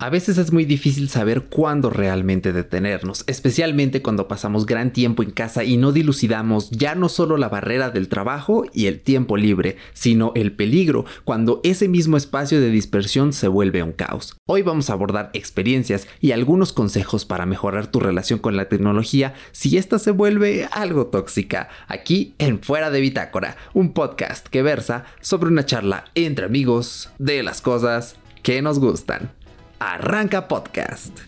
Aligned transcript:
A 0.00 0.10
veces 0.10 0.38
es 0.38 0.52
muy 0.52 0.64
difícil 0.64 1.08
saber 1.08 1.46
cuándo 1.46 1.90
realmente 1.90 2.52
detenernos, 2.52 3.24
especialmente 3.26 4.00
cuando 4.00 4.28
pasamos 4.28 4.64
gran 4.64 4.92
tiempo 4.92 5.24
en 5.24 5.32
casa 5.32 5.64
y 5.64 5.76
no 5.76 5.90
dilucidamos 5.90 6.70
ya 6.70 6.94
no 6.94 7.08
solo 7.08 7.36
la 7.36 7.48
barrera 7.48 7.90
del 7.90 8.06
trabajo 8.06 8.64
y 8.72 8.86
el 8.86 9.00
tiempo 9.00 9.36
libre, 9.36 9.76
sino 9.94 10.30
el 10.36 10.52
peligro 10.52 11.04
cuando 11.24 11.60
ese 11.64 11.88
mismo 11.88 12.16
espacio 12.16 12.60
de 12.60 12.70
dispersión 12.70 13.32
se 13.32 13.48
vuelve 13.48 13.82
un 13.82 13.90
caos. 13.90 14.36
Hoy 14.46 14.62
vamos 14.62 14.88
a 14.88 14.92
abordar 14.92 15.30
experiencias 15.32 16.06
y 16.20 16.30
algunos 16.30 16.72
consejos 16.72 17.24
para 17.24 17.44
mejorar 17.44 17.88
tu 17.88 17.98
relación 17.98 18.38
con 18.38 18.56
la 18.56 18.68
tecnología 18.68 19.34
si 19.50 19.78
ésta 19.78 19.98
se 19.98 20.12
vuelve 20.12 20.68
algo 20.70 21.08
tóxica, 21.08 21.70
aquí 21.88 22.36
en 22.38 22.62
Fuera 22.62 22.92
de 22.92 23.00
Bitácora, 23.00 23.56
un 23.74 23.94
podcast 23.94 24.46
que 24.46 24.62
versa 24.62 25.06
sobre 25.20 25.50
una 25.50 25.66
charla 25.66 26.04
entre 26.14 26.46
amigos 26.46 27.10
de 27.18 27.42
las 27.42 27.60
cosas 27.60 28.14
que 28.44 28.62
nos 28.62 28.78
gustan. 28.78 29.32
Arranca 29.78 30.42
Podcast. 30.48 31.22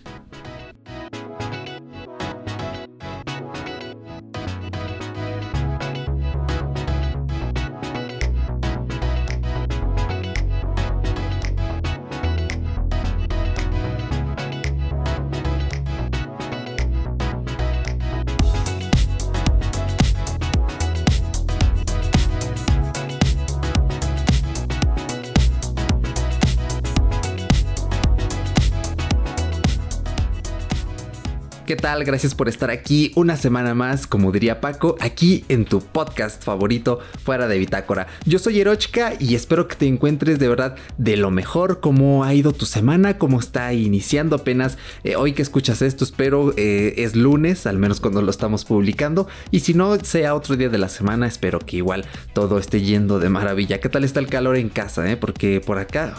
Tal? 31.80 32.04
Gracias 32.04 32.34
por 32.34 32.48
estar 32.48 32.70
aquí 32.70 33.10
una 33.14 33.38
semana 33.38 33.74
más, 33.74 34.06
como 34.06 34.32
diría 34.32 34.60
Paco, 34.60 34.96
aquí 35.00 35.44
en 35.48 35.64
tu 35.64 35.80
podcast 35.80 36.44
favorito 36.44 37.00
fuera 37.24 37.48
de 37.48 37.58
Bitácora. 37.58 38.06
Yo 38.26 38.38
soy 38.38 38.60
Erochka 38.60 39.14
y 39.18 39.34
espero 39.34 39.66
que 39.66 39.76
te 39.76 39.86
encuentres 39.86 40.38
de 40.38 40.48
verdad 40.48 40.76
de 40.98 41.16
lo 41.16 41.30
mejor. 41.30 41.80
¿Cómo 41.80 42.22
ha 42.22 42.34
ido 42.34 42.52
tu 42.52 42.66
semana? 42.66 43.16
¿Cómo 43.16 43.40
está 43.40 43.72
iniciando 43.72 44.36
apenas? 44.36 44.76
Eh, 45.04 45.16
hoy 45.16 45.32
que 45.32 45.40
escuchas 45.40 45.80
esto, 45.80 46.04
espero 46.04 46.52
eh, 46.58 46.94
es 46.98 47.16
lunes, 47.16 47.66
al 47.66 47.78
menos 47.78 47.98
cuando 48.00 48.20
lo 48.20 48.30
estamos 48.30 48.66
publicando. 48.66 49.26
Y 49.50 49.60
si 49.60 49.72
no 49.72 49.98
sea 50.00 50.34
otro 50.34 50.56
día 50.56 50.68
de 50.68 50.78
la 50.78 50.90
semana, 50.90 51.26
espero 51.26 51.60
que 51.60 51.78
igual 51.78 52.04
todo 52.34 52.58
esté 52.58 52.82
yendo 52.82 53.18
de 53.18 53.30
maravilla. 53.30 53.80
¿Qué 53.80 53.88
tal 53.88 54.04
está 54.04 54.20
el 54.20 54.26
calor 54.26 54.56
en 54.56 54.68
casa? 54.68 55.10
Eh? 55.10 55.16
Porque 55.16 55.62
por 55.64 55.78
acá 55.78 56.14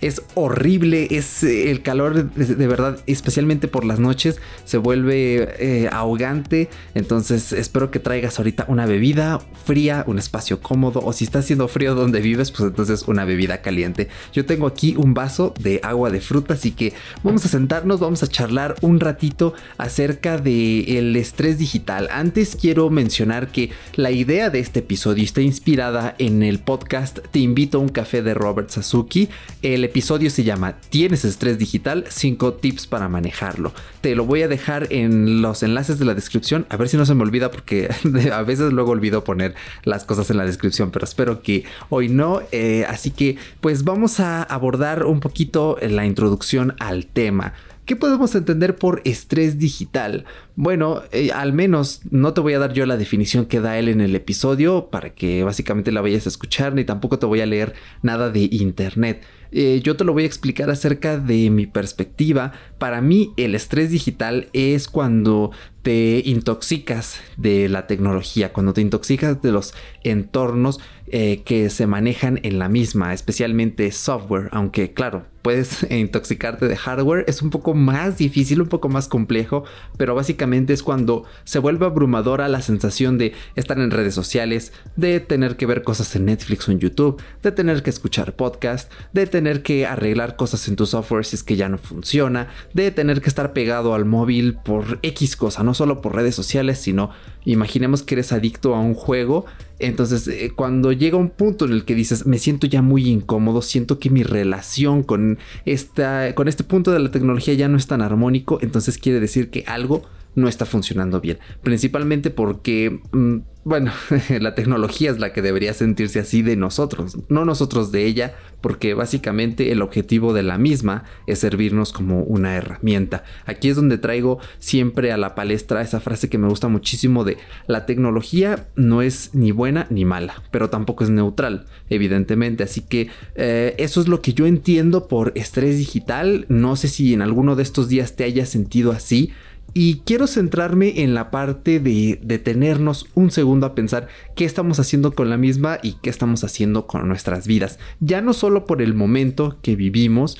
es 0.00 0.22
horrible, 0.34 1.08
es 1.10 1.42
el 1.42 1.82
calor 1.82 2.30
de 2.30 2.66
verdad, 2.68 3.00
especialmente 3.06 3.66
por 3.66 3.84
las 3.84 3.98
noches 3.98 4.38
vuelve 4.78 5.48
eh, 5.58 5.88
ahogante. 5.92 6.68
Entonces 6.94 7.52
espero 7.52 7.90
que 7.90 7.98
traigas 7.98 8.38
ahorita 8.38 8.66
una 8.68 8.86
bebida 8.86 9.40
fría, 9.64 10.04
un 10.06 10.18
espacio 10.18 10.60
cómodo 10.60 11.00
o 11.04 11.12
si 11.12 11.24
está 11.24 11.40
haciendo 11.40 11.68
frío 11.68 11.94
donde 11.94 12.20
vives, 12.20 12.50
pues 12.50 12.68
entonces 12.68 13.04
una 13.06 13.24
bebida 13.24 13.62
caliente. 13.62 14.08
Yo 14.32 14.46
tengo 14.46 14.66
aquí 14.66 14.94
un 14.96 15.14
vaso 15.14 15.54
de 15.60 15.80
agua 15.82 16.10
de 16.10 16.20
fruta, 16.20 16.54
así 16.54 16.72
que 16.72 16.92
vamos 17.22 17.44
a 17.44 17.48
sentarnos, 17.48 18.00
vamos 18.00 18.22
a 18.22 18.26
charlar 18.26 18.76
un 18.80 19.00
ratito 19.00 19.54
acerca 19.78 20.38
del 20.38 21.16
estrés 21.16 21.58
digital. 21.58 22.08
Antes 22.10 22.56
quiero 22.56 22.90
mencionar 22.90 23.48
que 23.48 23.70
la 23.94 24.10
idea 24.10 24.50
de 24.50 24.60
este 24.60 24.80
episodio 24.80 25.24
está 25.24 25.40
inspirada 25.40 26.14
en 26.18 26.42
el 26.42 26.58
podcast 26.58 27.18
Te 27.30 27.38
invito 27.38 27.78
a 27.78 27.80
un 27.80 27.88
café 27.88 28.22
de 28.22 28.34
Robert 28.34 28.70
Sasuki. 28.70 29.28
El 29.62 29.84
episodio 29.84 30.30
se 30.30 30.44
llama 30.44 30.76
¿Tienes 30.90 31.24
estrés 31.24 31.58
digital? 31.58 32.04
5 32.08 32.54
tips 32.54 32.86
para 32.86 33.08
manejarlo. 33.08 33.72
Te 34.00 34.14
lo 34.14 34.24
voy 34.24 34.42
a 34.42 34.48
dejar 34.48 34.65
en 34.90 35.42
los 35.42 35.62
enlaces 35.62 35.98
de 35.98 36.04
la 36.04 36.14
descripción. 36.14 36.66
A 36.70 36.76
ver 36.76 36.88
si 36.88 36.96
no 36.96 37.06
se 37.06 37.14
me 37.14 37.22
olvida 37.22 37.50
porque 37.50 37.88
a 38.32 38.42
veces 38.42 38.72
luego 38.72 38.92
olvido 38.92 39.24
poner 39.24 39.54
las 39.84 40.04
cosas 40.04 40.30
en 40.30 40.36
la 40.36 40.44
descripción, 40.44 40.90
pero 40.90 41.04
espero 41.04 41.42
que 41.42 41.64
hoy 41.88 42.08
no. 42.08 42.42
Eh, 42.52 42.84
así 42.88 43.10
que 43.10 43.36
pues 43.60 43.84
vamos 43.84 44.20
a 44.20 44.42
abordar 44.42 45.04
un 45.04 45.20
poquito 45.20 45.78
la 45.80 46.04
introducción 46.04 46.74
al 46.78 47.06
tema. 47.06 47.54
¿Qué 47.86 47.94
podemos 47.94 48.34
entender 48.34 48.74
por 48.74 49.00
estrés 49.04 49.60
digital? 49.60 50.24
Bueno, 50.56 51.02
eh, 51.12 51.30
al 51.32 51.52
menos 51.52 52.00
no 52.10 52.34
te 52.34 52.40
voy 52.40 52.54
a 52.54 52.58
dar 52.58 52.72
yo 52.72 52.84
la 52.84 52.96
definición 52.96 53.46
que 53.46 53.60
da 53.60 53.78
él 53.78 53.88
en 53.88 54.00
el 54.00 54.16
episodio 54.16 54.88
para 54.90 55.10
que 55.10 55.44
básicamente 55.44 55.92
la 55.92 56.00
vayas 56.00 56.26
a 56.26 56.30
escuchar, 56.30 56.74
ni 56.74 56.84
tampoco 56.84 57.20
te 57.20 57.26
voy 57.26 57.42
a 57.42 57.46
leer 57.46 57.74
nada 58.02 58.30
de 58.30 58.48
internet. 58.50 59.22
Eh, 59.52 59.80
yo 59.84 59.96
te 59.96 60.02
lo 60.02 60.12
voy 60.12 60.24
a 60.24 60.26
explicar 60.26 60.68
acerca 60.68 61.16
de 61.16 61.48
mi 61.50 61.66
perspectiva. 61.66 62.50
Para 62.78 63.00
mí 63.00 63.32
el 63.36 63.54
estrés 63.54 63.92
digital 63.92 64.48
es 64.52 64.88
cuando 64.88 65.52
te 65.82 66.22
intoxicas 66.24 67.20
de 67.36 67.68
la 67.68 67.86
tecnología, 67.86 68.52
cuando 68.52 68.72
te 68.72 68.80
intoxicas 68.80 69.40
de 69.40 69.52
los 69.52 69.74
entornos 70.02 70.80
eh, 71.08 71.42
que 71.44 71.70
se 71.70 71.86
manejan 71.86 72.40
en 72.42 72.58
la 72.58 72.68
misma, 72.68 73.14
especialmente 73.14 73.92
software, 73.92 74.48
aunque 74.50 74.92
claro, 74.92 75.24
puedes 75.46 75.86
intoxicarte 75.90 76.66
de 76.66 76.76
hardware, 76.76 77.24
es 77.28 77.40
un 77.40 77.50
poco 77.50 77.72
más 77.72 78.18
difícil, 78.18 78.60
un 78.60 78.66
poco 78.66 78.88
más 78.88 79.06
complejo, 79.06 79.62
pero 79.96 80.16
básicamente 80.16 80.72
es 80.72 80.82
cuando 80.82 81.22
se 81.44 81.60
vuelve 81.60 81.86
abrumadora 81.86 82.48
la 82.48 82.60
sensación 82.60 83.16
de 83.16 83.32
estar 83.54 83.78
en 83.78 83.92
redes 83.92 84.12
sociales, 84.12 84.72
de 84.96 85.20
tener 85.20 85.56
que 85.56 85.66
ver 85.66 85.84
cosas 85.84 86.16
en 86.16 86.24
Netflix 86.24 86.68
o 86.68 86.72
en 86.72 86.80
YouTube, 86.80 87.22
de 87.44 87.52
tener 87.52 87.84
que 87.84 87.90
escuchar 87.90 88.34
podcast, 88.34 88.90
de 89.12 89.28
tener 89.28 89.62
que 89.62 89.86
arreglar 89.86 90.34
cosas 90.34 90.66
en 90.66 90.74
tu 90.74 90.84
software 90.84 91.24
si 91.24 91.36
es 91.36 91.44
que 91.44 91.54
ya 91.54 91.68
no 91.68 91.78
funciona, 91.78 92.48
de 92.74 92.90
tener 92.90 93.20
que 93.20 93.28
estar 93.28 93.52
pegado 93.52 93.94
al 93.94 94.04
móvil 94.04 94.54
por 94.64 94.98
X 95.02 95.36
cosa, 95.36 95.62
no 95.62 95.74
solo 95.74 96.00
por 96.00 96.16
redes 96.16 96.34
sociales, 96.34 96.78
sino 96.78 97.10
imaginemos 97.44 98.02
que 98.02 98.16
eres 98.16 98.32
adicto 98.32 98.74
a 98.74 98.80
un 98.80 98.94
juego. 98.94 99.46
Entonces, 99.78 100.26
eh, 100.28 100.52
cuando 100.54 100.92
llega 100.92 101.18
un 101.18 101.28
punto 101.28 101.66
en 101.66 101.72
el 101.72 101.84
que 101.84 101.94
dices, 101.94 102.26
me 102.26 102.38
siento 102.38 102.66
ya 102.66 102.82
muy 102.82 103.08
incómodo, 103.08 103.60
siento 103.60 103.98
que 103.98 104.10
mi 104.10 104.22
relación 104.22 105.02
con, 105.02 105.38
esta, 105.64 106.34
con 106.34 106.48
este 106.48 106.64
punto 106.64 106.92
de 106.92 106.98
la 106.98 107.10
tecnología 107.10 107.54
ya 107.54 107.68
no 107.68 107.76
es 107.76 107.86
tan 107.86 108.00
armónico, 108.00 108.58
entonces 108.62 108.96
quiere 108.98 109.20
decir 109.20 109.50
que 109.50 109.64
algo 109.66 110.02
no 110.36 110.48
está 110.48 110.66
funcionando 110.66 111.20
bien. 111.20 111.38
Principalmente 111.62 112.30
porque, 112.30 113.00
mm, 113.10 113.38
bueno, 113.64 113.90
la 114.40 114.54
tecnología 114.54 115.10
es 115.10 115.18
la 115.18 115.32
que 115.32 115.42
debería 115.42 115.74
sentirse 115.74 116.20
así 116.20 116.42
de 116.42 116.54
nosotros, 116.54 117.18
no 117.28 117.44
nosotros 117.44 117.90
de 117.90 118.04
ella, 118.04 118.36
porque 118.60 118.94
básicamente 118.94 119.72
el 119.72 119.82
objetivo 119.82 120.32
de 120.32 120.42
la 120.42 120.58
misma 120.58 121.04
es 121.26 121.40
servirnos 121.40 121.92
como 121.92 122.22
una 122.22 122.54
herramienta. 122.54 123.24
Aquí 123.46 123.68
es 123.68 123.76
donde 123.76 123.98
traigo 123.98 124.38
siempre 124.58 125.10
a 125.10 125.16
la 125.16 125.34
palestra 125.34 125.82
esa 125.82 126.00
frase 126.00 126.28
que 126.28 126.38
me 126.38 126.48
gusta 126.48 126.68
muchísimo 126.68 127.24
de 127.24 127.38
la 127.66 127.86
tecnología 127.86 128.68
no 128.76 129.02
es 129.02 129.34
ni 129.34 129.52
buena 129.52 129.86
ni 129.90 130.04
mala, 130.04 130.42
pero 130.50 130.68
tampoco 130.70 131.04
es 131.04 131.10
neutral, 131.10 131.66
evidentemente. 131.88 132.62
Así 132.62 132.82
que 132.82 133.08
eh, 133.34 133.74
eso 133.78 134.00
es 134.00 134.08
lo 134.08 134.20
que 134.20 134.34
yo 134.34 134.46
entiendo 134.46 135.08
por 135.08 135.32
estrés 135.34 135.78
digital. 135.78 136.44
No 136.48 136.76
sé 136.76 136.88
si 136.88 137.14
en 137.14 137.22
alguno 137.22 137.56
de 137.56 137.62
estos 137.62 137.88
días 137.88 138.16
te 138.16 138.24
hayas 138.24 138.50
sentido 138.50 138.92
así. 138.92 139.32
Y 139.78 140.00
quiero 140.06 140.26
centrarme 140.26 141.02
en 141.02 141.12
la 141.12 141.30
parte 141.30 141.80
de 141.80 142.18
detenernos 142.22 143.10
un 143.12 143.30
segundo 143.30 143.66
a 143.66 143.74
pensar 143.74 144.08
qué 144.34 144.46
estamos 144.46 144.80
haciendo 144.80 145.12
con 145.12 145.28
la 145.28 145.36
misma 145.36 145.80
y 145.82 145.98
qué 146.00 146.08
estamos 146.08 146.44
haciendo 146.44 146.86
con 146.86 147.06
nuestras 147.06 147.46
vidas. 147.46 147.78
Ya 148.00 148.22
no 148.22 148.32
solo 148.32 148.64
por 148.64 148.80
el 148.80 148.94
momento 148.94 149.58
que 149.60 149.76
vivimos, 149.76 150.38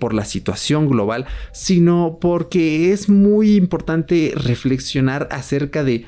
por 0.00 0.12
la 0.12 0.24
situación 0.24 0.88
global, 0.88 1.26
sino 1.52 2.18
porque 2.20 2.90
es 2.90 3.08
muy 3.08 3.54
importante 3.54 4.32
reflexionar 4.34 5.28
acerca 5.30 5.84
de 5.84 6.06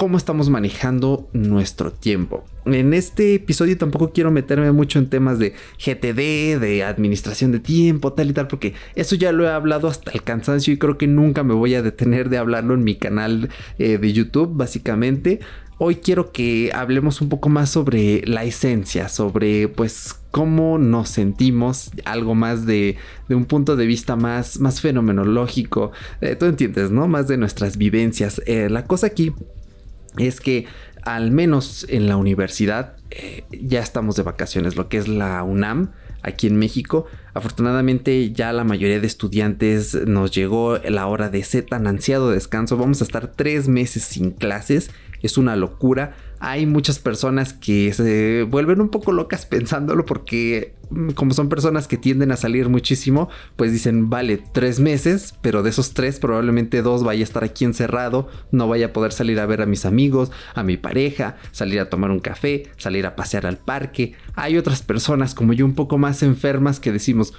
cómo 0.00 0.16
estamos 0.16 0.48
manejando 0.48 1.28
nuestro 1.34 1.92
tiempo. 1.92 2.42
En 2.64 2.94
este 2.94 3.34
episodio 3.34 3.76
tampoco 3.76 4.12
quiero 4.14 4.30
meterme 4.30 4.72
mucho 4.72 4.98
en 4.98 5.10
temas 5.10 5.38
de 5.38 5.52
GTD, 5.78 6.58
de 6.58 6.84
administración 6.84 7.52
de 7.52 7.60
tiempo, 7.60 8.14
tal 8.14 8.30
y 8.30 8.32
tal, 8.32 8.48
porque 8.48 8.72
eso 8.94 9.14
ya 9.14 9.30
lo 9.30 9.44
he 9.44 9.50
hablado 9.50 9.88
hasta 9.88 10.10
el 10.12 10.22
cansancio 10.22 10.72
y 10.72 10.78
creo 10.78 10.96
que 10.96 11.06
nunca 11.06 11.42
me 11.42 11.52
voy 11.52 11.74
a 11.74 11.82
detener 11.82 12.30
de 12.30 12.38
hablarlo 12.38 12.72
en 12.72 12.82
mi 12.82 12.94
canal 12.94 13.50
eh, 13.78 13.98
de 13.98 14.12
YouTube, 14.14 14.48
básicamente. 14.54 15.40
Hoy 15.76 15.96
quiero 15.96 16.32
que 16.32 16.70
hablemos 16.74 17.20
un 17.20 17.28
poco 17.28 17.50
más 17.50 17.68
sobre 17.68 18.22
la 18.26 18.44
esencia, 18.44 19.10
sobre 19.10 19.68
pues 19.68 20.18
cómo 20.30 20.78
nos 20.78 21.10
sentimos, 21.10 21.90
algo 22.06 22.34
más 22.34 22.64
de, 22.64 22.96
un 23.28 23.44
punto 23.44 23.76
de 23.76 23.84
vista 23.84 24.16
más, 24.16 24.60
más 24.60 24.80
fenomenológico, 24.80 25.92
eh, 26.22 26.36
tú 26.36 26.46
entiendes, 26.46 26.90
¿no? 26.90 27.06
Más 27.06 27.28
de 27.28 27.36
nuestras 27.36 27.76
vivencias. 27.76 28.40
Eh, 28.46 28.70
la 28.70 28.86
cosa 28.86 29.08
aquí 29.08 29.34
es 30.18 30.40
que 30.40 30.66
al 31.02 31.30
menos 31.30 31.86
en 31.88 32.08
la 32.08 32.16
universidad 32.16 32.96
eh, 33.10 33.44
ya 33.50 33.80
estamos 33.80 34.16
de 34.16 34.22
vacaciones, 34.22 34.76
lo 34.76 34.88
que 34.88 34.98
es 34.98 35.08
la 35.08 35.42
UNAM 35.42 35.92
aquí 36.22 36.46
en 36.46 36.56
México. 36.56 37.06
Afortunadamente 37.34 38.32
ya 38.32 38.52
la 38.52 38.64
mayoría 38.64 39.00
de 39.00 39.06
estudiantes 39.06 39.94
nos 40.06 40.32
llegó 40.32 40.78
la 40.78 41.06
hora 41.06 41.28
de 41.28 41.40
ese 41.40 41.62
tan 41.62 41.86
ansiado 41.86 42.30
descanso. 42.30 42.76
Vamos 42.76 43.00
a 43.00 43.04
estar 43.04 43.28
tres 43.28 43.68
meses 43.68 44.02
sin 44.04 44.30
clases. 44.30 44.90
Es 45.22 45.38
una 45.38 45.56
locura. 45.56 46.14
Hay 46.40 46.64
muchas 46.64 46.98
personas 46.98 47.52
que 47.52 47.92
se 47.92 48.44
vuelven 48.44 48.80
un 48.80 48.88
poco 48.88 49.12
locas 49.12 49.44
pensándolo 49.44 50.06
porque 50.06 50.74
mm, 50.88 51.10
como 51.10 51.34
son 51.34 51.50
personas 51.50 51.86
que 51.86 51.98
tienden 51.98 52.32
a 52.32 52.36
salir 52.36 52.70
muchísimo, 52.70 53.28
pues 53.56 53.72
dicen, 53.72 54.08
vale, 54.08 54.42
tres 54.52 54.80
meses, 54.80 55.34
pero 55.42 55.62
de 55.62 55.68
esos 55.68 55.92
tres 55.92 56.18
probablemente 56.18 56.80
dos 56.80 57.04
vaya 57.04 57.20
a 57.20 57.24
estar 57.24 57.44
aquí 57.44 57.66
encerrado, 57.66 58.28
no 58.52 58.68
vaya 58.68 58.86
a 58.86 58.92
poder 58.94 59.12
salir 59.12 59.38
a 59.38 59.46
ver 59.46 59.60
a 59.60 59.66
mis 59.66 59.84
amigos, 59.84 60.32
a 60.54 60.62
mi 60.62 60.78
pareja, 60.78 61.36
salir 61.52 61.78
a 61.78 61.90
tomar 61.90 62.10
un 62.10 62.20
café, 62.20 62.70
salir 62.78 63.04
a 63.04 63.16
pasear 63.16 63.44
al 63.44 63.58
parque. 63.58 64.14
Hay 64.34 64.56
otras 64.56 64.82
personas 64.82 65.34
como 65.34 65.52
yo 65.52 65.66
un 65.66 65.74
poco 65.74 65.98
más 65.98 66.22
enfermas 66.22 66.80
que 66.80 66.90
decimos, 66.90 67.34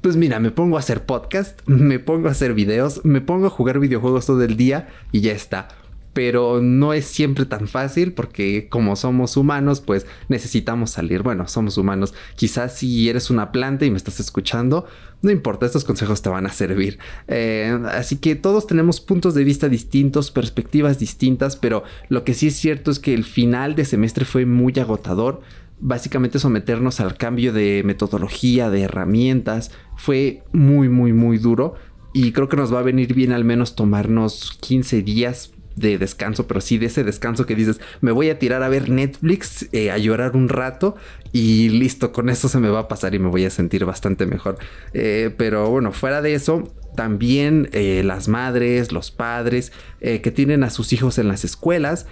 pues 0.00 0.16
mira, 0.16 0.40
me 0.40 0.50
pongo 0.50 0.76
a 0.76 0.80
hacer 0.80 1.04
podcast, 1.04 1.60
me 1.66 1.98
pongo 1.98 2.28
a 2.28 2.30
hacer 2.30 2.54
videos, 2.54 3.04
me 3.04 3.20
pongo 3.20 3.48
a 3.48 3.50
jugar 3.50 3.80
videojuegos 3.80 4.24
todo 4.24 4.42
el 4.42 4.56
día 4.56 4.88
y 5.12 5.20
ya 5.20 5.32
está. 5.32 5.68
Pero 6.16 6.62
no 6.62 6.94
es 6.94 7.04
siempre 7.04 7.44
tan 7.44 7.68
fácil 7.68 8.14
porque 8.14 8.68
como 8.70 8.96
somos 8.96 9.36
humanos, 9.36 9.82
pues 9.82 10.06
necesitamos 10.30 10.88
salir. 10.88 11.22
Bueno, 11.22 11.46
somos 11.46 11.76
humanos. 11.76 12.14
Quizás 12.36 12.78
si 12.78 13.10
eres 13.10 13.28
una 13.28 13.52
planta 13.52 13.84
y 13.84 13.90
me 13.90 13.98
estás 13.98 14.18
escuchando, 14.18 14.86
no 15.20 15.30
importa, 15.30 15.66
estos 15.66 15.84
consejos 15.84 16.22
te 16.22 16.30
van 16.30 16.46
a 16.46 16.52
servir. 16.52 16.98
Eh, 17.28 17.78
así 17.92 18.16
que 18.16 18.34
todos 18.34 18.66
tenemos 18.66 18.98
puntos 18.98 19.34
de 19.34 19.44
vista 19.44 19.68
distintos, 19.68 20.30
perspectivas 20.30 20.98
distintas, 20.98 21.54
pero 21.54 21.84
lo 22.08 22.24
que 22.24 22.32
sí 22.32 22.46
es 22.46 22.56
cierto 22.56 22.90
es 22.90 22.98
que 22.98 23.12
el 23.12 23.24
final 23.24 23.74
de 23.74 23.84
semestre 23.84 24.24
fue 24.24 24.46
muy 24.46 24.72
agotador 24.78 25.42
básicamente 25.78 26.38
someternos 26.38 27.00
al 27.00 27.18
cambio 27.18 27.52
de 27.52 27.82
metodología, 27.84 28.70
de 28.70 28.80
herramientas, 28.80 29.70
fue 29.98 30.44
muy, 30.54 30.88
muy, 30.88 31.12
muy 31.12 31.36
duro. 31.36 31.74
Y 32.14 32.32
creo 32.32 32.48
que 32.48 32.56
nos 32.56 32.72
va 32.72 32.78
a 32.78 32.82
venir 32.82 33.12
bien 33.12 33.32
al 33.32 33.44
menos 33.44 33.76
tomarnos 33.76 34.56
15 34.62 35.02
días 35.02 35.52
de 35.76 35.98
descanso, 35.98 36.46
pero 36.46 36.60
sí 36.60 36.78
de 36.78 36.86
ese 36.86 37.04
descanso 37.04 37.46
que 37.46 37.54
dices, 37.54 37.80
me 38.00 38.10
voy 38.10 38.30
a 38.30 38.38
tirar 38.38 38.62
a 38.62 38.68
ver 38.68 38.88
Netflix, 38.88 39.68
eh, 39.72 39.90
a 39.90 39.98
llorar 39.98 40.34
un 40.34 40.48
rato 40.48 40.96
y 41.32 41.68
listo, 41.68 42.12
con 42.12 42.30
eso 42.30 42.48
se 42.48 42.58
me 42.58 42.70
va 42.70 42.80
a 42.80 42.88
pasar 42.88 43.14
y 43.14 43.18
me 43.18 43.28
voy 43.28 43.44
a 43.44 43.50
sentir 43.50 43.84
bastante 43.84 44.26
mejor. 44.26 44.58
Eh, 44.94 45.30
pero 45.36 45.70
bueno, 45.70 45.92
fuera 45.92 46.22
de 46.22 46.34
eso, 46.34 46.72
también 46.96 47.68
eh, 47.72 48.02
las 48.04 48.26
madres, 48.26 48.90
los 48.90 49.10
padres 49.10 49.70
que 50.00 50.30
tienen 50.30 50.62
a 50.62 50.70
sus 50.70 50.92
hijos 50.92 51.18
en 51.18 51.26
las 51.26 51.44
escuelas, 51.44 52.06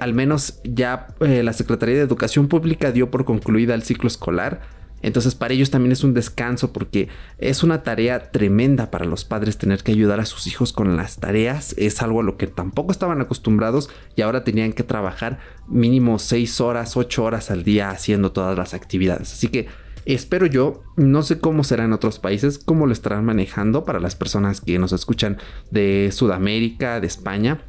al 0.00 0.12
menos 0.12 0.60
ya 0.64 1.06
la 1.18 1.54
Secretaría 1.54 1.94
de 1.94 2.02
Educación 2.02 2.46
Pública 2.46 2.92
dio 2.92 3.10
por 3.10 3.24
concluida 3.24 3.74
el 3.74 3.82
ciclo 3.82 4.06
escolar. 4.06 4.60
Entonces 5.02 5.34
para 5.34 5.54
ellos 5.54 5.70
también 5.70 5.92
es 5.92 6.04
un 6.04 6.14
descanso 6.14 6.72
porque 6.72 7.08
es 7.38 7.62
una 7.62 7.82
tarea 7.82 8.30
tremenda 8.30 8.90
para 8.90 9.04
los 9.04 9.24
padres 9.24 9.58
tener 9.58 9.82
que 9.82 9.92
ayudar 9.92 10.20
a 10.20 10.26
sus 10.26 10.46
hijos 10.46 10.72
con 10.72 10.96
las 10.96 11.18
tareas. 11.18 11.74
Es 11.78 12.02
algo 12.02 12.20
a 12.20 12.24
lo 12.24 12.36
que 12.36 12.46
tampoco 12.46 12.92
estaban 12.92 13.20
acostumbrados 13.20 13.90
y 14.16 14.22
ahora 14.22 14.44
tenían 14.44 14.72
que 14.72 14.82
trabajar 14.82 15.38
mínimo 15.68 16.18
6 16.18 16.60
horas, 16.60 16.96
8 16.96 17.24
horas 17.24 17.50
al 17.50 17.64
día 17.64 17.90
haciendo 17.90 18.32
todas 18.32 18.56
las 18.56 18.74
actividades. 18.74 19.32
Así 19.32 19.48
que 19.48 19.68
espero 20.04 20.46
yo, 20.46 20.82
no 20.96 21.22
sé 21.22 21.38
cómo 21.38 21.64
será 21.64 21.84
en 21.84 21.92
otros 21.92 22.18
países, 22.18 22.58
cómo 22.58 22.86
lo 22.86 22.92
estarán 22.92 23.24
manejando 23.24 23.84
para 23.84 24.00
las 24.00 24.16
personas 24.16 24.60
que 24.60 24.78
nos 24.78 24.92
escuchan 24.92 25.38
de 25.70 26.10
Sudamérica, 26.12 27.00
de 27.00 27.06
España 27.06 27.62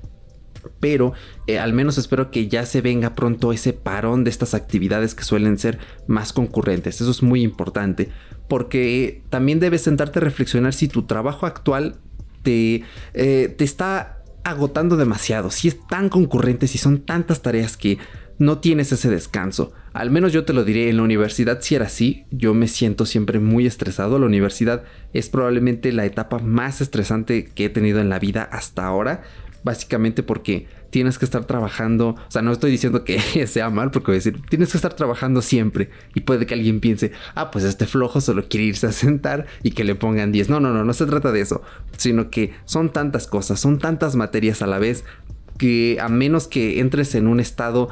pero 0.80 1.14
eh, 1.48 1.60
al 1.60 1.74
menos 1.74 1.98
espero 1.98 2.32
que 2.32 2.48
ya 2.48 2.66
se 2.66 2.82
venga 2.82 3.16
pronto 3.16 3.52
ese 3.52 3.74
parón 3.74 4.24
de 4.24 4.30
estas 4.30 4.54
actividades 4.54 5.16
que 5.16 5.24
suelen 5.24 5.58
ser 5.58 5.80
más 6.08 6.34
concurrentes. 6.34 7.02
Eso 7.02 7.12
es 7.12 7.24
muy 7.24 7.42
importante, 7.42 8.10
porque 8.48 9.24
también 9.30 9.60
debes 9.60 9.82
sentarte 9.82 10.20
a 10.20 10.24
reflexionar 10.24 10.74
si 10.74 10.88
tu 10.88 11.04
trabajo 11.04 11.46
actual 11.46 11.98
te, 12.44 12.84
eh, 13.14 13.54
te 13.58 13.64
está 13.64 14.24
agotando 14.44 14.98
demasiado, 14.98 15.52
si 15.52 15.68
es 15.68 15.78
tan 15.88 16.10
concurrente, 16.10 16.68
si 16.68 16.78
son 16.78 17.00
tantas 17.00 17.42
tareas 17.42 17.78
que 17.78 17.98
no 18.40 18.60
tienes 18.60 18.92
ese 18.92 19.10
descanso. 19.10 19.74
Al 19.92 20.12
menos 20.12 20.32
yo 20.32 20.46
te 20.46 20.54
lo 20.54 20.64
diré, 20.64 20.90
en 20.90 20.98
la 20.98 21.04
universidad 21.04 21.60
si 21.62 21.76
era 21.76 21.88
así, 21.88 22.26
yo 22.32 22.54
me 22.54 22.68
siento 22.68 23.06
siempre 23.06 23.40
muy 23.40 23.68
estresado. 23.68 24.18
La 24.18 24.26
universidad 24.26 24.84
es 25.14 25.30
probablemente 25.30 25.92
la 25.92 26.06
etapa 26.06 26.40
más 26.40 26.80
estresante 26.80 27.46
que 27.46 27.66
he 27.66 27.70
tenido 27.70 28.00
en 28.00 28.10
la 28.10 28.18
vida 28.18 28.44
hasta 28.44 28.86
ahora 28.86 29.24
básicamente 29.64 30.24
porque 30.24 30.68
tienes 30.90 31.18
que 31.18 31.26
estar 31.26 31.46
trabajando, 31.46 32.10
o 32.10 32.32
sea, 32.32 32.42
no 32.42 32.52
estoy 32.52 32.72
diciendo 32.72 33.04
que 33.04 33.20
sea 33.48 33.70
mal, 33.70 33.92
porque 33.92 34.08
voy 34.08 34.16
a 34.16 34.20
decir, 34.24 34.42
tienes 34.50 34.72
que 34.72 34.78
estar 34.78 34.94
trabajando 34.94 35.42
siempre 35.42 35.90
y 36.16 36.22
puede 36.22 36.46
que 36.46 36.54
alguien 36.54 36.80
piense, 36.80 37.12
ah, 37.36 37.52
pues 37.52 37.64
este 37.64 37.86
flojo 37.86 38.22
solo 38.22 38.48
quiere 38.50 38.66
irse 38.66 38.88
a 38.88 38.92
sentar 38.92 39.46
y 39.64 39.72
que 39.72 39.84
le 39.84 39.96
pongan 39.96 40.32
10. 40.32 40.50
No, 40.50 40.60
no, 40.60 40.74
no, 40.74 40.84
no 40.84 40.94
se 40.94 41.06
trata 41.06 41.32
de 41.32 41.42
eso, 41.42 41.62
sino 41.98 42.30
que 42.30 42.54
son 42.66 42.92
tantas 42.92 43.28
cosas, 43.28 43.60
son 43.60 43.80
tantas 43.80 44.16
materias 44.16 44.62
a 44.62 44.68
la 44.68 44.80
vez 44.80 45.04
que 45.58 45.98
a 46.00 46.08
menos 46.08 46.48
que 46.48 46.80
entres 46.80 47.16
en 47.16 47.28
un 47.28 47.40
estado 47.40 47.90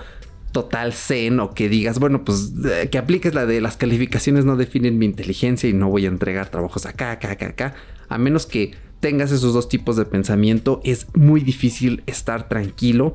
total 0.51 0.93
zen 0.93 1.39
o 1.39 1.53
que 1.53 1.69
digas, 1.69 1.99
bueno, 1.99 2.23
pues 2.23 2.53
eh, 2.65 2.89
que 2.89 2.97
apliques 2.97 3.33
la 3.35 3.45
de 3.45 3.61
las 3.61 3.77
calificaciones 3.77 4.45
no 4.45 4.55
definen 4.55 4.97
mi 4.97 5.05
inteligencia 5.05 5.69
y 5.69 5.73
no 5.73 5.89
voy 5.89 6.05
a 6.05 6.07
entregar 6.07 6.49
trabajos 6.49 6.85
acá, 6.85 7.11
acá, 7.11 7.31
acá, 7.31 7.47
acá, 7.47 7.75
a 8.09 8.17
menos 8.17 8.45
que 8.45 8.71
tengas 8.99 9.31
esos 9.31 9.53
dos 9.53 9.69
tipos 9.69 9.95
de 9.95 10.05
pensamiento, 10.05 10.81
es 10.83 11.07
muy 11.15 11.41
difícil 11.41 12.03
estar 12.05 12.47
tranquilo. 12.47 13.13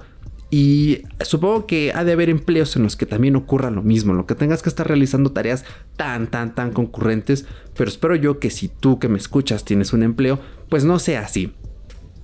Y 0.50 1.04
supongo 1.20 1.66
que 1.66 1.92
ha 1.94 2.04
de 2.04 2.12
haber 2.12 2.28
empleos 2.28 2.76
en 2.76 2.82
los 2.82 2.94
que 2.94 3.06
también 3.06 3.36
ocurra 3.36 3.70
lo 3.70 3.82
mismo, 3.82 4.12
lo 4.12 4.26
que 4.26 4.34
tengas 4.34 4.62
que 4.62 4.68
estar 4.68 4.86
realizando 4.86 5.32
tareas 5.32 5.64
tan, 5.96 6.26
tan, 6.26 6.54
tan 6.54 6.72
concurrentes. 6.72 7.46
Pero 7.74 7.88
espero 7.88 8.16
yo 8.16 8.38
que 8.38 8.50
si 8.50 8.68
tú 8.68 8.98
que 8.98 9.08
me 9.08 9.16
escuchas 9.16 9.64
tienes 9.64 9.94
un 9.94 10.02
empleo, 10.02 10.38
pues 10.68 10.84
no 10.84 10.98
sea 10.98 11.20
así. 11.20 11.54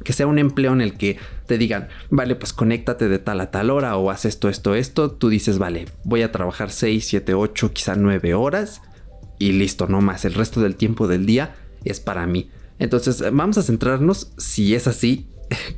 Que 0.05 0.13
sea 0.13 0.27
un 0.27 0.39
empleo 0.39 0.75
en 0.75 0.83
el 0.83 0.99
que 0.99 1.17
te 1.47 1.57
digan, 1.57 1.89
vale, 2.11 2.37
pues 2.37 2.53
conéctate 2.53 3.09
de 3.09 3.19
tal 3.19 3.41
a 3.41 3.51
tal 3.51 3.71
hora 3.71 3.97
o 3.97 4.11
haz 4.11 4.27
esto, 4.27 4.51
esto, 4.51 4.75
esto. 4.75 5.11
Tú 5.11 5.31
dices, 5.31 5.57
vale, 5.57 5.87
voy 6.05 6.21
a 6.21 6.31
trabajar 6.31 6.71
6, 6.71 7.07
7, 7.07 7.33
8, 7.33 7.73
quizá 7.73 7.97
9 7.97 8.35
horas 8.35 8.83
y 9.39 9.53
listo, 9.53 9.87
no 9.87 10.03
más. 10.03 10.27
El 10.27 10.35
resto 10.35 10.61
del 10.61 10.77
tiempo 10.77 11.09
del 11.09 11.25
día 11.25 11.57
es 11.85 12.01
para 12.01 12.27
mí. 12.27 12.51
Entonces, 12.79 13.23
vamos 13.33 13.59
a 13.59 13.63
centrarnos 13.63 14.33
si 14.37 14.75
es 14.75 14.87
así, 14.87 15.27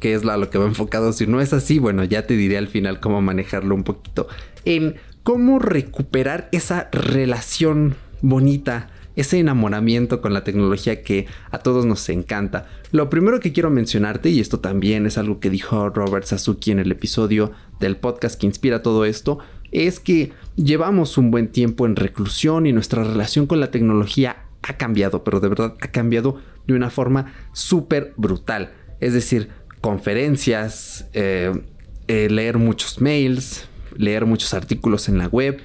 que 0.00 0.14
es 0.14 0.25
lo 0.25 0.50
que 0.50 0.58
va 0.58 0.67
enfocado. 0.67 1.12
Si 1.12 1.26
no 1.26 1.41
es 1.41 1.52
así, 1.52 1.79
bueno, 1.79 2.05
ya 2.05 2.26
te 2.26 2.37
diré 2.37 2.58
al 2.58 2.69
final 2.69 3.00
cómo 3.00 3.23
manejarlo 3.23 3.75
un 3.75 3.85
poquito. 3.85 4.29
En 4.64 4.97
cómo 5.23 5.58
recuperar 5.58 6.49
esa 6.52 6.88
relación 6.93 7.97
bonita, 8.23 8.91
ese 9.17 9.38
enamoramiento 9.38 10.20
con 10.20 10.32
la 10.32 10.44
tecnología 10.44 11.02
que 11.02 11.26
a 11.50 11.58
todos 11.58 11.85
nos 11.87 12.08
encanta. 12.08 12.69
Lo 12.93 13.11
primero 13.11 13.41
que 13.41 13.53
quiero 13.53 13.70
mencionarte, 13.70 14.31
y 14.31 14.41
esto 14.41 14.61
también 14.61 15.06
es 15.06 15.19
algo 15.19 15.41
que 15.41 15.50
dijo 15.50 15.88
Robert 15.91 16.26
Sasuki 16.26 16.70
en 16.70 16.79
el 16.79 16.93
episodio 16.93 17.53
del 17.79 17.96
podcast 17.96 18.41
que 18.41 18.46
inspira 18.46 18.82
todo 18.82 19.05
esto, 19.05 19.38
es 19.73 20.00
que 20.00 20.32
llevamos 20.56 21.17
un 21.17 21.31
buen 21.31 21.49
tiempo 21.49 21.87
en 21.87 21.96
reclusión 21.96 22.67
y 22.67 22.73
nuestra 22.73 23.05
relación 23.05 23.46
con 23.46 23.61
la 23.61 23.70
tecnología 23.70 24.44
ha 24.62 24.76
cambiado, 24.76 25.25
pero 25.25 25.41
de 25.41 25.49
verdad 25.49 25.76
ha 25.81 25.88
cambiado 25.88 26.41
de 26.70 26.76
una 26.76 26.90
forma 26.90 27.32
súper 27.52 28.14
brutal. 28.17 28.72
Es 29.00 29.12
decir, 29.12 29.48
conferencias, 29.81 31.08
eh, 31.12 31.53
eh, 32.08 32.29
leer 32.31 32.58
muchos 32.58 33.00
mails, 33.00 33.69
leer 33.96 34.27
muchos 34.27 34.55
artículos 34.55 35.08
en 35.08 35.19
la 35.19 35.29
web. 35.29 35.60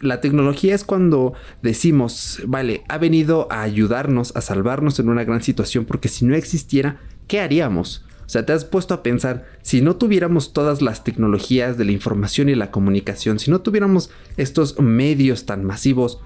La 0.00 0.20
tecnología 0.20 0.74
es 0.74 0.84
cuando 0.84 1.34
decimos, 1.62 2.42
vale, 2.46 2.82
ha 2.88 2.98
venido 2.98 3.46
a 3.50 3.62
ayudarnos, 3.62 4.34
a 4.36 4.40
salvarnos 4.40 4.98
en 4.98 5.08
una 5.08 5.24
gran 5.24 5.42
situación, 5.42 5.84
porque 5.84 6.08
si 6.08 6.24
no 6.24 6.34
existiera, 6.34 7.00
¿qué 7.26 7.40
haríamos? 7.40 8.04
O 8.28 8.30
sea, 8.30 8.44
te 8.44 8.52
has 8.52 8.66
puesto 8.66 8.92
a 8.92 9.02
pensar, 9.02 9.46
si 9.62 9.80
no 9.80 9.96
tuviéramos 9.96 10.52
todas 10.52 10.82
las 10.82 11.02
tecnologías 11.02 11.78
de 11.78 11.86
la 11.86 11.92
información 11.92 12.50
y 12.50 12.54
la 12.54 12.70
comunicación, 12.70 13.38
si 13.38 13.50
no 13.50 13.62
tuviéramos 13.62 14.10
estos 14.36 14.78
medios 14.78 15.46
tan 15.46 15.64
masivos, 15.64 16.20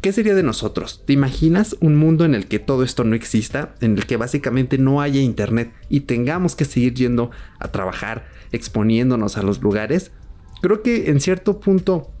¿Qué 0.00 0.12
sería 0.12 0.36
de 0.36 0.44
nosotros? 0.44 1.02
¿Te 1.04 1.12
imaginas 1.12 1.76
un 1.80 1.96
mundo 1.96 2.24
en 2.24 2.36
el 2.36 2.46
que 2.46 2.60
todo 2.60 2.84
esto 2.84 3.02
no 3.02 3.16
exista? 3.16 3.74
En 3.80 3.96
el 3.96 4.06
que 4.06 4.16
básicamente 4.16 4.78
no 4.78 5.00
haya 5.00 5.20
internet 5.20 5.72
y 5.88 6.00
tengamos 6.00 6.54
que 6.54 6.64
seguir 6.64 6.94
yendo 6.94 7.32
a 7.58 7.72
trabajar, 7.72 8.28
exponiéndonos 8.52 9.36
a 9.36 9.42
los 9.42 9.60
lugares. 9.60 10.12
Creo 10.62 10.82
que 10.82 11.10
en 11.10 11.20
cierto 11.20 11.58
punto 11.58 12.12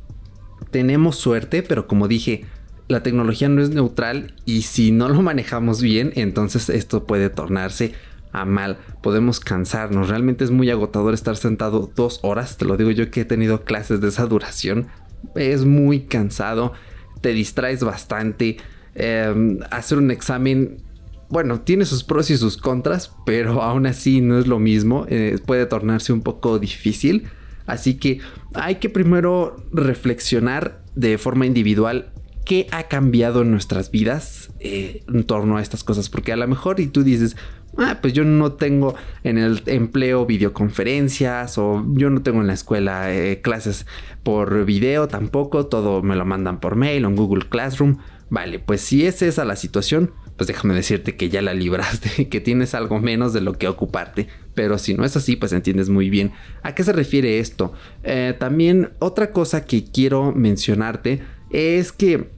tenemos 0.72 1.16
suerte, 1.16 1.62
pero 1.62 1.86
como 1.86 2.08
dije, 2.08 2.46
la 2.88 3.04
tecnología 3.04 3.48
no 3.48 3.62
es 3.62 3.70
neutral 3.70 4.34
y 4.44 4.62
si 4.62 4.90
no 4.90 5.08
lo 5.08 5.22
manejamos 5.22 5.80
bien, 5.80 6.12
entonces 6.16 6.70
esto 6.70 7.06
puede 7.06 7.30
tornarse 7.30 7.92
a 8.32 8.44
mal. 8.44 8.78
Podemos 9.04 9.38
cansarnos. 9.38 10.08
Realmente 10.08 10.42
es 10.42 10.50
muy 10.50 10.68
agotador 10.70 11.14
estar 11.14 11.36
sentado 11.36 11.92
dos 11.94 12.18
horas. 12.22 12.56
Te 12.56 12.64
lo 12.64 12.76
digo 12.76 12.90
yo 12.90 13.08
que 13.12 13.20
he 13.20 13.24
tenido 13.24 13.64
clases 13.64 14.00
de 14.00 14.08
esa 14.08 14.26
duración. 14.26 14.88
Es 15.36 15.64
muy 15.64 16.00
cansado 16.00 16.72
te 17.20 17.30
distraes 17.30 17.82
bastante. 17.82 18.58
Em, 18.94 19.60
hacer 19.70 19.98
un 19.98 20.10
examen, 20.10 20.82
bueno, 21.28 21.60
tiene 21.60 21.84
sus 21.84 22.04
pros 22.04 22.30
y 22.30 22.36
sus 22.36 22.56
contras, 22.56 23.12
pero 23.24 23.62
aún 23.62 23.86
así 23.86 24.20
no 24.20 24.38
es 24.38 24.46
lo 24.46 24.58
mismo. 24.58 25.06
Eh, 25.08 25.38
puede 25.44 25.66
tornarse 25.66 26.12
un 26.12 26.22
poco 26.22 26.58
difícil. 26.58 27.28
Así 27.66 27.94
que 27.94 28.20
hay 28.54 28.76
que 28.76 28.88
primero 28.88 29.56
reflexionar 29.72 30.82
de 30.94 31.18
forma 31.18 31.44
individual 31.44 32.12
qué 32.48 32.66
ha 32.70 32.84
cambiado 32.84 33.42
en 33.42 33.50
nuestras 33.50 33.90
vidas 33.90 34.48
eh, 34.58 35.02
en 35.06 35.24
torno 35.24 35.58
a 35.58 35.62
estas 35.62 35.84
cosas. 35.84 36.08
Porque 36.08 36.32
a 36.32 36.36
lo 36.36 36.48
mejor 36.48 36.80
y 36.80 36.86
tú 36.86 37.04
dices, 37.04 37.36
ah, 37.76 37.98
pues 38.00 38.14
yo 38.14 38.24
no 38.24 38.52
tengo 38.52 38.94
en 39.22 39.36
el 39.36 39.62
empleo 39.66 40.24
videoconferencias 40.24 41.58
o 41.58 41.84
yo 41.92 42.08
no 42.08 42.22
tengo 42.22 42.40
en 42.40 42.46
la 42.46 42.54
escuela 42.54 43.14
eh, 43.14 43.42
clases 43.42 43.86
por 44.22 44.64
video 44.64 45.08
tampoco, 45.08 45.66
todo 45.66 46.02
me 46.02 46.16
lo 46.16 46.24
mandan 46.24 46.58
por 46.58 46.74
mail 46.74 47.04
o 47.04 47.08
en 47.08 47.16
Google 47.16 47.48
Classroom. 47.50 47.98
Vale, 48.30 48.58
pues 48.58 48.80
si 48.80 49.04
es 49.04 49.20
esa 49.20 49.44
la 49.44 49.56
situación, 49.56 50.12
pues 50.38 50.48
déjame 50.48 50.74
decirte 50.74 51.16
que 51.16 51.28
ya 51.28 51.42
la 51.42 51.52
libraste, 51.52 52.28
que 52.30 52.40
tienes 52.40 52.74
algo 52.74 52.98
menos 52.98 53.34
de 53.34 53.42
lo 53.42 53.52
que 53.52 53.68
ocuparte. 53.68 54.26
Pero 54.54 54.78
si 54.78 54.94
no 54.94 55.04
es 55.04 55.14
así, 55.18 55.36
pues 55.36 55.52
entiendes 55.52 55.90
muy 55.90 56.08
bien 56.08 56.32
a 56.62 56.74
qué 56.74 56.82
se 56.82 56.94
refiere 56.94 57.40
esto. 57.40 57.74
Eh, 58.04 58.34
también 58.38 58.92
otra 59.00 59.32
cosa 59.32 59.66
que 59.66 59.84
quiero 59.84 60.32
mencionarte 60.32 61.20
es 61.50 61.92
que 61.92 62.37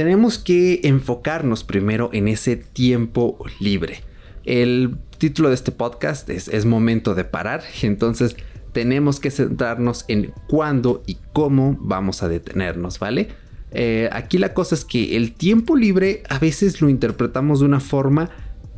tenemos 0.00 0.38
que 0.38 0.80
enfocarnos 0.84 1.62
primero 1.62 2.08
en 2.14 2.26
ese 2.26 2.56
tiempo 2.56 3.36
libre. 3.60 4.00
El 4.44 4.96
título 5.18 5.50
de 5.50 5.54
este 5.56 5.72
podcast 5.72 6.30
es, 6.30 6.48
es 6.48 6.64
momento 6.64 7.14
de 7.14 7.24
parar, 7.24 7.62
entonces 7.82 8.34
tenemos 8.72 9.20
que 9.20 9.30
centrarnos 9.30 10.06
en 10.08 10.32
cuándo 10.48 11.02
y 11.06 11.18
cómo 11.34 11.76
vamos 11.78 12.22
a 12.22 12.30
detenernos, 12.30 12.98
¿vale? 12.98 13.28
Eh, 13.72 14.08
aquí 14.10 14.38
la 14.38 14.54
cosa 14.54 14.74
es 14.74 14.86
que 14.86 15.18
el 15.18 15.34
tiempo 15.34 15.76
libre 15.76 16.22
a 16.30 16.38
veces 16.38 16.80
lo 16.80 16.88
interpretamos 16.88 17.60
de 17.60 17.66
una 17.66 17.80
forma 17.80 18.30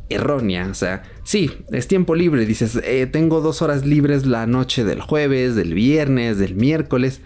errónea. 0.09 0.67
O 0.69 0.73
sea, 0.73 1.03
sí, 1.23 1.51
es 1.71 1.87
tiempo 1.87 2.15
libre. 2.15 2.45
Dices, 2.45 2.77
eh, 2.83 3.07
tengo 3.07 3.39
dos 3.39 3.61
horas 3.61 3.85
libres 3.85 4.25
la 4.25 4.45
noche 4.45 4.83
del 4.83 4.99
jueves, 4.99 5.55
del 5.55 5.73
viernes, 5.73 6.37
del 6.37 6.55
miércoles. 6.55 7.21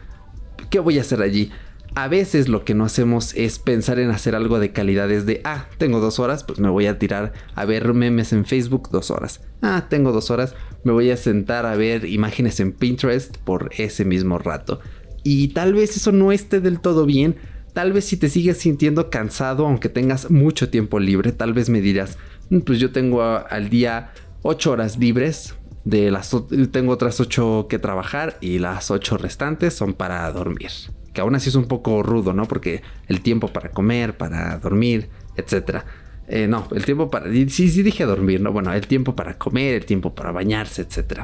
¿Qué 0.69 0.77
voy 0.79 0.99
a 0.99 1.01
hacer 1.01 1.23
allí? 1.23 1.49
A 1.97 2.09
veces 2.09 2.47
lo 2.47 2.63
que 2.63 2.75
no 2.75 2.85
hacemos 2.85 3.33
es 3.33 3.57
pensar 3.57 3.97
en 3.97 4.11
hacer 4.11 4.35
algo 4.35 4.59
de 4.59 4.71
calidad 4.71 5.07
de, 5.07 5.41
ah, 5.45 5.65
tengo 5.79 5.99
dos 5.99 6.19
horas, 6.19 6.43
pues 6.43 6.59
me 6.59 6.69
voy 6.69 6.85
a 6.85 6.99
tirar 6.99 7.33
a 7.55 7.65
ver 7.65 7.91
memes 7.95 8.33
en 8.33 8.45
Facebook 8.45 8.89
dos 8.91 9.09
horas. 9.09 9.41
Ah, 9.63 9.87
tengo 9.89 10.11
dos 10.11 10.29
horas, 10.29 10.53
me 10.83 10.91
voy 10.91 11.09
a 11.09 11.17
sentar 11.17 11.65
a 11.65 11.75
ver 11.75 12.05
imágenes 12.05 12.59
en 12.59 12.71
Pinterest 12.71 13.37
por 13.37 13.71
ese 13.75 14.05
mismo 14.05 14.37
rato. 14.37 14.79
Y 15.23 15.47
tal 15.47 15.73
vez 15.73 15.97
eso 15.97 16.11
no 16.11 16.31
esté 16.31 16.61
del 16.61 16.81
todo 16.81 17.07
bien, 17.07 17.35
Tal 17.73 17.93
vez 17.93 18.05
si 18.05 18.17
te 18.17 18.29
sigues 18.29 18.57
sintiendo 18.57 19.11
cansado, 19.11 19.67
aunque 19.67 19.87
tengas 19.87 20.31
mucho 20.31 20.69
tiempo 20.69 20.99
libre, 20.99 21.31
tal 21.31 21.53
vez 21.53 21.69
me 21.69 21.79
dirás, 21.79 22.17
mm, 22.49 22.59
pues 22.61 22.79
yo 22.79 22.91
tengo 22.91 23.21
al 23.21 23.69
día 23.69 24.13
8 24.41 24.71
horas 24.71 24.97
libres, 24.97 25.53
tengo 26.71 26.91
otras 26.91 27.19
8 27.19 27.67
que 27.69 27.77
trabajar 27.77 28.37
y 28.41 28.57
las 28.57 28.89
8 28.89 29.17
restantes 29.17 29.75
son 29.75 29.93
para 29.93 30.31
dormir. 30.31 30.71
Que 31.17 31.21
aún 31.21 31.33
así 31.33 31.49
es 31.49 31.55
un 31.55 31.65
poco 31.65 32.03
rudo, 32.03 32.31
¿no? 32.31 32.45
Porque 32.47 32.83
el 33.07 33.21
tiempo 33.21 33.47
para 33.47 33.71
comer, 33.71 34.15
para 34.17 34.59
dormir, 34.59 35.09
etc. 35.35 35.77
Eh, 36.27 36.47
no, 36.47 36.67
el 36.75 36.85
tiempo 36.85 37.09
para... 37.09 37.27
Sí, 37.31 37.49
sí 37.49 37.81
dije 37.81 38.03
dormir, 38.05 38.39
¿no? 38.39 38.51
Bueno, 38.51 38.71
el 38.71 38.85
tiempo 38.85 39.15
para 39.15 39.35
comer, 39.35 39.73
el 39.73 39.85
tiempo 39.87 40.13
para 40.13 40.31
bañarse, 40.31 40.83
etc. 40.83 41.21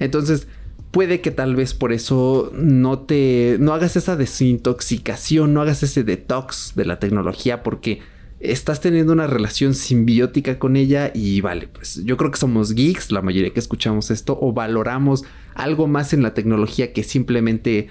entonces, 0.00 0.48
puede 0.90 1.20
que 1.20 1.30
tal 1.30 1.54
vez 1.54 1.74
por 1.74 1.92
eso 1.92 2.50
no 2.54 2.98
te 2.98 3.56
no 3.60 3.72
hagas 3.72 3.94
esa 3.94 4.16
desintoxicación, 4.16 5.54
no 5.54 5.62
hagas 5.62 5.84
ese 5.84 6.02
detox 6.02 6.72
de 6.74 6.86
la 6.86 6.98
tecnología 6.98 7.62
porque 7.62 8.00
estás 8.40 8.80
teniendo 8.80 9.12
una 9.12 9.28
relación 9.28 9.74
simbiótica 9.74 10.58
con 10.58 10.74
ella 10.74 11.12
y 11.14 11.40
vale, 11.40 11.68
pues 11.68 12.02
yo 12.04 12.16
creo 12.16 12.32
que 12.32 12.38
somos 12.38 12.74
geeks, 12.74 13.12
la 13.12 13.22
mayoría 13.22 13.52
que 13.52 13.60
escuchamos 13.60 14.10
esto 14.10 14.36
o 14.40 14.52
valoramos 14.52 15.22
algo 15.54 15.86
más 15.86 16.12
en 16.12 16.22
la 16.22 16.34
tecnología 16.34 16.92
que 16.92 17.04
simplemente 17.04 17.88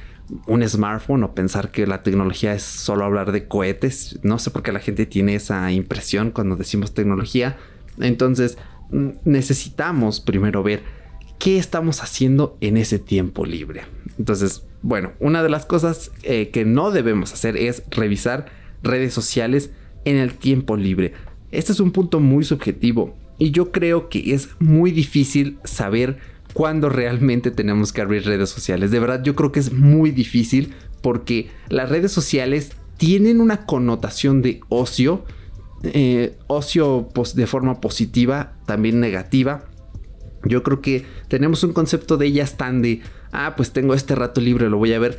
un 0.48 0.68
smartphone 0.68 1.24
o 1.24 1.36
pensar 1.36 1.72
que 1.72 1.86
la 1.86 2.04
tecnología 2.04 2.54
es 2.54 2.64
solo 2.64 3.06
hablar 3.06 3.32
de 3.32 3.48
cohetes. 3.48 4.20
No 4.24 4.40
sé 4.40 4.52
por 4.52 4.64
qué 4.64 4.72
la 4.72 4.80
gente 4.80 5.06
tiene 5.06 5.36
esa 5.36 5.72
impresión 5.72 6.32
cuando 6.32 6.56
decimos 6.56 6.94
tecnología. 6.94 7.58
Entonces, 8.00 8.58
mm, 8.92 9.10
necesitamos 9.24 10.20
primero 10.20 10.64
ver 10.64 10.84
qué 11.40 11.58
estamos 11.58 12.02
haciendo 12.02 12.58
en 12.62 12.78
ese 12.78 13.00
tiempo 13.00 13.46
libre. 13.46 13.84
Entonces, 14.18 14.66
bueno, 14.82 15.14
una 15.20 15.44
de 15.44 15.50
las 15.50 15.66
cosas 15.66 16.12
eh, 16.24 16.50
que 16.50 16.66
no 16.66 16.92
debemos 16.92 17.34
hacer 17.34 17.58
es 17.58 17.84
revisar 17.92 18.48
redes 18.84 19.14
sociales 19.14 19.72
en 20.06 20.18
el 20.18 20.34
tiempo 20.36 20.78
libre. 20.78 21.14
Este 21.52 21.72
es 21.72 21.80
un 21.80 21.92
punto 21.92 22.20
muy 22.20 22.44
subjetivo 22.44 23.16
y 23.38 23.52
yo 23.52 23.72
creo 23.72 24.10
que 24.10 24.34
es 24.34 24.50
muy 24.60 24.92
difícil 24.92 25.58
saber 25.64 26.18
cuándo 26.56 26.88
realmente 26.88 27.52
tenemos 27.52 27.92
que 27.92 28.00
abrir 28.00 28.26
redes 28.26 28.50
sociales. 28.50 28.90
De 28.90 29.02
verdad, 29.02 29.22
yo 29.22 29.36
creo 29.36 29.52
que 29.52 29.60
es 29.60 29.74
muy 29.74 30.12
difícil 30.12 30.74
porque 31.02 31.50
las 31.68 31.90
redes 31.90 32.14
sociales 32.14 32.72
tienen 32.96 33.42
una 33.42 33.66
connotación 33.66 34.42
de 34.42 34.62
ocio, 34.70 35.26
eh, 35.84 36.38
ocio 36.48 37.10
de 37.36 37.46
forma 37.46 37.82
positiva, 37.82 38.54
también 38.66 39.02
negativa. 39.02 39.66
Yo 40.46 40.64
creo 40.64 40.80
que 40.80 41.06
tenemos 41.28 41.62
un 41.66 41.74
concepto 41.74 42.16
de 42.16 42.28
ellas 42.28 42.56
tan 42.56 42.82
de, 42.82 43.02
ah, 43.34 43.56
pues 43.58 43.74
tengo 43.74 43.94
este 43.94 44.16
rato 44.16 44.40
libre, 44.40 44.70
lo 44.70 44.78
voy 44.78 44.94
a 44.94 45.00
ver. 45.00 45.18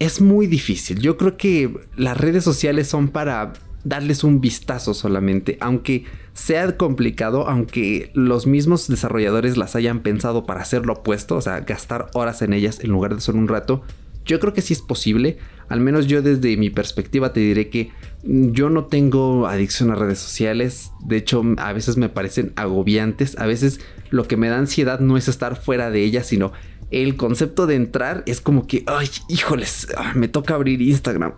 Es 0.00 0.20
muy 0.20 0.46
difícil. 0.46 1.00
Yo 1.00 1.16
creo 1.16 1.38
que 1.38 1.74
las 1.96 2.18
redes 2.18 2.44
sociales 2.44 2.88
son 2.88 3.08
para 3.08 3.54
darles 3.84 4.24
un 4.24 4.40
vistazo 4.40 4.94
solamente, 4.94 5.58
aunque 5.60 6.04
sea 6.32 6.76
complicado, 6.76 7.48
aunque 7.48 8.10
los 8.14 8.46
mismos 8.46 8.88
desarrolladores 8.88 9.56
las 9.56 9.76
hayan 9.76 10.00
pensado 10.00 10.44
para 10.46 10.62
hacer 10.62 10.86
lo 10.86 10.94
opuesto, 10.94 11.36
o 11.36 11.40
sea, 11.40 11.60
gastar 11.60 12.10
horas 12.14 12.42
en 12.42 12.52
ellas 12.52 12.80
en 12.82 12.90
lugar 12.90 13.14
de 13.14 13.20
solo 13.20 13.38
un 13.38 13.48
rato. 13.48 13.82
Yo 14.24 14.40
creo 14.40 14.54
que 14.54 14.62
sí 14.62 14.72
es 14.72 14.80
posible, 14.80 15.36
al 15.68 15.80
menos 15.80 16.06
yo 16.06 16.22
desde 16.22 16.56
mi 16.56 16.70
perspectiva 16.70 17.34
te 17.34 17.40
diré 17.40 17.68
que 17.68 17.90
yo 18.22 18.70
no 18.70 18.86
tengo 18.86 19.46
adicción 19.46 19.90
a 19.90 19.96
redes 19.96 20.18
sociales, 20.18 20.92
de 21.04 21.18
hecho 21.18 21.42
a 21.58 21.72
veces 21.74 21.98
me 21.98 22.08
parecen 22.08 22.54
agobiantes, 22.56 23.38
a 23.38 23.44
veces 23.44 23.80
lo 24.08 24.26
que 24.26 24.38
me 24.38 24.48
da 24.48 24.56
ansiedad 24.56 25.00
no 25.00 25.18
es 25.18 25.28
estar 25.28 25.56
fuera 25.56 25.90
de 25.90 26.02
ellas, 26.02 26.26
sino 26.26 26.52
el 27.02 27.16
concepto 27.16 27.66
de 27.66 27.74
entrar 27.74 28.22
es 28.26 28.40
como 28.40 28.66
que, 28.66 28.84
ay, 28.86 29.08
híjoles, 29.28 29.88
ah, 29.96 30.12
me 30.14 30.28
toca 30.28 30.54
abrir 30.54 30.80
Instagram, 30.80 31.34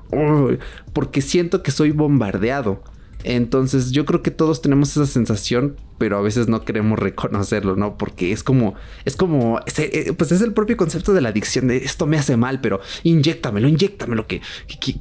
porque 0.92 1.22
siento 1.22 1.62
que 1.62 1.70
soy 1.70 1.92
bombardeado. 1.92 2.82
Entonces 3.24 3.90
yo 3.90 4.04
creo 4.04 4.22
que 4.22 4.30
todos 4.30 4.62
tenemos 4.62 4.90
esa 4.90 5.06
sensación, 5.06 5.76
pero 5.98 6.18
a 6.18 6.20
veces 6.20 6.46
no 6.46 6.64
queremos 6.64 6.98
reconocerlo, 6.98 7.74
¿no? 7.74 7.96
Porque 7.96 8.30
es 8.30 8.44
como, 8.44 8.74
es 9.04 9.16
como, 9.16 9.60
eh, 9.78 10.12
pues 10.16 10.30
es 10.30 10.42
el 10.42 10.52
propio 10.52 10.76
concepto 10.76 11.12
de 11.12 11.22
la 11.22 11.30
adicción, 11.30 11.66
de 11.66 11.78
esto 11.78 12.06
me 12.06 12.18
hace 12.18 12.36
mal, 12.36 12.60
pero 12.60 12.80
inyectamelo, 13.02 13.66
inyectamelo, 13.66 14.28
que, 14.28 14.42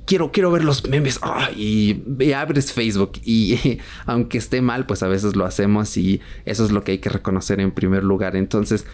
quiero, 0.07 0.31
quiero 0.31 0.50
ver 0.50 0.63
los 0.63 0.88
memes, 0.88 1.19
y, 1.55 2.01
abres 2.31 2.71
Facebook 2.71 3.12
y 3.24 3.79
aunque 4.07 4.38
esté 4.38 4.62
mal, 4.62 4.85
pues 4.88 5.03
a 5.03 5.07
veces 5.07 5.35
lo 5.35 5.45
hacemos 5.45 5.95
y 5.97 6.21
eso 6.45 6.65
es 6.65 6.71
lo 6.71 6.83
que 6.83 6.93
hay 6.93 6.97
que 7.00 7.09
reconocer 7.09 7.59
en 7.59 7.71
primer 7.71 8.03
lugar. 8.03 8.35
Entonces, 8.35 8.88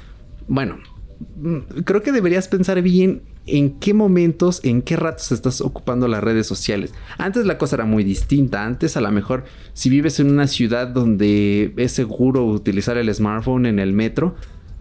bueno, 0.48 0.80
creo 1.86 2.02
que 2.02 2.12
deberías 2.12 2.48
pensar 2.48 2.82
bien 2.82 3.22
en 3.46 3.80
qué 3.80 3.94
momentos, 3.94 4.62
en 4.64 4.82
qué 4.82 4.96
ratos 4.96 5.32
estás 5.32 5.62
ocupando 5.62 6.08
las 6.08 6.24
redes 6.24 6.48
sociales. 6.48 6.94
Antes 7.18 7.46
la 7.46 7.58
cosa 7.58 7.78
era 7.78 7.86
muy 7.86 8.04
distinta. 8.04 8.66
Antes 8.66 8.98
a 8.98 9.02
lo 9.02 9.12
mejor 9.12 9.46
si 9.74 9.90
vives 9.90 10.20
en 10.20 10.32
una 10.32 10.48
ciudad 10.48 10.88
donde 10.88 11.74
es 11.78 11.92
seguro 11.92 12.46
utilizar 12.46 12.98
el 12.98 13.14
smartphone 13.14 13.66
en 13.66 13.80
el 13.80 13.94
metro, 13.94 14.36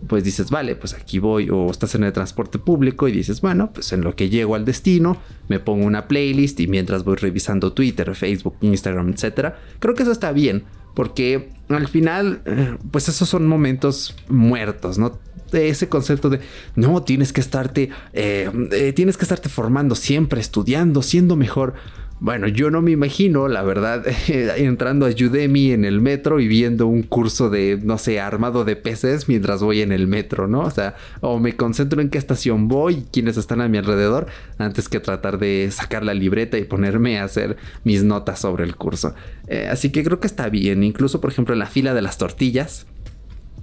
pues 0.06 0.24
dices, 0.24 0.50
vale, 0.50 0.76
pues 0.76 0.94
aquí 0.94 1.18
voy, 1.18 1.50
o 1.50 1.70
estás 1.70 1.94
en 1.94 2.04
el 2.04 2.12
transporte 2.12 2.58
público 2.58 3.08
y 3.08 3.12
dices, 3.12 3.40
bueno, 3.40 3.70
pues 3.72 3.92
en 3.92 4.02
lo 4.02 4.16
que 4.16 4.30
llego 4.30 4.54
al 4.54 4.64
destino, 4.64 5.18
me 5.48 5.60
pongo 5.60 5.84
una 5.84 6.08
playlist 6.08 6.58
y 6.60 6.66
mientras 6.66 7.04
voy 7.04 7.16
revisando 7.16 7.72
Twitter, 7.72 8.14
Facebook, 8.14 8.56
Instagram, 8.60 9.10
etcétera, 9.10 9.58
creo 9.78 9.94
que 9.94 10.02
eso 10.02 10.12
está 10.12 10.32
bien, 10.32 10.64
porque 10.94 11.50
al 11.68 11.88
final, 11.88 12.42
eh, 12.46 12.76
pues 12.90 13.08
esos 13.08 13.28
son 13.28 13.46
momentos 13.46 14.16
muertos, 14.28 14.98
¿no? 14.98 15.18
Ese 15.52 15.88
concepto 15.88 16.30
de 16.30 16.40
no 16.76 17.02
tienes 17.02 17.32
que 17.32 17.40
estarte, 17.40 17.90
eh, 18.12 18.50
eh, 18.72 18.92
tienes 18.92 19.16
que 19.16 19.24
estarte 19.24 19.48
formando 19.48 19.94
siempre, 19.94 20.40
estudiando, 20.40 21.02
siendo 21.02 21.36
mejor. 21.36 21.74
Bueno, 22.22 22.48
yo 22.48 22.70
no 22.70 22.82
me 22.82 22.90
imagino, 22.90 23.48
la 23.48 23.62
verdad, 23.62 24.04
entrando 24.28 25.06
a 25.06 25.08
Udemy 25.08 25.72
en 25.72 25.86
el 25.86 26.02
metro 26.02 26.38
y 26.38 26.48
viendo 26.48 26.86
un 26.86 27.02
curso 27.02 27.48
de, 27.48 27.80
no 27.82 27.96
sé, 27.96 28.20
armado 28.20 28.66
de 28.66 28.76
peces 28.76 29.26
mientras 29.26 29.62
voy 29.62 29.80
en 29.80 29.90
el 29.90 30.06
metro, 30.06 30.46
¿no? 30.46 30.60
O 30.60 30.70
sea, 30.70 30.96
o 31.22 31.38
me 31.38 31.56
concentro 31.56 32.02
en 32.02 32.10
qué 32.10 32.18
estación 32.18 32.68
voy 32.68 33.06
quiénes 33.10 33.38
están 33.38 33.62
a 33.62 33.68
mi 33.68 33.78
alrededor, 33.78 34.26
antes 34.58 34.90
que 34.90 35.00
tratar 35.00 35.38
de 35.38 35.70
sacar 35.72 36.04
la 36.04 36.12
libreta 36.12 36.58
y 36.58 36.64
ponerme 36.64 37.18
a 37.18 37.24
hacer 37.24 37.56
mis 37.84 38.04
notas 38.04 38.40
sobre 38.40 38.64
el 38.64 38.76
curso. 38.76 39.14
Eh, 39.46 39.68
así 39.70 39.90
que 39.90 40.04
creo 40.04 40.20
que 40.20 40.26
está 40.26 40.50
bien, 40.50 40.82
incluso 40.82 41.22
por 41.22 41.30
ejemplo 41.30 41.54
en 41.54 41.58
la 41.58 41.68
fila 41.68 41.94
de 41.94 42.02
las 42.02 42.18
tortillas, 42.18 42.86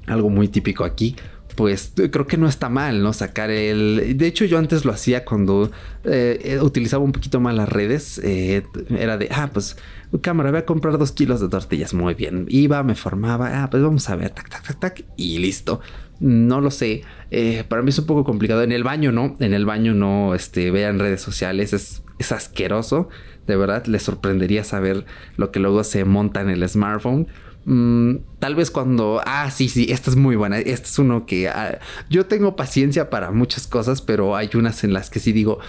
algo 0.07 0.31
muy 0.31 0.47
típico 0.47 0.83
aquí, 0.83 1.15
pues 1.57 1.91
creo 1.95 2.27
que 2.27 2.37
no 2.37 2.47
está 2.47 2.69
mal, 2.69 3.01
¿no? 3.01 3.13
Sacar 3.13 3.49
el... 3.49 4.15
De 4.15 4.27
hecho 4.27 4.45
yo 4.45 4.59
antes 4.59 4.85
lo 4.85 4.93
hacía 4.93 5.25
cuando 5.25 5.71
eh, 6.03 6.59
utilizaba 6.61 7.03
un 7.03 7.11
poquito 7.11 7.39
más 7.39 7.55
las 7.55 7.67
redes. 7.67 8.21
Eh, 8.23 8.63
era 8.91 9.17
de, 9.17 9.27
ah, 9.31 9.49
pues 9.51 9.75
cámara, 10.21 10.51
voy 10.51 10.59
a 10.59 10.65
comprar 10.65 10.99
dos 10.99 11.11
kilos 11.11 11.41
de 11.41 11.49
tortillas. 11.49 11.95
Muy 11.95 12.13
bien. 12.13 12.45
Iba, 12.47 12.83
me 12.83 12.93
formaba, 12.93 13.63
ah, 13.63 13.69
pues 13.71 13.81
vamos 13.81 14.07
a 14.07 14.15
ver, 14.15 14.29
tac, 14.29 14.47
tac, 14.49 14.67
tac, 14.67 14.79
tac, 14.79 15.05
y 15.17 15.39
listo. 15.39 15.81
No 16.19 16.61
lo 16.61 16.69
sé. 16.69 17.01
Eh, 17.31 17.63
para 17.67 17.81
mí 17.81 17.89
es 17.89 17.97
un 17.97 18.05
poco 18.05 18.23
complicado. 18.23 18.61
En 18.61 18.71
el 18.71 18.83
baño, 18.83 19.11
¿no? 19.11 19.35
En 19.39 19.55
el 19.55 19.65
baño 19.65 19.95
no, 19.95 20.35
este, 20.35 20.69
vean 20.69 20.99
redes 20.99 21.21
sociales. 21.21 21.73
Es, 21.73 22.03
es 22.19 22.31
asqueroso. 22.31 23.09
De 23.47 23.55
verdad, 23.55 23.87
les 23.87 24.03
sorprendería 24.03 24.63
saber 24.63 25.05
lo 25.37 25.51
que 25.51 25.59
luego 25.59 25.83
se 25.83 26.05
monta 26.05 26.41
en 26.41 26.51
el 26.51 26.69
smartphone. 26.69 27.27
Mm, 27.69 28.19
tal 28.39 28.55
vez 28.55 28.71
cuando... 28.71 29.21
Ah, 29.25 29.51
sí, 29.51 29.67
sí, 29.67 29.87
esta 29.89 30.09
es 30.09 30.15
muy 30.15 30.37
buena. 30.37 30.57
Este 30.57 30.87
es 30.87 30.99
uno 30.99 31.25
que... 31.25 31.49
Ah, 31.49 31.79
yo 32.09 32.25
tengo 32.25 32.55
paciencia 32.55 33.09
para 33.09 33.31
muchas 33.31 33.67
cosas, 33.67 34.01
pero 34.01 34.37
hay 34.37 34.49
unas 34.53 34.85
en 34.85 34.93
las 34.93 35.09
que 35.09 35.19
sí 35.19 35.33
digo, 35.33 35.59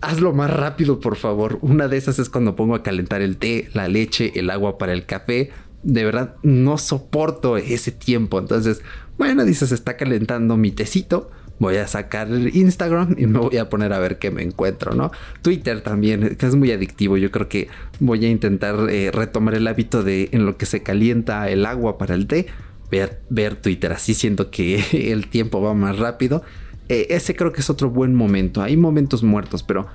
hazlo 0.00 0.32
más 0.32 0.48
rápido, 0.48 1.00
por 1.00 1.16
favor. 1.16 1.58
Una 1.60 1.88
de 1.88 1.96
esas 1.96 2.20
es 2.20 2.30
cuando 2.30 2.54
pongo 2.54 2.76
a 2.76 2.84
calentar 2.84 3.20
el 3.20 3.36
té, 3.36 3.68
la 3.74 3.88
leche, 3.88 4.32
el 4.36 4.48
agua 4.48 4.78
para 4.78 4.92
el 4.92 5.06
café. 5.06 5.50
De 5.82 6.04
verdad, 6.04 6.36
no 6.44 6.78
soporto 6.78 7.56
ese 7.56 7.90
tiempo. 7.90 8.38
Entonces, 8.38 8.82
bueno, 9.18 9.44
dices, 9.44 9.72
está 9.72 9.96
calentando 9.96 10.56
mi 10.56 10.70
tecito 10.70 11.32
voy 11.58 11.76
a 11.76 11.86
sacar 11.86 12.28
Instagram 12.30 13.16
y 13.18 13.26
me 13.26 13.38
voy 13.38 13.56
a 13.58 13.68
poner 13.68 13.92
a 13.92 13.98
ver 13.98 14.18
qué 14.18 14.30
me 14.30 14.42
encuentro, 14.42 14.94
¿no? 14.94 15.12
Twitter 15.42 15.80
también, 15.82 16.36
que 16.36 16.46
es 16.46 16.54
muy 16.54 16.72
adictivo. 16.72 17.16
Yo 17.16 17.30
creo 17.30 17.48
que 17.48 17.68
voy 18.00 18.24
a 18.24 18.28
intentar 18.28 18.88
eh, 18.90 19.10
retomar 19.12 19.54
el 19.54 19.66
hábito 19.66 20.02
de 20.02 20.28
en 20.32 20.46
lo 20.46 20.56
que 20.56 20.66
se 20.66 20.82
calienta 20.82 21.48
el 21.48 21.66
agua 21.66 21.98
para 21.98 22.14
el 22.14 22.26
té, 22.26 22.46
ver, 22.90 23.22
ver 23.30 23.56
Twitter. 23.56 23.92
Así 23.92 24.14
siento 24.14 24.50
que 24.50 25.12
el 25.12 25.28
tiempo 25.28 25.60
va 25.60 25.74
más 25.74 25.98
rápido. 25.98 26.42
Eh, 26.88 27.06
ese 27.10 27.34
creo 27.34 27.52
que 27.52 27.60
es 27.60 27.70
otro 27.70 27.90
buen 27.90 28.14
momento. 28.14 28.62
Hay 28.62 28.76
momentos 28.76 29.22
muertos, 29.22 29.62
pero 29.62 29.86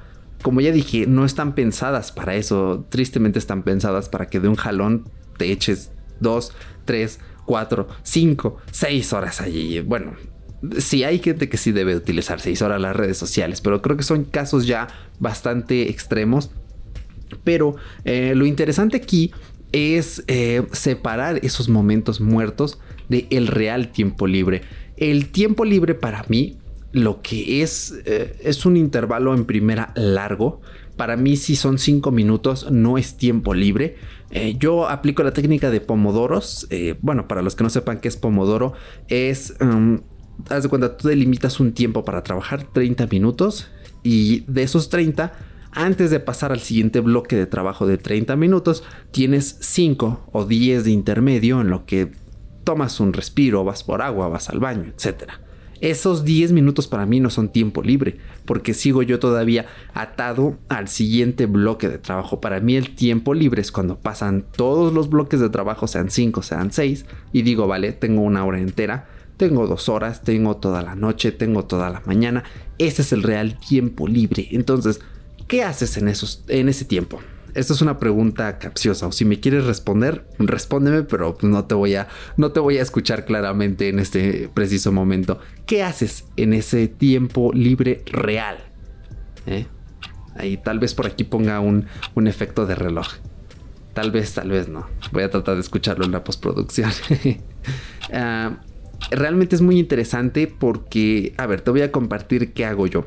como 0.42 0.62
ya 0.62 0.72
dije, 0.72 1.06
no 1.06 1.26
están 1.26 1.54
pensadas 1.54 2.12
para 2.12 2.36
eso. 2.36 2.86
Tristemente 2.90 3.40
están 3.40 3.64
pensadas 3.64 4.10
para 4.10 4.28
que 4.28 4.40
de 4.40 4.48
un 4.48 4.56
jalón 4.56 5.10
te 5.38 5.52
eches 5.52 5.92
dos, 6.20 6.54
tres, 6.86 7.20
cuatro, 7.46 7.88
cinco, 8.04 8.58
seis 8.72 9.14
horas 9.14 9.42
allí. 9.42 9.82
Bueno, 9.82 10.14
sí 10.78 11.04
hay 11.04 11.20
gente 11.20 11.50
que 11.50 11.58
sí 11.58 11.72
debe 11.72 11.96
utilizar 11.96 12.40
6 12.40 12.62
horas 12.62 12.82
las 12.82 12.96
redes 12.96 13.18
sociales, 13.18 13.62
pero 13.62 13.82
creo 13.82 13.98
que 13.98 14.04
son 14.04 14.26
casos 14.26 14.68
ya 14.68 14.88
bastante 15.20 15.90
extremos. 15.90 16.52
Pero 17.44 17.76
eh, 18.06 18.34
lo 18.36 18.46
interesante 18.46 18.98
aquí 18.98 19.32
es 19.72 20.24
eh, 20.28 20.64
separar 20.72 21.40
esos 21.44 21.70
momentos 21.70 22.22
muertos 22.22 22.80
del 23.08 23.28
el 23.30 23.48
real 23.48 23.92
tiempo 23.92 24.28
libre. 24.28 24.62
El 24.98 25.30
tiempo 25.30 25.64
libre 25.64 25.96
para 25.96 26.26
mí 26.28 26.58
lo 26.92 27.22
que 27.22 27.62
es 27.62 27.94
eh, 28.06 28.36
es 28.44 28.66
un 28.66 28.78
intervalo 28.78 29.34
en 29.34 29.46
primera 29.46 29.94
largo. 29.96 30.62
Para 30.98 31.16
mí 31.16 31.38
si 31.38 31.56
son 31.56 31.78
5 31.78 32.12
minutos 32.12 32.70
no 32.72 32.98
es 32.98 33.16
tiempo 33.16 33.54
libre. 33.54 33.96
yo 34.60 34.90
aplico 34.90 35.24
la 35.24 35.32
técnica 35.32 35.70
de 35.70 35.80
pomodoros. 35.80 36.68
bueno, 37.02 37.28
para 37.28 37.42
los 37.42 37.56
que 37.56 37.64
no 37.64 37.70
sepan 37.70 38.00
qué 38.02 38.10
es 38.10 38.18
pomodoro, 38.18 38.74
es... 39.08 39.56
Um, 39.62 40.02
haz 40.50 40.64
de 40.64 40.70
cuenta, 40.70 40.98
tú 40.98 41.08
delimitas 41.08 41.60
un 41.60 41.74
tiempo 41.74 42.06
para 42.06 42.24
trabajar, 42.24 42.64
30 42.72 43.08
minutos, 43.08 43.70
y 44.04 44.42
de 44.48 44.64
esos 44.64 44.90
30, 44.90 45.34
antes 45.72 46.12
de 46.12 46.20
pasar 46.20 46.52
al 46.52 46.62
siguiente 46.62 47.00
bloque 47.00 47.36
de 47.36 47.46
trabajo 47.46 47.86
de 47.86 47.98
30 47.98 48.36
minutos, 48.36 48.84
tienes 49.12 49.58
5 49.60 50.30
o 50.32 50.46
10 50.46 50.84
de 50.84 50.92
intermedio 50.92 51.62
en 51.62 51.70
lo 51.70 51.86
que 51.86 52.12
tomas 52.64 53.00
un 53.00 53.14
respiro, 53.14 53.64
vas 53.64 53.84
por 53.84 54.02
agua, 54.02 54.28
vas 54.30 54.50
al 54.50 54.60
baño, 54.60 54.86
etc. 54.86 55.32
Esos 55.82 56.26
10 56.26 56.52
minutos 56.52 56.88
para 56.88 57.06
mí 57.06 57.20
no 57.20 57.30
son 57.30 57.50
tiempo 57.50 57.82
libre, 57.82 58.18
porque 58.46 58.74
sigo 58.74 59.02
yo 59.02 59.20
todavía 59.20 59.66
atado 59.94 60.58
al 60.68 60.88
siguiente 60.88 61.46
bloque 61.46 61.88
de 61.88 62.00
trabajo. 62.00 62.42
Para 62.42 62.60
mí 62.60 62.76
el 62.76 62.96
tiempo 62.96 63.34
libre 63.34 63.62
es 63.62 63.72
cuando 63.72 63.98
pasan 63.98 64.46
todos 64.56 64.94
los 64.94 65.10
bloques 65.10 65.40
de 65.40 65.50
trabajo, 65.50 65.88
sean 65.88 66.10
5, 66.10 66.42
sean 66.42 66.72
6, 66.72 67.06
y 67.32 67.44
digo, 67.44 67.68
vale, 67.68 67.94
tengo 67.94 68.22
una 68.22 68.46
hora 68.46 68.60
entera 68.60 69.08
tengo 69.40 69.68
dos 69.68 69.88
horas, 69.88 70.22
tengo 70.22 70.58
toda 70.58 70.82
la 70.84 70.96
noche, 70.96 71.32
tengo 71.32 71.64
toda 71.64 71.90
la 71.90 72.04
mañana. 72.06 72.44
Ese 72.78 73.04
es 73.04 73.14
el 73.14 73.24
real 73.24 73.58
tiempo 73.58 74.06
libre. 74.06 74.50
Entonces, 74.52 75.00
¿qué 75.48 75.64
haces 75.64 75.96
en, 75.96 76.10
esos, 76.10 76.44
en 76.50 76.68
ese 76.68 76.84
tiempo? 76.84 77.22
Esta 77.56 77.72
es 77.72 77.82
una 77.82 78.00
pregunta 78.00 78.60
capciosa. 78.60 79.08
O 79.08 79.14
si 79.14 79.24
me 79.24 79.40
quieres 79.40 79.64
responder, 79.64 80.28
respóndeme, 80.40 81.04
pero 81.04 81.38
no 81.42 81.64
te 81.64 81.74
voy 81.74 81.96
a, 81.96 82.10
no 82.36 82.52
te 82.52 82.60
voy 82.60 82.80
a 82.80 82.82
escuchar 82.82 83.24
claramente 83.24 83.88
en 83.88 84.00
este 84.00 84.50
preciso 84.54 84.92
momento. 84.92 85.40
¿Qué 85.66 85.84
haces 85.84 86.26
en 86.36 86.52
ese 86.52 86.90
tiempo 86.90 87.54
libre 87.54 88.04
real? 88.08 88.58
¿Eh? 89.48 89.68
Ahí 90.36 90.58
tal 90.58 90.80
vez 90.80 90.94
por 90.94 91.08
aquí 91.08 91.24
ponga 91.24 91.62
un, 91.62 91.86
un 92.14 92.28
efecto 92.28 92.66
de 92.66 92.76
reloj. 92.76 93.08
Tal 93.94 94.12
vez, 94.12 94.34
tal 94.34 94.50
vez 94.50 94.68
no. 94.68 94.86
Voy 95.14 95.24
a 95.24 95.30
tratar 95.30 95.56
de 95.56 95.62
escucharlo 95.62 96.04
en 96.04 96.12
la 96.12 96.26
postproducción. 96.26 96.92
uh, 98.12 98.56
realmente 99.12 99.56
es 99.56 99.62
muy 99.62 99.80
interesante 99.80 100.48
porque, 100.48 101.34
a 101.38 101.46
ver, 101.46 101.62
te 101.62 101.72
voy 101.72 101.82
a 101.82 101.92
compartir 101.92 102.54
qué 102.54 102.66
hago 102.66 102.88
yo. 102.88 103.06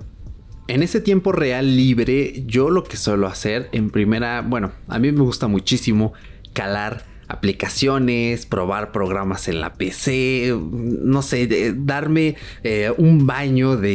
En 0.69 0.83
ese 0.83 1.01
tiempo 1.01 1.33
real 1.33 1.77
libre, 1.77 2.45
yo 2.47 2.71
lo 2.71 2.85
que 2.85 2.97
suelo 2.97 3.27
hacer 3.27 3.69
en 3.73 3.91
primera, 3.91 4.43
bueno, 4.43 4.73
a 4.89 4.99
mí 4.99 5.11
me 5.13 5.23
gusta 5.23 5.49
muchísimo 5.49 6.13
calar 6.53 7.05
aplicaciones, 7.29 8.47
probar 8.47 8.93
programas 8.93 9.49
en 9.49 9.61
la 9.61 9.73
PC, 9.73 10.55
no 10.71 11.23
sé, 11.23 11.75
darme 11.77 12.37
eh, 12.63 12.93
un 12.97 13.27
baño 13.27 13.77
de 13.77 13.93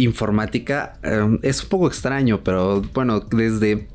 informática. 0.00 0.98
Eh, 1.02 1.38
es 1.42 1.62
un 1.62 1.68
poco 1.68 1.86
extraño, 1.86 2.42
pero 2.42 2.82
bueno, 2.92 3.20
desde 3.20 3.88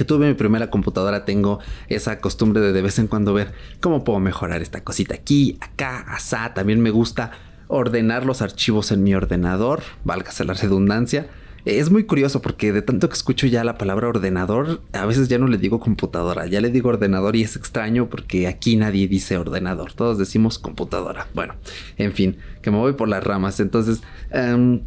que 0.00 0.06
tuve 0.06 0.28
mi 0.28 0.32
primera 0.32 0.70
computadora 0.70 1.26
tengo 1.26 1.58
esa 1.88 2.20
costumbre 2.20 2.62
de 2.62 2.72
de 2.72 2.80
vez 2.80 2.98
en 2.98 3.06
cuando 3.06 3.34
ver 3.34 3.52
cómo 3.82 4.02
puedo 4.02 4.18
mejorar 4.18 4.62
esta 4.62 4.82
cosita 4.82 5.14
aquí, 5.14 5.58
acá, 5.60 6.06
asá. 6.08 6.54
También 6.54 6.80
me 6.80 6.88
gusta 6.88 7.32
ordenar 7.68 8.24
los 8.24 8.40
archivos 8.40 8.92
en 8.92 9.02
mi 9.02 9.14
ordenador, 9.14 9.82
válgase 10.04 10.46
la 10.46 10.54
redundancia. 10.54 11.28
Es 11.66 11.90
muy 11.90 12.04
curioso 12.04 12.40
porque 12.40 12.72
de 12.72 12.80
tanto 12.80 13.10
que 13.10 13.12
escucho 13.12 13.46
ya 13.46 13.62
la 13.62 13.76
palabra 13.76 14.08
ordenador, 14.08 14.80
a 14.94 15.04
veces 15.04 15.28
ya 15.28 15.36
no 15.36 15.48
le 15.48 15.58
digo 15.58 15.80
computadora, 15.80 16.46
ya 16.46 16.62
le 16.62 16.70
digo 16.70 16.88
ordenador 16.88 17.36
y 17.36 17.42
es 17.42 17.54
extraño 17.56 18.08
porque 18.08 18.48
aquí 18.48 18.76
nadie 18.76 19.06
dice 19.06 19.36
ordenador, 19.36 19.92
todos 19.92 20.16
decimos 20.16 20.58
computadora. 20.58 21.26
Bueno, 21.34 21.56
en 21.98 22.14
fin, 22.14 22.38
que 22.62 22.70
me 22.70 22.78
voy 22.78 22.94
por 22.94 23.10
las 23.10 23.22
ramas. 23.22 23.60
Entonces, 23.60 24.00
em, 24.30 24.80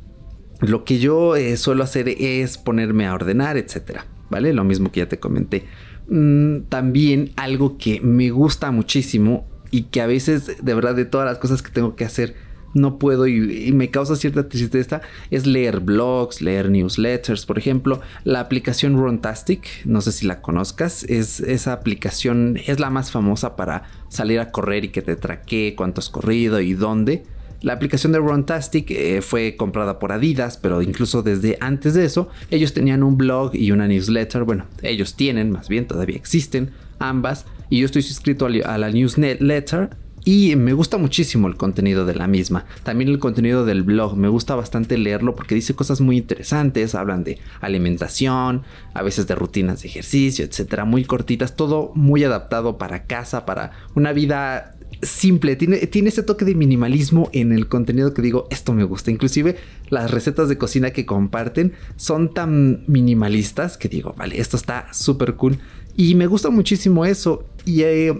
lo 0.60 0.84
que 0.84 0.98
yo 0.98 1.36
eh, 1.36 1.56
suelo 1.58 1.84
hacer 1.84 2.10
es 2.10 2.58
ponerme 2.58 3.06
a 3.06 3.14
ordenar, 3.14 3.58
etcétera. 3.58 4.08
¿Vale? 4.34 4.52
Lo 4.52 4.64
mismo 4.64 4.92
que 4.92 5.02
ya 5.02 5.08
te 5.08 5.20
comenté. 5.20 5.66
Mm, 6.10 6.64
también 6.70 7.32
algo 7.36 7.78
que 7.78 8.02
me 8.02 8.32
gusta 8.32 8.72
muchísimo 8.72 9.48
y 9.70 9.84
que 9.84 10.02
a 10.02 10.08
veces, 10.08 10.64
de 10.64 10.74
verdad, 10.74 10.96
de 10.96 11.06
todas 11.06 11.28
las 11.28 11.38
cosas 11.38 11.62
que 11.62 11.72
tengo 11.72 11.96
que 11.96 12.04
hacer, 12.04 12.36
no 12.74 12.98
puedo 12.98 13.28
y, 13.28 13.72
me 13.72 13.92
causa 13.92 14.16
cierta 14.16 14.50
tristeza 14.50 15.02
es 15.30 15.46
leer 15.46 15.80
blogs, 15.80 16.42
leer 16.42 16.72
newsletters, 16.72 17.46
por 17.46 17.60
ejemplo, 17.60 18.02
la 18.24 18.40
aplicación 18.40 18.98
Runtastic, 18.98 19.86
no 19.86 20.02
sé 20.02 20.12
si 20.12 20.26
la 20.26 20.42
conozcas, 20.42 21.04
es 21.04 21.40
esa 21.40 21.74
aplicación 21.74 22.60
es 22.66 22.80
la 22.80 22.90
más 22.90 23.12
famosa 23.12 23.56
para 23.56 23.84
salir 24.10 24.40
a 24.40 24.52
correr 24.52 24.86
y 24.86 24.90
que 24.90 25.04
te 25.04 25.16
traquee 25.16 25.76
cuánto 25.76 26.00
has 26.00 26.10
corrido 26.10 26.60
y 26.60 26.74
dónde. 26.74 27.24
La 27.64 27.72
aplicación 27.72 28.12
de 28.12 28.20
Runtastic 28.20 28.92
eh, 28.92 29.22
fue 29.22 29.56
comprada 29.56 29.98
por 29.98 30.12
Adidas, 30.12 30.58
pero 30.58 30.82
incluso 30.82 31.24
desde 31.24 31.58
antes 31.62 31.94
de 31.94 32.04
eso, 32.04 32.28
ellos 32.52 32.74
tenían 32.74 33.04
un 33.04 33.18
blog 33.18 33.56
y 33.56 33.72
una 33.72 33.88
newsletter. 33.88 34.44
Bueno, 34.44 34.66
ellos 34.82 35.16
tienen, 35.16 35.50
más 35.50 35.70
bien, 35.70 35.88
todavía 35.88 36.18
existen 36.18 36.72
ambas. 37.00 37.46
Y 37.70 37.80
yo 37.80 37.86
estoy 37.86 38.02
suscrito 38.02 38.48
a 38.48 38.78
la 38.78 38.92
newsletter 38.92 39.92
y 40.26 40.58
me 40.58 40.74
gusta 40.74 40.98
muchísimo 40.98 41.48
el 41.48 41.56
contenido 41.56 42.06
de 42.06 42.16
la 42.16 42.28
misma. 42.28 42.66
También 42.84 43.10
el 43.10 43.20
contenido 43.20 43.66
del 43.66 43.84
blog. 43.84 44.18
Me 44.18 44.28
gusta 44.28 44.56
bastante 44.56 44.98
leerlo 44.98 45.34
porque 45.34 45.56
dice 45.56 45.74
cosas 45.74 46.02
muy 46.02 46.18
interesantes. 46.18 46.96
Hablan 46.96 47.24
de 47.24 47.40
alimentación, 47.62 48.64
a 48.94 49.02
veces 49.04 49.26
de 49.26 49.36
rutinas 49.36 49.82
de 49.82 49.88
ejercicio, 49.88 50.44
etcétera. 50.44 50.84
Muy 50.84 51.06
cortitas. 51.06 51.56
Todo 51.56 51.94
muy 51.96 52.26
adaptado 52.26 52.78
para 52.78 53.06
casa, 53.06 53.46
para 53.46 53.72
una 53.96 54.12
vida 54.12 54.76
simple, 55.04 55.56
tiene, 55.56 55.78
tiene 55.88 56.10
ese 56.10 56.24
toque 56.24 56.46
de 56.46 56.56
minimalismo 56.56 57.30
en 57.34 57.52
el 57.52 57.68
contenido 57.68 58.14
que 58.14 58.22
digo, 58.22 58.48
esto 58.50 58.74
me 58.74 58.84
gusta. 58.84 59.12
Inclusive 59.12 59.58
las 59.90 60.12
recetas 60.12 60.50
de 60.50 60.58
cocina 60.58 60.92
que 60.92 61.06
comparten 61.06 61.74
son 61.96 62.34
tan 62.34 62.84
minimalistas 62.88 63.78
que 63.78 63.90
digo, 63.90 64.14
vale, 64.18 64.40
esto 64.40 64.58
está 64.58 64.92
súper 64.94 65.36
cool. 65.36 65.60
Y 65.96 66.16
me 66.16 66.28
gusta 66.28 66.50
muchísimo 66.50 67.06
eso. 67.06 67.48
Y 67.66 67.82
eh, 67.84 68.14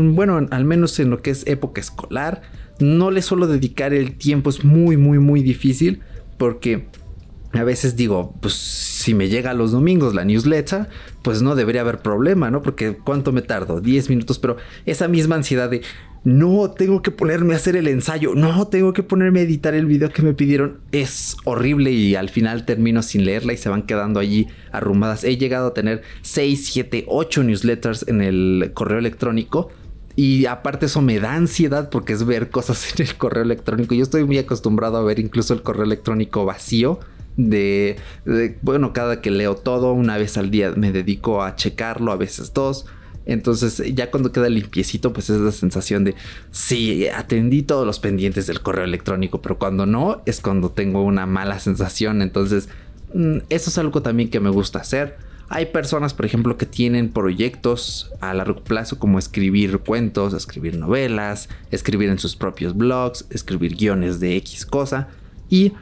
bueno, 0.00 0.46
al 0.50 0.64
menos 0.64 0.98
en 1.00 1.10
lo 1.10 1.22
que 1.22 1.30
es 1.30 1.46
época 1.46 1.80
escolar, 1.80 2.42
no 2.78 3.10
le 3.10 3.22
suelo 3.22 3.46
dedicar 3.46 3.92
el 3.92 4.16
tiempo, 4.16 4.50
es 4.50 4.64
muy, 4.64 4.96
muy, 4.96 5.18
muy 5.18 5.42
difícil 5.42 6.00
porque 6.38 6.86
a 7.52 7.64
veces 7.64 7.96
digo, 7.96 8.34
pues 8.40 8.54
si 8.54 9.14
me 9.14 9.28
llega 9.28 9.54
los 9.54 9.72
domingos 9.72 10.14
la 10.14 10.24
newsletter, 10.24 10.88
pues 11.22 11.42
no 11.42 11.56
debería 11.56 11.80
haber 11.80 11.98
problema, 11.98 12.50
¿no? 12.50 12.62
Porque 12.62 12.96
¿cuánto 12.96 13.32
me 13.32 13.42
tardo? 13.42 13.80
10 13.80 14.08
minutos, 14.08 14.38
pero 14.38 14.56
esa 14.86 15.08
misma 15.08 15.36
ansiedad 15.36 15.68
de, 15.68 15.82
no, 16.22 16.70
tengo 16.70 17.02
que 17.02 17.10
ponerme 17.10 17.54
a 17.54 17.56
hacer 17.56 17.76
el 17.76 17.88
ensayo, 17.88 18.34
no, 18.34 18.68
tengo 18.68 18.92
que 18.92 19.02
ponerme 19.02 19.40
a 19.40 19.42
editar 19.42 19.74
el 19.74 19.86
video 19.86 20.10
que 20.10 20.22
me 20.22 20.34
pidieron, 20.34 20.80
es 20.92 21.36
horrible 21.44 21.90
y 21.90 22.14
al 22.14 22.28
final 22.28 22.66
termino 22.66 23.02
sin 23.02 23.24
leerla 23.24 23.52
y 23.52 23.56
se 23.56 23.68
van 23.68 23.82
quedando 23.82 24.20
allí 24.20 24.46
arrumadas. 24.70 25.24
He 25.24 25.36
llegado 25.36 25.68
a 25.68 25.74
tener 25.74 26.02
6, 26.22 26.66
7, 26.72 27.04
8 27.08 27.42
newsletters 27.42 28.06
en 28.06 28.20
el 28.20 28.70
correo 28.74 28.98
electrónico 28.98 29.70
y 30.14 30.46
aparte 30.46 30.86
eso 30.86 31.00
me 31.00 31.18
da 31.18 31.34
ansiedad 31.34 31.88
porque 31.88 32.12
es 32.12 32.24
ver 32.26 32.50
cosas 32.50 32.94
en 32.94 33.06
el 33.06 33.16
correo 33.16 33.42
electrónico. 33.42 33.94
Yo 33.94 34.02
estoy 34.02 34.24
muy 34.24 34.38
acostumbrado 34.38 34.98
a 34.98 35.02
ver 35.02 35.18
incluso 35.18 35.54
el 35.54 35.62
correo 35.62 35.84
electrónico 35.84 36.44
vacío. 36.44 37.00
De, 37.36 37.96
bueno, 38.62 38.92
cada 38.92 39.20
que 39.20 39.30
leo 39.30 39.54
todo, 39.54 39.92
una 39.92 40.18
vez 40.18 40.36
al 40.36 40.50
día 40.50 40.72
me 40.76 40.92
dedico 40.92 41.42
a 41.42 41.56
checarlo, 41.56 42.12
a 42.12 42.16
veces 42.16 42.52
dos. 42.52 42.86
Entonces, 43.26 43.82
ya 43.94 44.10
cuando 44.10 44.32
queda 44.32 44.48
limpiecito, 44.48 45.12
pues 45.12 45.30
es 45.30 45.40
la 45.40 45.52
sensación 45.52 46.04
de 46.04 46.14
sí, 46.50 47.06
atendí 47.08 47.62
todos 47.62 47.86
los 47.86 47.98
pendientes 48.00 48.46
del 48.46 48.60
correo 48.60 48.84
electrónico, 48.84 49.40
pero 49.40 49.58
cuando 49.58 49.86
no, 49.86 50.22
es 50.26 50.40
cuando 50.40 50.70
tengo 50.70 51.02
una 51.02 51.26
mala 51.26 51.58
sensación. 51.60 52.22
Entonces, 52.22 52.68
mm, 53.14 53.38
eso 53.48 53.70
es 53.70 53.78
algo 53.78 54.02
también 54.02 54.30
que 54.30 54.40
me 54.40 54.50
gusta 54.50 54.80
hacer 54.80 55.30
hay 55.52 55.66
personas, 55.66 56.14
por 56.14 56.26
ejemplo, 56.26 56.56
que 56.56 56.64
tienen 56.64 57.10
proyectos 57.10 58.12
a 58.20 58.32
largo 58.32 58.62
plazo 58.62 59.00
como 59.00 59.18
escribir 59.18 59.80
cuentos, 59.80 60.32
escribir 60.32 60.76
novelas, 60.76 61.48
escribir 61.72 62.08
en 62.08 62.20
sus 62.20 62.36
propios 62.36 62.76
blogs, 62.76 63.26
escribir 63.30 63.74
guiones 63.74 64.20
de 64.20 64.36
X 64.36 64.64
cosa. 64.64 65.08
Y 65.48 65.72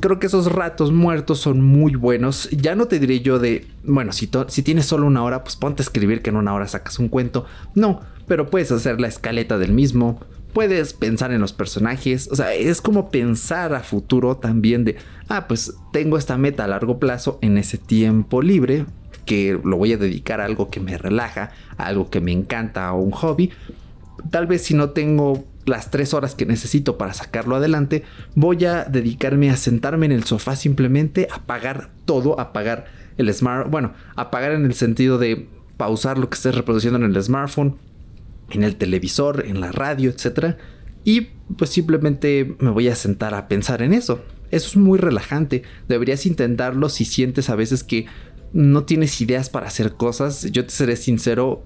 creo 0.00 0.18
que 0.18 0.26
esos 0.26 0.50
ratos 0.52 0.92
muertos 0.92 1.40
son 1.40 1.62
muy 1.62 1.94
buenos. 1.94 2.48
Ya 2.50 2.74
no 2.74 2.86
te 2.86 2.98
diré 2.98 3.20
yo 3.20 3.38
de, 3.38 3.66
bueno, 3.84 4.12
si, 4.12 4.30
si 4.48 4.62
tienes 4.62 4.86
solo 4.86 5.06
una 5.06 5.22
hora, 5.22 5.42
pues 5.42 5.56
ponte 5.56 5.82
a 5.82 5.84
escribir 5.84 6.22
que 6.22 6.30
en 6.30 6.36
una 6.36 6.54
hora 6.54 6.68
sacas 6.68 6.98
un 6.98 7.08
cuento. 7.08 7.46
No, 7.74 8.00
pero 8.26 8.50
puedes 8.50 8.70
hacer 8.72 9.00
la 9.00 9.08
escaleta 9.08 9.58
del 9.58 9.72
mismo. 9.72 10.20
Puedes 10.52 10.92
pensar 10.92 11.32
en 11.32 11.40
los 11.40 11.52
personajes, 11.52 12.28
o 12.32 12.36
sea, 12.36 12.54
es 12.54 12.80
como 12.80 13.10
pensar 13.10 13.74
a 13.74 13.80
futuro 13.80 14.38
también 14.38 14.84
de, 14.84 14.96
ah, 15.28 15.46
pues 15.46 15.74
tengo 15.92 16.16
esta 16.16 16.38
meta 16.38 16.64
a 16.64 16.68
largo 16.68 16.98
plazo 16.98 17.38
en 17.42 17.58
ese 17.58 17.76
tiempo 17.76 18.40
libre, 18.40 18.86
que 19.26 19.60
lo 19.62 19.76
voy 19.76 19.92
a 19.92 19.98
dedicar 19.98 20.40
a 20.40 20.46
algo 20.46 20.70
que 20.70 20.80
me 20.80 20.96
relaja, 20.96 21.50
a 21.76 21.86
algo 21.86 22.08
que 22.08 22.22
me 22.22 22.32
encanta 22.32 22.92
o 22.92 23.00
un 23.00 23.10
hobby. 23.10 23.50
Tal 24.30 24.46
vez 24.46 24.62
si 24.62 24.74
no 24.74 24.90
tengo 24.90 25.44
las 25.68 25.90
tres 25.90 26.14
horas 26.14 26.34
que 26.34 26.46
necesito 26.46 26.98
para 26.98 27.14
sacarlo 27.14 27.56
adelante, 27.56 28.04
voy 28.34 28.64
a 28.64 28.84
dedicarme 28.84 29.50
a 29.50 29.56
sentarme 29.56 30.06
en 30.06 30.12
el 30.12 30.24
sofá 30.24 30.56
simplemente, 30.56 31.28
apagar 31.30 31.90
todo, 32.04 32.40
apagar 32.40 32.86
el 33.16 33.32
smart, 33.32 33.70
bueno, 33.70 33.92
apagar 34.16 34.52
en 34.52 34.64
el 34.64 34.74
sentido 34.74 35.18
de 35.18 35.48
pausar 35.76 36.18
lo 36.18 36.28
que 36.28 36.34
estés 36.34 36.54
reproduciendo 36.54 36.98
en 36.98 37.04
el 37.04 37.22
smartphone, 37.22 37.76
en 38.50 38.64
el 38.64 38.76
televisor, 38.76 39.44
en 39.46 39.60
la 39.60 39.72
radio, 39.72 40.10
etc. 40.10 40.56
Y 41.04 41.28
pues 41.56 41.70
simplemente 41.70 42.56
me 42.58 42.70
voy 42.70 42.88
a 42.88 42.96
sentar 42.96 43.34
a 43.34 43.48
pensar 43.48 43.82
en 43.82 43.92
eso. 43.92 44.22
Eso 44.50 44.68
es 44.68 44.76
muy 44.76 44.98
relajante. 44.98 45.62
Deberías 45.88 46.24
intentarlo 46.26 46.88
si 46.88 47.04
sientes 47.04 47.50
a 47.50 47.54
veces 47.54 47.84
que 47.84 48.06
no 48.52 48.84
tienes 48.84 49.20
ideas 49.20 49.50
para 49.50 49.66
hacer 49.66 49.94
cosas. 49.94 50.50
Yo 50.50 50.64
te 50.64 50.70
seré 50.70 50.96
sincero, 50.96 51.64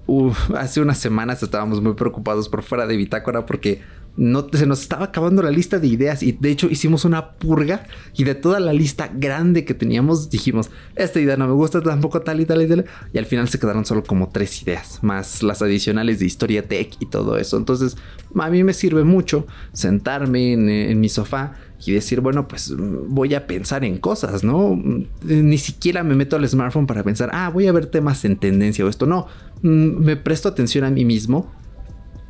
hace 0.55 0.81
unas 0.81 0.97
semanas 0.97 1.41
estábamos 1.43 1.81
muy 1.81 1.93
preocupados 1.93 2.49
por 2.49 2.63
fuera 2.63 2.87
de 2.87 2.97
Bitácora 2.97 3.45
porque 3.45 3.81
no, 4.15 4.47
se 4.53 4.67
nos 4.67 4.81
estaba 4.81 5.05
acabando 5.05 5.41
la 5.41 5.49
lista 5.49 5.79
de 5.79 5.87
ideas 5.87 6.21
y 6.21 6.33
de 6.33 6.51
hecho 6.51 6.67
hicimos 6.69 7.03
una 7.03 7.31
purga 7.31 7.87
y 8.15 8.23
de 8.23 8.35
toda 8.35 8.59
la 8.59 8.71
lista 8.71 9.09
grande 9.11 9.65
que 9.65 9.73
teníamos 9.73 10.29
dijimos, 10.29 10.69
esta 10.95 11.19
idea 11.19 11.35
no 11.35 11.47
me 11.47 11.53
gusta 11.53 11.81
tampoco 11.81 12.21
tal 12.21 12.39
y 12.39 12.45
tal 12.45 12.61
y 12.61 12.67
tal 12.67 12.85
y 13.11 13.17
al 13.17 13.25
final 13.25 13.47
se 13.47 13.57
quedaron 13.57 13.85
solo 13.85 14.03
como 14.03 14.29
tres 14.29 14.61
ideas, 14.61 14.99
más 15.01 15.41
las 15.41 15.63
adicionales 15.63 16.19
de 16.19 16.25
historia 16.25 16.67
tech 16.67 16.95
y 16.99 17.07
todo 17.07 17.37
eso. 17.37 17.57
Entonces 17.57 17.97
a 18.39 18.49
mí 18.49 18.63
me 18.63 18.73
sirve 18.73 19.03
mucho 19.03 19.47
sentarme 19.71 20.53
en 20.53 20.99
mi 20.99 21.09
sofá 21.09 21.55
y 21.85 21.91
decir, 21.91 22.21
bueno, 22.21 22.47
pues 22.47 22.73
voy 22.77 23.33
a 23.33 23.47
pensar 23.47 23.83
en 23.83 23.97
cosas, 23.97 24.43
¿no? 24.43 24.79
Ni 25.23 25.57
siquiera 25.57 26.03
me 26.03 26.15
meto 26.15 26.35
al 26.35 26.47
smartphone 26.47 26.87
para 26.87 27.03
pensar, 27.03 27.29
ah, 27.33 27.49
voy 27.49 27.67
a 27.67 27.71
ver 27.71 27.87
temas 27.87 28.23
en 28.25 28.37
tendencia 28.37 28.85
o 28.85 28.89
esto, 28.89 29.05
no, 29.05 29.27
me 29.61 30.15
presto 30.15 30.49
atención 30.49 30.83
a 30.83 30.89
mí 30.89 31.05
mismo 31.05 31.51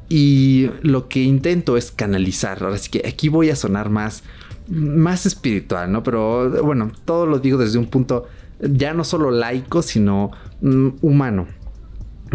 y 0.10 0.70
lo 0.82 1.08
que 1.08 1.24
intento 1.24 1.78
es 1.78 1.92
canalizar. 1.92 2.64
Ahora 2.64 2.78
sí 2.78 2.90
que 2.90 3.08
aquí 3.08 3.30
voy 3.30 3.50
a 3.50 3.56
sonar 3.56 3.90
más, 3.90 4.24
más 4.68 5.26
espiritual, 5.26 5.92
¿no? 5.92 6.04
Pero 6.04 6.64
bueno, 6.64 6.92
todo 7.06 7.26
lo 7.26 7.40
digo 7.40 7.58
desde 7.58 7.80
un 7.80 7.88
punto 7.88 8.28
ya 8.60 8.94
no 8.94 9.04
solo 9.04 9.32
laico, 9.32 9.82
sino 9.82 10.32
mm, 10.62 10.90
humano. 11.02 11.48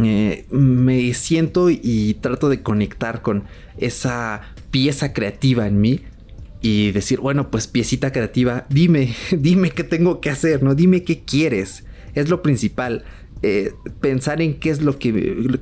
Eh, 0.03 0.47
me 0.51 1.13
siento 1.15 1.71
y 1.71 2.17
trato 2.21 2.49
de 2.49 2.63
conectar 2.63 3.23
con 3.23 3.45
esa 3.79 4.43
pieza 4.71 5.13
creativa 5.13 5.67
en 5.67 5.81
mí 5.81 6.03
y 6.61 6.93
decir, 6.93 7.21
bueno, 7.21 7.51
pues 7.51 7.67
piecita 7.67 8.13
creativa, 8.13 8.67
dime, 8.69 9.15
dime 9.31 9.71
qué 9.71 9.85
tengo 9.85 10.21
que 10.21 10.31
hacer, 10.31 10.63
¿no? 10.63 10.75
Dime 10.75 11.03
qué 11.05 11.25
quieres. 11.25 11.85
Es 12.15 12.29
lo 12.29 12.43
principal. 12.43 13.05
Eh, 13.43 13.73
pensar 14.01 14.43
en 14.43 14.59
qué 14.59 14.69
es 14.71 14.83
lo 14.83 14.99
que 14.99 15.13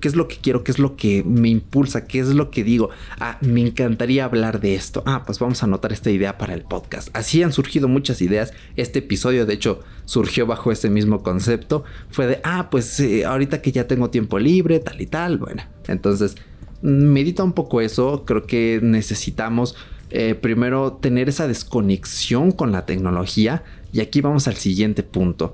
qué 0.01 0.09
es 0.09 0.17
lo 0.17 0.29
que 0.29 0.37
quiero, 0.37 0.65
qué 0.65 0.73
es 0.73 0.79
lo 0.79 0.97
que 0.97 1.23
me 1.25 1.51
impulsa, 1.51 2.07
qué 2.07 2.21
es 2.21 2.29
lo 2.29 2.51
que 2.51 2.65
digo. 2.65 2.89
Ah, 3.21 3.37
me 3.43 3.61
encantaría 3.61 4.25
hablar 4.25 4.61
de 4.61 4.75
esto. 4.75 5.03
Ah, 5.05 5.25
pues 5.27 5.39
vamos 5.39 5.63
a 5.63 5.67
anotar 5.67 5.93
esta 5.93 6.11
idea 6.11 6.39
para 6.39 6.55
el 6.55 6.63
podcast. 6.63 7.11
Así 7.13 7.43
han 7.43 7.53
surgido 7.53 7.87
muchas 7.87 8.23
ideas. 8.23 8.55
Este 8.77 9.01
episodio, 9.01 9.45
de 9.45 9.53
hecho, 9.53 9.81
surgió 10.07 10.47
bajo 10.47 10.73
ese 10.73 10.89
mismo 10.89 11.23
concepto. 11.23 11.85
Fue 12.09 12.27
de, 12.27 12.41
ah, 12.45 12.71
pues 12.71 12.99
eh, 13.01 13.27
ahorita 13.27 13.61
que 13.61 13.73
ya 13.73 13.87
tengo 13.87 14.09
tiempo 14.09 14.39
libre, 14.39 14.79
tal 14.79 14.99
y 14.99 15.07
tal. 15.07 15.37
Bueno, 15.37 15.63
entonces 15.87 16.37
medita 16.81 17.45
un 17.45 17.53
poco 17.53 17.83
eso. 17.83 18.25
Creo 18.25 18.47
que 18.47 18.81
necesitamos 18.83 19.77
eh, 20.19 20.35
primero 20.35 20.95
tener 20.95 21.29
esa 21.29 21.47
desconexión 21.47 22.51
con 22.51 22.73
la 22.73 22.87
tecnología. 22.87 23.65
Y 23.93 24.01
aquí 24.01 24.23
vamos 24.23 24.49
al 24.49 24.57
siguiente 24.57 25.03
punto. 25.03 25.53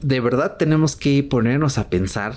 De 0.00 0.20
verdad 0.20 0.56
tenemos 0.56 0.94
que 0.94 1.24
ponernos 1.24 1.78
a 1.78 1.90
pensar 1.90 2.36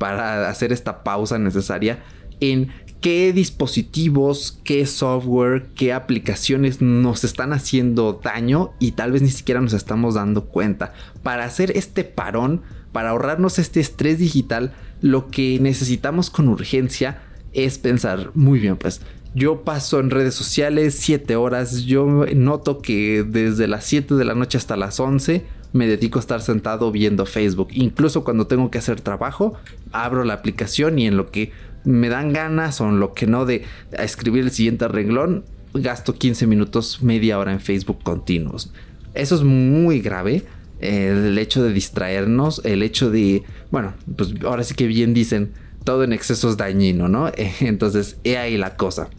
para 0.00 0.48
hacer 0.48 0.72
esta 0.72 1.04
pausa 1.04 1.38
necesaria 1.38 2.02
en 2.40 2.72
qué 3.00 3.32
dispositivos, 3.32 4.58
qué 4.64 4.84
software, 4.84 5.68
qué 5.76 5.92
aplicaciones 5.92 6.80
nos 6.80 7.22
están 7.22 7.52
haciendo 7.52 8.20
daño 8.24 8.72
y 8.80 8.92
tal 8.92 9.12
vez 9.12 9.22
ni 9.22 9.30
siquiera 9.30 9.60
nos 9.60 9.74
estamos 9.74 10.14
dando 10.16 10.46
cuenta. 10.46 10.92
Para 11.22 11.44
hacer 11.44 11.70
este 11.76 12.02
parón, 12.02 12.62
para 12.90 13.10
ahorrarnos 13.10 13.60
este 13.60 13.78
estrés 13.78 14.18
digital, 14.18 14.72
lo 15.02 15.30
que 15.30 15.60
necesitamos 15.60 16.30
con 16.30 16.48
urgencia 16.48 17.22
es 17.52 17.78
pensar, 17.78 18.32
muy 18.34 18.58
bien, 18.58 18.76
pues 18.76 19.00
yo 19.34 19.62
paso 19.62 20.00
en 20.00 20.10
redes 20.10 20.34
sociales 20.34 20.96
7 20.98 21.36
horas. 21.36 21.84
Yo 21.84 22.06
noto 22.34 22.80
que 22.80 23.24
desde 23.26 23.68
las 23.68 23.84
7 23.84 24.14
de 24.14 24.24
la 24.24 24.34
noche 24.34 24.58
hasta 24.58 24.76
las 24.76 24.98
11 24.98 25.44
me 25.72 25.86
dedico 25.86 26.18
a 26.18 26.20
estar 26.20 26.42
sentado 26.42 26.90
viendo 26.90 27.26
Facebook. 27.26 27.68
Incluso 27.72 28.24
cuando 28.24 28.46
tengo 28.46 28.70
que 28.70 28.78
hacer 28.78 29.00
trabajo, 29.00 29.54
abro 29.92 30.24
la 30.24 30.34
aplicación 30.34 30.98
y 30.98 31.06
en 31.06 31.16
lo 31.16 31.30
que 31.30 31.52
me 31.84 32.08
dan 32.08 32.32
ganas 32.32 32.80
o 32.80 32.88
en 32.88 32.98
lo 32.98 33.14
que 33.14 33.26
no 33.26 33.46
de 33.46 33.64
escribir 33.92 34.44
el 34.44 34.50
siguiente 34.50 34.88
renglón, 34.88 35.44
gasto 35.74 36.14
15 36.14 36.46
minutos, 36.46 37.02
media 37.02 37.38
hora 37.38 37.52
en 37.52 37.60
Facebook 37.60 38.02
continuos. 38.02 38.72
Eso 39.14 39.36
es 39.36 39.42
muy 39.42 40.00
grave. 40.00 40.42
el 40.80 41.36
hecho 41.38 41.62
de 41.62 41.72
distraernos, 41.72 42.62
el 42.64 42.82
hecho 42.82 43.10
de, 43.10 43.44
bueno, 43.70 43.92
pues 44.16 44.34
ahora 44.44 44.64
sí 44.64 44.74
que 44.74 44.86
bien 44.86 45.12
dicen, 45.12 45.52
todo 45.84 46.04
en 46.04 46.12
exceso 46.12 46.48
es 46.48 46.56
dañino, 46.56 47.08
¿no? 47.08 47.30
Entonces, 47.60 48.16
he 48.24 48.38
ahí 48.38 48.56
la 48.56 48.76
cosa. 48.76 49.10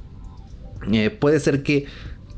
Eh, 0.91 1.09
puede 1.09 1.39
ser 1.39 1.63
que 1.63 1.85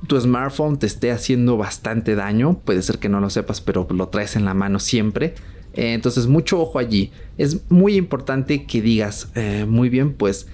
tu 0.08 0.20
smartphone 0.20 0.78
te 0.78 0.86
esté 0.86 1.12
haciendo 1.12 1.58
bastante 1.58 2.16
daño, 2.16 2.60
puede 2.60 2.82
ser 2.82 3.00
que 3.00 3.10
no 3.10 3.20
lo 3.20 3.30
sepas, 3.30 3.62
pero 3.62 3.88
lo 3.90 4.10
traes 4.10 4.36
en 4.36 4.46
la 4.46 4.54
mano 4.54 4.80
siempre. 4.80 5.36
Eh, 5.74 5.94
entonces, 5.94 6.28
mucho 6.28 6.60
ojo 6.62 6.80
allí. 6.80 7.12
Es 7.38 7.70
muy 7.70 7.96
importante 7.96 8.66
que 8.66 8.82
digas, 8.82 9.32
eh, 9.36 9.66
muy 9.68 9.90
bien, 9.90 10.14
pues 10.14 10.48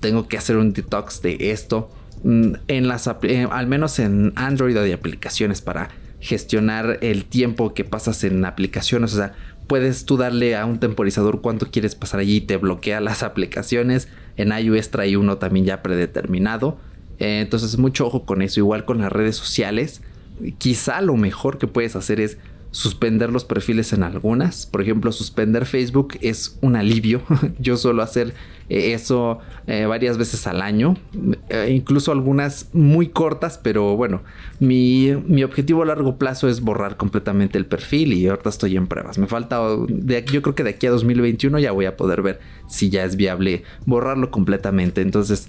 tengo 0.00 0.28
que 0.28 0.36
hacer 0.36 0.56
un 0.56 0.72
detox 0.72 1.22
de 1.22 1.52
esto. 1.52 1.90
Mm, 2.24 2.54
en 2.68 2.88
las, 2.88 3.08
al 3.08 3.66
menos 3.66 3.98
en 3.98 4.32
Android 4.36 4.76
hay 4.76 4.92
aplicaciones 4.92 5.60
para 5.60 5.90
gestionar 6.20 6.98
el 7.02 7.24
tiempo 7.24 7.74
que 7.74 7.84
pasas 7.84 8.24
en 8.24 8.44
aplicaciones. 8.44 9.12
O 9.14 9.16
sea, 9.16 9.34
puedes 9.66 10.04
tú 10.04 10.16
darle 10.16 10.56
a 10.56 10.66
un 10.66 10.78
temporizador 10.78 11.40
cuánto 11.40 11.70
quieres 11.70 11.94
pasar 11.94 12.20
allí 12.20 12.36
y 12.36 12.40
te 12.42 12.56
bloquea 12.56 13.00
las 13.00 13.22
aplicaciones. 13.22 14.08
En 14.36 14.52
iOS 14.52 14.90
trae 14.90 15.16
uno 15.16 15.38
también 15.38 15.66
ya 15.66 15.82
predeterminado. 15.82 16.78
Eh, 17.22 17.38
entonces 17.40 17.78
mucho 17.78 18.04
ojo 18.04 18.24
con 18.24 18.42
eso, 18.42 18.58
igual 18.58 18.84
con 18.84 18.98
las 18.98 19.12
redes 19.12 19.36
sociales. 19.36 20.02
Quizá 20.58 21.00
lo 21.02 21.16
mejor 21.16 21.56
que 21.56 21.68
puedes 21.68 21.94
hacer 21.94 22.20
es 22.20 22.36
suspender 22.72 23.30
los 23.30 23.44
perfiles 23.44 23.92
en 23.92 24.02
algunas. 24.02 24.66
Por 24.66 24.82
ejemplo, 24.82 25.12
suspender 25.12 25.64
Facebook 25.64 26.18
es 26.20 26.58
un 26.62 26.74
alivio. 26.74 27.22
Yo 27.60 27.76
suelo 27.76 28.02
hacer 28.02 28.34
eh, 28.68 28.92
eso 28.92 29.38
eh, 29.68 29.86
varias 29.86 30.18
veces 30.18 30.48
al 30.48 30.62
año, 30.62 30.96
incluso 31.68 32.10
algunas 32.10 32.70
muy 32.72 33.08
cortas, 33.10 33.56
pero 33.56 33.96
bueno, 33.96 34.22
mi, 34.58 35.12
objetivo 35.44 35.82
a 35.82 35.86
largo 35.86 36.16
plazo 36.16 36.48
es 36.48 36.60
borrar 36.60 36.96
completamente 36.96 37.56
el 37.56 37.66
perfil 37.66 38.14
y 38.14 38.26
ahorita 38.26 38.48
estoy 38.48 38.76
en 38.76 38.88
pruebas. 38.88 39.18
Me 39.18 39.28
falta, 39.28 39.60
de, 39.86 40.24
yo 40.24 40.42
creo 40.42 40.56
que 40.56 40.64
de 40.64 40.70
aquí 40.70 40.88
a 40.88 40.90
2021 40.90 41.60
ya 41.60 41.70
voy 41.70 41.84
a 41.84 41.96
poder 41.96 42.22
ver 42.22 42.40
si 42.66 42.90
ya 42.90 43.04
es 43.04 43.14
viable 43.14 43.62
borrarlo 43.86 44.32
completamente. 44.32 45.02
Entonces, 45.02 45.48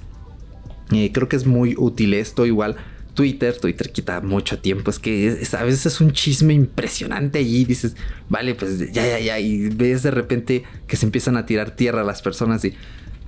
creo 1.14 1.30
que 1.30 1.36
es 1.36 1.46
muy 1.46 1.76
útil 1.78 2.14
esto 2.14 2.46
igual 2.46 2.78
Twitter, 3.14 3.56
Twitter 3.60 3.92
quita 3.92 4.22
mucho 4.22 4.60
tiempo, 4.60 4.90
es 4.90 5.00
que 5.00 5.40
a 5.54 5.64
veces 5.64 5.86
es 5.86 6.02
un 6.02 6.12
chisme 6.12 6.54
impresionante 6.54 7.40
allí, 7.40 7.64
dices, 7.64 7.96
vale, 8.30 8.56
pues 8.56 8.92
ya, 8.92 9.06
ya, 9.06 9.20
ya, 9.20 9.40
y 9.40 9.70
ves 9.70 10.04
de 10.04 10.12
repente 10.12 10.64
que 10.88 10.96
se 10.96 11.06
empiezan 11.06 11.38
a 11.38 11.46
tirar 11.46 11.72
tierra 11.72 12.02
a 12.02 12.04
las 12.04 12.22
personas 12.22 12.66
y 12.66 12.74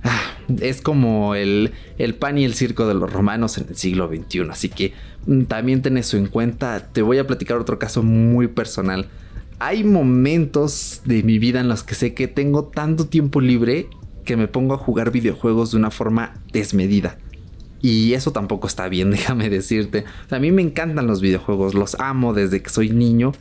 ah, 0.02 0.20
es 0.60 0.80
como 0.80 1.34
el, 1.34 1.72
el, 1.98 2.14
pan 2.14 2.36
y 2.38 2.44
el 2.44 2.54
circo 2.54 2.86
de 2.88 2.94
los 2.94 3.12
romanos 3.12 3.58
en 3.58 3.68
el 3.68 3.76
siglo 3.76 4.08
XXI, 4.08 4.50
así 4.50 4.68
que 4.68 4.92
mm, 5.26 5.44
también 5.44 5.82
ten 5.82 5.96
eso 5.96 6.16
en 6.16 6.26
cuenta, 6.26 6.88
te 6.92 7.02
voy 7.02 7.18
a 7.18 7.26
platicar 7.26 7.58
otro 7.58 7.78
caso 7.78 8.02
muy 8.02 8.48
personal. 8.48 9.08
Hay 9.58 9.84
momentos 9.84 11.00
de 11.06 11.22
mi 11.22 11.38
vida 11.38 11.60
en 11.60 11.68
los 11.68 11.82
que 11.82 11.94
sé 11.94 12.12
que 12.12 12.28
tengo 12.28 12.64
tanto 12.64 13.06
tiempo 13.06 13.40
libre 13.40 13.88
que 14.24 14.36
me 14.36 14.48
pongo 14.48 14.74
a 14.74 14.78
jugar 14.78 15.12
videojuegos 15.12 15.70
de 15.70 15.78
una 15.78 15.90
forma 15.90 16.34
desmedida. 16.52 17.16
Y 17.82 18.14
eso 18.14 18.32
tampoco 18.32 18.66
está 18.66 18.88
bien, 18.88 19.10
déjame 19.12 19.48
decirte. 19.50 20.04
a 20.30 20.38
mí 20.38 20.50
me 20.50 20.62
encantan 20.62 21.06
los 21.06 21.20
videojuegos, 21.20 21.74
los 21.74 21.96
amo 22.00 22.34
desde 22.34 22.62
que 22.62 22.70
soy 22.70 22.90
niño. 22.90 23.32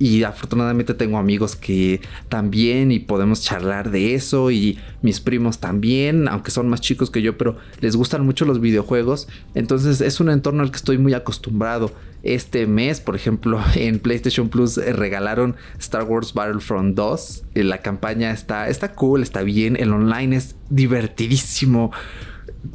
Y 0.00 0.22
afortunadamente 0.22 0.94
tengo 0.94 1.18
amigos 1.18 1.56
que 1.56 2.00
también 2.28 2.92
y 2.92 3.00
podemos 3.00 3.42
charlar 3.42 3.90
de 3.90 4.14
eso 4.14 4.52
y 4.52 4.78
mis 5.02 5.18
primos 5.18 5.58
también, 5.58 6.28
aunque 6.28 6.52
son 6.52 6.68
más 6.68 6.80
chicos 6.80 7.10
que 7.10 7.20
yo, 7.20 7.36
pero 7.36 7.56
les 7.80 7.96
gustan 7.96 8.24
mucho 8.24 8.44
los 8.44 8.60
videojuegos. 8.60 9.26
Entonces 9.56 10.00
es 10.00 10.20
un 10.20 10.30
entorno 10.30 10.62
al 10.62 10.70
que 10.70 10.76
estoy 10.76 10.98
muy 10.98 11.14
acostumbrado. 11.14 11.90
Este 12.22 12.66
mes, 12.68 13.00
por 13.00 13.16
ejemplo, 13.16 13.60
en 13.74 13.98
PlayStation 13.98 14.48
Plus 14.48 14.78
eh, 14.78 14.92
regalaron 14.92 15.56
Star 15.80 16.04
Wars 16.04 16.32
Battlefront 16.32 16.94
2. 16.94 17.42
Eh, 17.54 17.64
la 17.64 17.78
campaña 17.78 18.30
está, 18.30 18.68
está 18.68 18.92
cool, 18.92 19.22
está 19.22 19.42
bien, 19.42 19.76
el 19.76 19.92
online 19.92 20.36
es 20.36 20.54
divertidísimo 20.70 21.90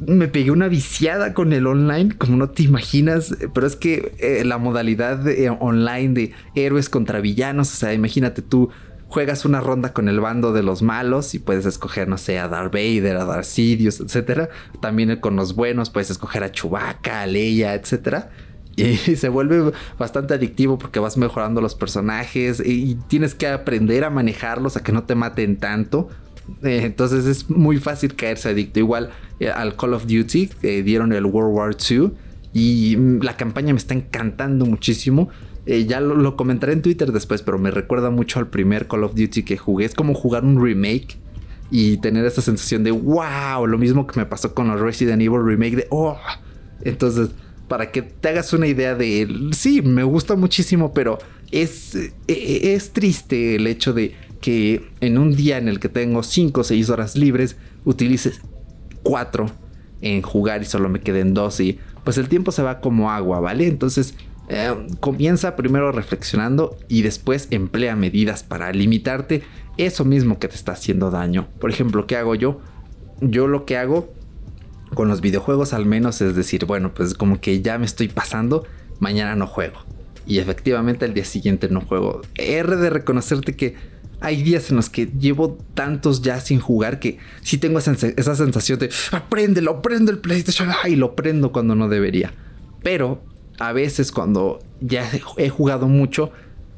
me 0.06 0.28
pegué 0.28 0.50
una 0.50 0.68
viciada 0.68 1.34
con 1.34 1.52
el 1.52 1.66
online, 1.66 2.16
como 2.16 2.36
no 2.36 2.50
te 2.50 2.62
imaginas, 2.62 3.36
pero 3.52 3.66
es 3.66 3.76
que 3.76 4.14
eh, 4.18 4.44
la 4.44 4.58
modalidad 4.58 5.26
eh, 5.28 5.50
online 5.50 6.14
de 6.14 6.32
héroes 6.54 6.88
contra 6.88 7.20
villanos, 7.20 7.72
o 7.72 7.76
sea, 7.76 7.92
imagínate 7.92 8.42
tú 8.42 8.70
juegas 9.08 9.44
una 9.44 9.60
ronda 9.60 9.92
con 9.92 10.08
el 10.08 10.18
bando 10.18 10.52
de 10.52 10.64
los 10.64 10.82
malos 10.82 11.34
y 11.34 11.38
puedes 11.38 11.66
escoger, 11.66 12.08
no 12.08 12.18
sé, 12.18 12.38
a 12.40 12.48
Darth 12.48 12.72
Vader, 12.72 13.16
a 13.16 13.24
Darth 13.24 13.44
Sidious, 13.44 14.00
etcétera. 14.00 14.48
También 14.80 15.20
con 15.20 15.36
los 15.36 15.54
buenos 15.54 15.90
puedes 15.90 16.10
escoger 16.10 16.42
a 16.42 16.50
Chewbacca, 16.50 17.22
a 17.22 17.26
Leia, 17.26 17.74
etcétera. 17.74 18.30
Y 18.76 18.96
se 18.96 19.28
vuelve 19.28 19.70
bastante 20.00 20.34
adictivo 20.34 20.78
porque 20.78 20.98
vas 20.98 21.16
mejorando 21.16 21.60
los 21.60 21.76
personajes 21.76 22.60
y 22.64 22.96
tienes 23.06 23.36
que 23.36 23.46
aprender 23.46 24.02
a 24.02 24.10
manejarlos, 24.10 24.76
a 24.76 24.82
que 24.82 24.90
no 24.90 25.04
te 25.04 25.14
maten 25.14 25.58
tanto. 25.58 26.08
Eh, 26.64 26.80
entonces 26.82 27.26
es 27.26 27.48
muy 27.48 27.76
fácil 27.76 28.16
caerse 28.16 28.48
adicto. 28.48 28.80
Igual 28.80 29.10
al 29.54 29.76
Call 29.76 29.94
of 29.94 30.06
Duty 30.06 30.48
que 30.60 30.82
dieron 30.82 31.12
el 31.12 31.24
World 31.26 31.54
War 31.54 31.76
II 31.88 32.12
y 32.54 32.96
la 33.20 33.36
campaña 33.36 33.72
me 33.72 33.78
está 33.78 33.94
encantando 33.94 34.64
muchísimo. 34.64 35.28
Eh, 35.66 35.86
ya 35.86 36.00
lo, 36.00 36.36
comentaré 36.36 36.72
en 36.72 36.82
Twitter 36.82 37.10
después, 37.10 37.42
pero 37.42 37.58
me 37.58 37.70
recuerda 37.70 38.10
mucho 38.10 38.38
al 38.38 38.46
primer 38.46 38.86
Call 38.86 39.04
of 39.04 39.14
Duty 39.14 39.42
que 39.42 39.56
jugué. 39.56 39.84
Es 39.86 39.94
como 39.94 40.14
jugar 40.14 40.44
un 40.44 40.62
remake 40.62 41.18
y 41.70 41.96
tener 41.96 42.24
esa 42.24 42.42
sensación 42.42 42.84
de 42.84 42.92
wow, 42.92 43.66
lo 43.66 43.76
mismo 43.76 44.06
que 44.06 44.18
me 44.20 44.26
pasó 44.26 44.54
con 44.54 44.68
los 44.68 44.80
Resident 44.80 45.20
Evil 45.20 45.44
remake 45.44 45.76
de 45.76 45.86
oh. 45.90 46.16
Entonces, 46.82 47.30
para 47.66 47.90
que 47.90 48.02
te 48.02 48.28
hagas 48.28 48.52
una 48.52 48.68
idea 48.68 48.94
de 48.94 49.26
sí, 49.52 49.82
me 49.82 50.04
gusta 50.04 50.36
muchísimo, 50.36 50.92
pero 50.92 51.18
es, 51.50 51.98
es 52.28 52.92
triste 52.92 53.56
el 53.56 53.66
hecho 53.66 53.92
de 53.92 54.14
que 54.40 54.90
en 55.00 55.18
un 55.18 55.34
día 55.34 55.56
en 55.58 55.68
el 55.68 55.80
que 55.80 55.88
tengo 55.88 56.22
5 56.22 56.60
o 56.60 56.64
6 56.64 56.90
horas 56.90 57.16
libres, 57.16 57.56
utilices 57.84 58.42
4 59.04 59.46
en 60.00 60.22
jugar 60.22 60.62
y 60.62 60.64
solo 60.64 60.88
me 60.88 61.00
queden 61.00 61.32
2 61.32 61.60
y 61.60 61.78
pues 62.02 62.18
el 62.18 62.28
tiempo 62.28 62.50
se 62.52 62.62
va 62.62 62.80
como 62.80 63.10
agua, 63.10 63.40
¿vale? 63.40 63.68
Entonces 63.68 64.14
eh, 64.48 64.74
comienza 65.00 65.56
primero 65.56 65.92
reflexionando 65.92 66.76
y 66.88 67.02
después 67.02 67.48
emplea 67.50 67.96
medidas 67.96 68.42
para 68.42 68.72
limitarte 68.72 69.42
eso 69.78 70.04
mismo 70.04 70.38
que 70.38 70.48
te 70.48 70.56
está 70.56 70.72
haciendo 70.72 71.10
daño. 71.10 71.48
Por 71.60 71.70
ejemplo, 71.70 72.06
¿qué 72.06 72.16
hago 72.16 72.34
yo? 72.34 72.60
Yo 73.20 73.46
lo 73.46 73.64
que 73.64 73.78
hago 73.78 74.12
con 74.94 75.08
los 75.08 75.20
videojuegos 75.20 75.72
al 75.72 75.86
menos 75.86 76.20
es 76.20 76.36
decir, 76.36 76.66
bueno, 76.66 76.92
pues 76.92 77.14
como 77.14 77.40
que 77.40 77.62
ya 77.62 77.78
me 77.78 77.86
estoy 77.86 78.08
pasando, 78.08 78.64
mañana 79.00 79.34
no 79.34 79.46
juego. 79.46 79.80
Y 80.26 80.38
efectivamente 80.38 81.04
el 81.04 81.14
día 81.14 81.24
siguiente 81.24 81.68
no 81.68 81.80
juego. 81.80 82.22
R 82.36 82.76
de 82.76 82.90
reconocerte 82.90 83.56
que 83.56 83.74
hay 84.24 84.42
días 84.42 84.70
en 84.70 84.76
los 84.76 84.88
que 84.88 85.06
llevo 85.06 85.58
tantos 85.74 86.22
ya 86.22 86.40
sin 86.40 86.58
jugar 86.58 86.98
que 86.98 87.18
sí 87.42 87.58
tengo 87.58 87.78
esa, 87.78 87.94
sensación 87.94 88.78
de 88.78 88.90
apréndelo, 89.12 89.82
prende 89.82 90.12
el 90.12 90.18
PlayStation 90.18 90.70
y 90.86 90.96
lo 90.96 91.14
prendo 91.14 91.52
cuando 91.52 91.74
no 91.74 91.88
debería. 91.88 92.32
Pero 92.82 93.22
a 93.58 93.72
veces 93.72 94.12
cuando 94.12 94.60
ya 94.80 95.08
he 95.36 95.48
jugado 95.48 95.88
mucho, 95.88 96.32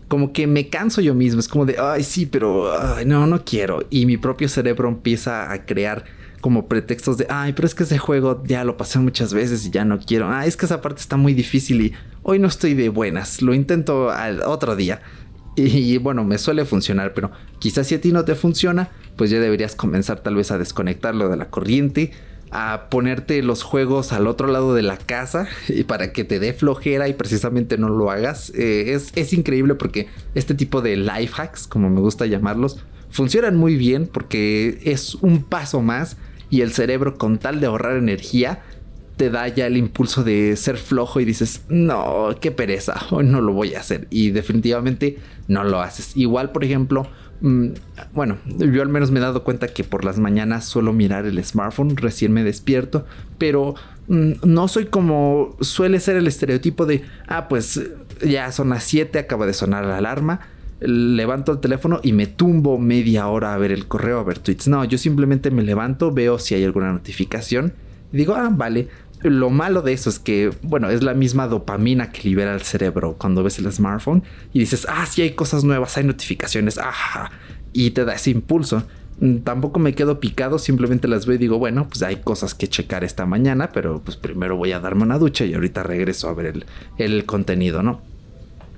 como 0.08 0.32
que 0.32 0.46
me 0.46 0.68
canso 0.68 1.00
yo 1.00 1.14
mismo. 1.14 1.40
Es 1.40 1.48
como 1.48 1.66
de, 1.66 1.76
ay, 1.78 2.02
sí, 2.04 2.26
pero 2.26 2.72
no, 3.06 3.26
no 3.26 3.44
quiero. 3.44 3.84
Y 3.90 4.06
mi 4.06 4.16
propio 4.16 4.48
cerebro 4.48 4.88
empieza 4.88 5.52
a 5.52 5.66
crear 5.66 6.04
como 6.40 6.68
pretextos 6.68 7.18
de, 7.18 7.26
ay, 7.28 7.54
pero 7.54 7.66
es 7.66 7.74
que 7.74 7.82
ese 7.82 7.98
juego 7.98 8.42
ya 8.46 8.62
lo 8.62 8.76
pasé 8.76 8.98
muchas 8.98 9.34
veces 9.34 9.66
y 9.66 9.70
ya 9.70 9.84
no 9.84 9.98
quiero. 9.98 10.28
Ah, 10.30 10.46
es 10.46 10.56
que 10.56 10.66
esa 10.66 10.80
parte 10.80 11.00
está 11.00 11.16
muy 11.16 11.34
difícil 11.34 11.80
y 11.80 11.92
hoy 12.22 12.38
no 12.38 12.46
estoy 12.46 12.74
de 12.74 12.88
buenas. 12.88 13.42
Lo 13.42 13.54
intento 13.54 14.10
al 14.10 14.42
otro 14.42 14.76
día. 14.76 15.02
Y 15.56 15.96
bueno, 15.96 16.22
me 16.22 16.36
suele 16.36 16.66
funcionar, 16.66 17.14
pero 17.14 17.30
quizás 17.58 17.86
si 17.86 17.94
a 17.94 18.00
ti 18.00 18.12
no 18.12 18.24
te 18.24 18.34
funciona, 18.34 18.90
pues 19.16 19.30
ya 19.30 19.40
deberías 19.40 19.74
comenzar 19.74 20.20
tal 20.20 20.36
vez 20.36 20.50
a 20.50 20.58
desconectarlo 20.58 21.30
de 21.30 21.36
la 21.36 21.48
corriente, 21.48 22.12
a 22.50 22.88
ponerte 22.90 23.42
los 23.42 23.62
juegos 23.62 24.12
al 24.12 24.26
otro 24.26 24.48
lado 24.48 24.74
de 24.74 24.82
la 24.82 24.98
casa 24.98 25.48
y 25.68 25.84
para 25.84 26.12
que 26.12 26.24
te 26.24 26.38
dé 26.38 26.52
flojera 26.52 27.08
y 27.08 27.14
precisamente 27.14 27.78
no 27.78 27.88
lo 27.88 28.10
hagas. 28.10 28.52
Eh, 28.54 28.92
es, 28.92 29.12
es 29.16 29.32
increíble 29.32 29.74
porque 29.74 30.08
este 30.34 30.54
tipo 30.54 30.82
de 30.82 30.96
life 30.96 31.34
hacks, 31.36 31.66
como 31.66 31.88
me 31.88 32.00
gusta 32.00 32.26
llamarlos, 32.26 32.84
funcionan 33.08 33.56
muy 33.56 33.76
bien 33.76 34.06
porque 34.06 34.78
es 34.84 35.14
un 35.16 35.42
paso 35.42 35.80
más 35.80 36.18
y 36.50 36.60
el 36.60 36.72
cerebro 36.72 37.16
con 37.16 37.38
tal 37.38 37.60
de 37.60 37.66
ahorrar 37.66 37.96
energía 37.96 38.62
te 39.16 39.30
da 39.30 39.48
ya 39.48 39.66
el 39.66 39.76
impulso 39.76 40.24
de 40.24 40.56
ser 40.56 40.76
flojo 40.76 41.20
y 41.20 41.24
dices, 41.24 41.62
no, 41.68 42.34
qué 42.40 42.50
pereza, 42.50 43.00
hoy 43.10 43.24
no 43.24 43.40
lo 43.40 43.52
voy 43.52 43.74
a 43.74 43.80
hacer. 43.80 44.06
Y 44.10 44.30
definitivamente 44.30 45.18
no 45.48 45.64
lo 45.64 45.80
haces. 45.80 46.16
Igual, 46.16 46.52
por 46.52 46.64
ejemplo, 46.64 47.06
mm, 47.40 47.68
bueno, 48.12 48.38
yo 48.44 48.82
al 48.82 48.90
menos 48.90 49.10
me 49.10 49.18
he 49.18 49.22
dado 49.22 49.42
cuenta 49.42 49.68
que 49.68 49.84
por 49.84 50.04
las 50.04 50.18
mañanas 50.18 50.66
suelo 50.66 50.92
mirar 50.92 51.24
el 51.24 51.42
smartphone, 51.42 51.96
recién 51.96 52.32
me 52.32 52.44
despierto, 52.44 53.06
pero 53.38 53.74
mm, 54.08 54.32
no 54.44 54.68
soy 54.68 54.86
como 54.86 55.56
suele 55.62 55.98
ser 55.98 56.16
el 56.16 56.26
estereotipo 56.26 56.84
de, 56.84 57.02
ah, 57.26 57.48
pues 57.48 57.80
ya 58.22 58.52
son 58.52 58.68
las 58.68 58.84
7, 58.84 59.18
acaba 59.18 59.46
de 59.46 59.54
sonar 59.54 59.84
la 59.86 59.96
alarma. 59.96 60.40
Levanto 60.78 61.52
el 61.52 61.60
teléfono 61.60 62.00
y 62.02 62.12
me 62.12 62.26
tumbo 62.26 62.76
media 62.76 63.28
hora 63.28 63.54
a 63.54 63.56
ver 63.56 63.72
el 63.72 63.88
correo, 63.88 64.18
a 64.18 64.24
ver 64.24 64.38
tweets. 64.38 64.68
No, 64.68 64.84
yo 64.84 64.98
simplemente 64.98 65.50
me 65.50 65.62
levanto, 65.62 66.12
veo 66.12 66.38
si 66.38 66.54
hay 66.54 66.64
alguna 66.64 66.92
notificación 66.92 67.72
y 68.12 68.18
digo, 68.18 68.34
ah, 68.34 68.50
vale, 68.52 68.88
lo 69.22 69.50
malo 69.50 69.82
de 69.82 69.92
eso 69.92 70.10
es 70.10 70.18
que, 70.18 70.50
bueno, 70.62 70.90
es 70.90 71.02
la 71.02 71.14
misma 71.14 71.48
dopamina 71.48 72.12
que 72.12 72.28
libera 72.28 72.54
el 72.54 72.62
cerebro 72.62 73.16
cuando 73.18 73.42
ves 73.42 73.58
el 73.58 73.70
smartphone 73.72 74.22
y 74.52 74.60
dices, 74.60 74.86
ah, 74.88 75.06
sí 75.06 75.22
hay 75.22 75.30
cosas 75.30 75.64
nuevas, 75.64 75.96
hay 75.96 76.04
notificaciones, 76.04 76.78
ajá, 76.78 77.30
y 77.72 77.90
te 77.90 78.04
da 78.04 78.14
ese 78.14 78.30
impulso. 78.30 78.84
Mm, 79.20 79.38
tampoco 79.38 79.78
me 79.78 79.94
quedo 79.94 80.20
picado, 80.20 80.58
simplemente 80.58 81.08
las 81.08 81.24
veo 81.24 81.36
y 81.36 81.38
digo, 81.38 81.58
bueno, 81.58 81.88
pues 81.88 82.02
hay 82.02 82.16
cosas 82.16 82.54
que 82.54 82.68
checar 82.68 83.04
esta 83.04 83.24
mañana, 83.24 83.70
pero 83.72 84.02
pues 84.02 84.16
primero 84.16 84.56
voy 84.56 84.72
a 84.72 84.80
darme 84.80 85.04
una 85.04 85.18
ducha 85.18 85.44
y 85.44 85.54
ahorita 85.54 85.82
regreso 85.82 86.28
a 86.28 86.34
ver 86.34 86.66
el, 86.98 87.24
contenido, 87.24 87.82
¿no? 87.82 88.02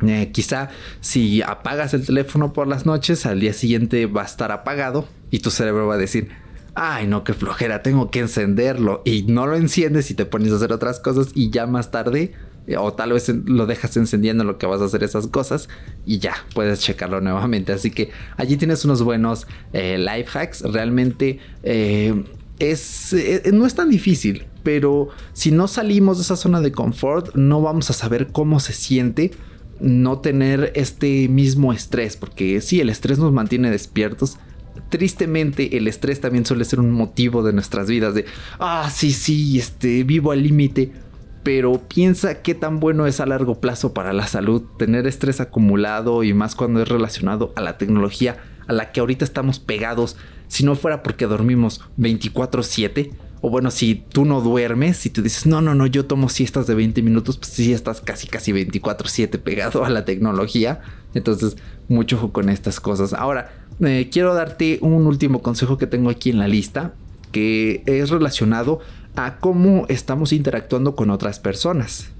Eh, 0.06 0.30
quizá 0.32 0.70
si 1.00 1.42
apagas 1.42 1.92
el 1.92 2.06
teléfono 2.06 2.52
por 2.52 2.68
las 2.68 2.86
noches, 2.86 3.26
al 3.26 3.40
día 3.40 3.52
siguiente 3.52 4.06
va 4.06 4.22
a 4.22 4.26
estar 4.26 4.52
apagado 4.52 5.08
y 5.32 5.40
tu 5.40 5.50
cerebro 5.50 5.88
va 5.88 5.94
a 5.94 5.98
decir, 5.98 6.28
ay 6.78 7.06
no, 7.06 7.24
qué 7.24 7.34
flojera, 7.34 7.82
tengo 7.82 8.10
que 8.10 8.20
encenderlo 8.20 9.02
y 9.04 9.24
no 9.24 9.46
lo 9.46 9.56
enciendes 9.56 10.10
y 10.10 10.14
te 10.14 10.26
pones 10.26 10.52
a 10.52 10.56
hacer 10.56 10.72
otras 10.72 11.00
cosas 11.00 11.28
y 11.34 11.50
ya 11.50 11.66
más 11.66 11.90
tarde 11.90 12.32
eh, 12.68 12.76
o 12.76 12.92
tal 12.92 13.14
vez 13.14 13.28
lo 13.28 13.66
dejas 13.66 13.96
encendiendo 13.96 14.44
lo 14.44 14.58
que 14.58 14.66
vas 14.66 14.80
a 14.80 14.84
hacer 14.84 15.02
esas 15.02 15.26
cosas 15.26 15.68
y 16.06 16.18
ya 16.18 16.34
puedes 16.54 16.80
checarlo 16.80 17.20
nuevamente. 17.20 17.72
Así 17.72 17.90
que 17.90 18.10
allí 18.36 18.56
tienes 18.56 18.84
unos 18.84 19.02
buenos 19.02 19.46
eh, 19.72 19.98
life 19.98 20.38
hacks. 20.38 20.60
Realmente 20.60 21.40
eh, 21.62 22.24
es, 22.58 23.16
no 23.52 23.66
es 23.66 23.74
tan 23.74 23.88
difícil, 23.88 24.46
pero 24.62 25.08
si 25.32 25.50
no 25.50 25.66
salimos 25.66 26.18
de 26.18 26.24
esa 26.24 26.36
zona 26.36 26.60
de 26.60 26.70
confort, 26.70 27.34
no 27.34 27.62
vamos 27.62 27.88
a 27.88 27.94
saber 27.94 28.28
cómo 28.28 28.60
se 28.60 28.74
siente 28.74 29.32
no 29.80 30.18
tener 30.18 30.72
este 30.74 31.28
mismo 31.28 31.72
estrés, 31.72 32.16
porque 32.16 32.60
sí, 32.60 32.80
el 32.80 32.90
estrés 32.90 33.18
nos 33.18 33.32
mantiene 33.32 33.70
despiertos. 33.70 34.38
Tristemente, 34.88 35.76
el 35.76 35.88
estrés 35.88 36.20
también 36.20 36.46
suele 36.46 36.64
ser 36.64 36.80
un 36.80 36.90
motivo 36.90 37.42
de 37.42 37.52
nuestras 37.52 37.88
vidas 37.88 38.14
de, 38.14 38.24
ah, 38.58 38.90
sí, 38.92 39.12
sí, 39.12 39.58
este, 39.58 40.04
vivo 40.04 40.32
al 40.32 40.42
límite. 40.42 40.92
Pero 41.42 41.80
piensa 41.88 42.42
qué 42.42 42.54
tan 42.54 42.80
bueno 42.80 43.06
es 43.06 43.20
a 43.20 43.26
largo 43.26 43.60
plazo 43.60 43.94
para 43.94 44.12
la 44.12 44.26
salud 44.26 44.62
tener 44.76 45.06
estrés 45.06 45.40
acumulado 45.40 46.22
y 46.24 46.34
más 46.34 46.54
cuando 46.54 46.82
es 46.82 46.88
relacionado 46.88 47.52
a 47.56 47.60
la 47.60 47.78
tecnología 47.78 48.36
a 48.66 48.72
la 48.72 48.92
que 48.92 49.00
ahorita 49.00 49.24
estamos 49.24 49.58
pegados. 49.58 50.16
Si 50.46 50.64
no 50.64 50.76
fuera 50.76 51.02
porque 51.02 51.26
dormimos 51.26 51.80
24/7, 51.96 53.12
o 53.40 53.50
bueno, 53.50 53.70
si 53.70 53.94
tú 53.94 54.24
no 54.24 54.40
duermes, 54.40 54.96
si 54.96 55.10
tú 55.10 55.22
dices, 55.22 55.46
no, 55.46 55.60
no, 55.60 55.74
no, 55.74 55.86
yo 55.86 56.06
tomo 56.06 56.28
siestas 56.28 56.66
de 56.66 56.74
20 56.74 57.02
minutos, 57.02 57.38
pues 57.38 57.50
sí 57.50 57.72
estás 57.72 58.00
casi, 58.00 58.26
casi 58.26 58.52
24/7 58.52 59.38
pegado 59.38 59.84
a 59.84 59.90
la 59.90 60.04
tecnología. 60.04 60.80
Entonces, 61.14 61.56
mucho 61.88 62.16
ojo 62.16 62.32
con 62.32 62.48
estas 62.48 62.80
cosas. 62.80 63.12
Ahora, 63.12 63.50
eh, 63.80 64.08
quiero 64.10 64.34
darte 64.34 64.78
un 64.82 65.06
último 65.06 65.42
consejo 65.42 65.78
que 65.78 65.86
tengo 65.86 66.10
aquí 66.10 66.30
en 66.30 66.38
la 66.38 66.48
lista, 66.48 66.94
que 67.32 67.82
es 67.86 68.10
relacionado 68.10 68.80
a 69.16 69.36
cómo 69.38 69.86
estamos 69.88 70.32
interactuando 70.32 70.94
con 70.96 71.10
otras 71.10 71.38
personas. 71.38 72.10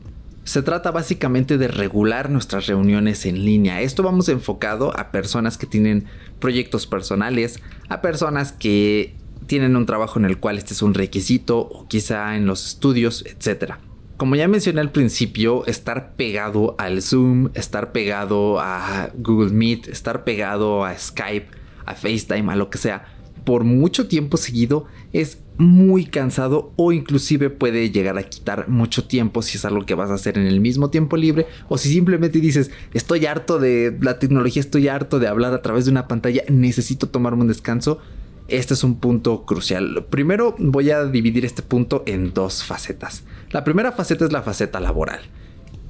Se 0.44 0.62
trata 0.62 0.90
básicamente 0.90 1.58
de 1.58 1.68
regular 1.68 2.30
nuestras 2.30 2.66
reuniones 2.66 3.26
en 3.26 3.44
línea. 3.44 3.82
Esto 3.82 4.02
vamos 4.02 4.28
enfocado 4.28 4.98
a 4.98 5.10
personas 5.10 5.58
que 5.58 5.66
tienen 5.66 6.06
proyectos 6.40 6.86
personales, 6.86 7.60
a 7.88 8.00
personas 8.00 8.52
que 8.52 9.14
tienen 9.46 9.76
un 9.76 9.86
trabajo 9.86 10.18
en 10.18 10.24
el 10.24 10.38
cual 10.38 10.58
este 10.58 10.74
es 10.74 10.82
un 10.82 10.94
requisito 10.94 11.58
o 11.58 11.86
quizá 11.86 12.36
en 12.36 12.46
los 12.46 12.66
estudios, 12.66 13.24
etc. 13.26 13.74
Como 14.18 14.34
ya 14.34 14.48
mencioné 14.48 14.80
al 14.80 14.90
principio, 14.90 15.64
estar 15.66 16.16
pegado 16.16 16.74
al 16.76 17.02
Zoom, 17.02 17.50
estar 17.54 17.92
pegado 17.92 18.58
a 18.58 19.10
Google 19.14 19.52
Meet, 19.52 19.86
estar 19.86 20.24
pegado 20.24 20.84
a 20.84 20.98
Skype, 20.98 21.46
a 21.86 21.94
FaceTime, 21.94 22.52
a 22.52 22.56
lo 22.56 22.68
que 22.68 22.78
sea, 22.78 23.04
por 23.44 23.62
mucho 23.62 24.08
tiempo 24.08 24.36
seguido 24.36 24.86
es 25.12 25.38
muy 25.56 26.04
cansado 26.04 26.72
o 26.74 26.90
inclusive 26.90 27.48
puede 27.48 27.92
llegar 27.92 28.18
a 28.18 28.24
quitar 28.24 28.68
mucho 28.68 29.04
tiempo 29.04 29.40
si 29.40 29.56
es 29.56 29.64
algo 29.64 29.86
que 29.86 29.94
vas 29.94 30.10
a 30.10 30.14
hacer 30.14 30.36
en 30.36 30.48
el 30.48 30.60
mismo 30.60 30.90
tiempo 30.90 31.16
libre 31.16 31.46
o 31.68 31.78
si 31.78 31.88
simplemente 31.88 32.40
dices 32.40 32.72
estoy 32.94 33.24
harto 33.24 33.60
de 33.60 33.96
la 34.00 34.18
tecnología, 34.18 34.60
estoy 34.60 34.88
harto 34.88 35.20
de 35.20 35.28
hablar 35.28 35.54
a 35.54 35.62
través 35.62 35.84
de 35.84 35.92
una 35.92 36.08
pantalla, 36.08 36.42
necesito 36.48 37.08
tomarme 37.08 37.42
un 37.42 37.48
descanso 37.48 38.00
este 38.48 38.72
es 38.72 38.82
un 38.82 38.98
punto 38.98 39.44
crucial. 39.44 40.06
Primero 40.08 40.56
voy 40.58 40.90
a 40.90 41.04
dividir 41.04 41.44
este 41.44 41.62
punto 41.62 42.02
en 42.06 42.32
dos 42.32 42.64
facetas. 42.64 43.24
La 43.50 43.62
primera 43.62 43.92
faceta 43.92 44.24
es 44.24 44.32
la 44.32 44.42
faceta 44.42 44.80
laboral. 44.80 45.20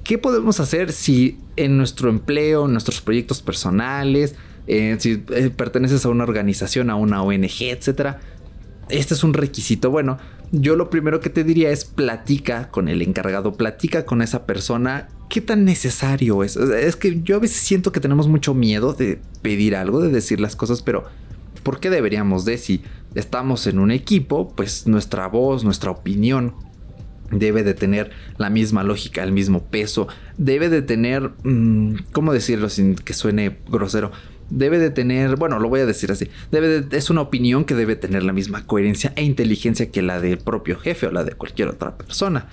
¿Qué 0.02 0.18
podemos 0.18 0.58
hacer 0.58 0.92
si 0.92 1.38
en 1.56 1.76
nuestro 1.76 2.10
empleo, 2.10 2.66
en 2.66 2.72
nuestros 2.72 3.00
proyectos 3.00 3.42
personales, 3.42 4.34
eh, 4.66 4.96
si 4.98 5.22
eh, 5.30 5.50
perteneces 5.54 6.04
a 6.04 6.08
una 6.08 6.24
organización, 6.24 6.90
a 6.90 6.96
una 6.96 7.22
ONG, 7.22 7.62
etcétera, 7.62 8.20
este 8.88 9.14
es 9.14 9.22
un 9.22 9.34
requisito? 9.34 9.90
Bueno, 9.90 10.18
yo 10.50 10.76
lo 10.76 10.90
primero 10.90 11.20
que 11.20 11.30
te 11.30 11.44
diría 11.44 11.70
es 11.70 11.84
platica 11.84 12.70
con 12.70 12.88
el 12.88 13.02
encargado, 13.02 13.52
platica 13.52 14.04
con 14.04 14.22
esa 14.22 14.46
persona. 14.46 15.08
¿Qué 15.28 15.42
tan 15.42 15.64
necesario 15.64 16.42
es? 16.42 16.56
Es 16.56 16.96
que 16.96 17.20
yo 17.22 17.36
a 17.36 17.40
veces 17.40 17.58
siento 17.58 17.92
que 17.92 18.00
tenemos 18.00 18.26
mucho 18.26 18.54
miedo 18.54 18.94
de 18.94 19.20
pedir 19.42 19.76
algo, 19.76 20.00
de 20.00 20.08
decir 20.08 20.40
las 20.40 20.56
cosas, 20.56 20.80
pero 20.80 21.04
¿Por 21.62 21.80
qué 21.80 21.90
deberíamos 21.90 22.44
de? 22.44 22.58
Si 22.58 22.82
estamos 23.14 23.66
en 23.66 23.78
un 23.78 23.90
equipo, 23.90 24.54
pues 24.54 24.86
nuestra 24.86 25.26
voz, 25.28 25.64
nuestra 25.64 25.90
opinión 25.90 26.54
debe 27.30 27.62
de 27.62 27.74
tener 27.74 28.10
la 28.38 28.50
misma 28.50 28.82
lógica, 28.82 29.22
el 29.22 29.32
mismo 29.32 29.64
peso, 29.64 30.08
debe 30.36 30.68
de 30.68 30.82
tener, 30.82 31.30
mm, 31.42 31.96
¿cómo 32.12 32.32
decirlo 32.32 32.68
sin 32.68 32.94
que 32.94 33.12
suene 33.12 33.58
grosero? 33.70 34.12
Debe 34.50 34.78
de 34.78 34.90
tener, 34.90 35.36
bueno, 35.36 35.58
lo 35.58 35.68
voy 35.68 35.80
a 35.80 35.86
decir 35.86 36.10
así, 36.10 36.28
debe 36.50 36.86
es 36.90 37.10
una 37.10 37.20
opinión 37.20 37.64
que 37.64 37.74
debe 37.74 37.96
tener 37.96 38.22
la 38.22 38.32
misma 38.32 38.64
coherencia 38.66 39.12
e 39.16 39.24
inteligencia 39.24 39.90
que 39.90 40.00
la 40.00 40.20
del 40.20 40.38
propio 40.38 40.78
jefe 40.78 41.06
o 41.06 41.10
la 41.10 41.24
de 41.24 41.32
cualquier 41.32 41.68
otra 41.68 41.98
persona. 41.98 42.48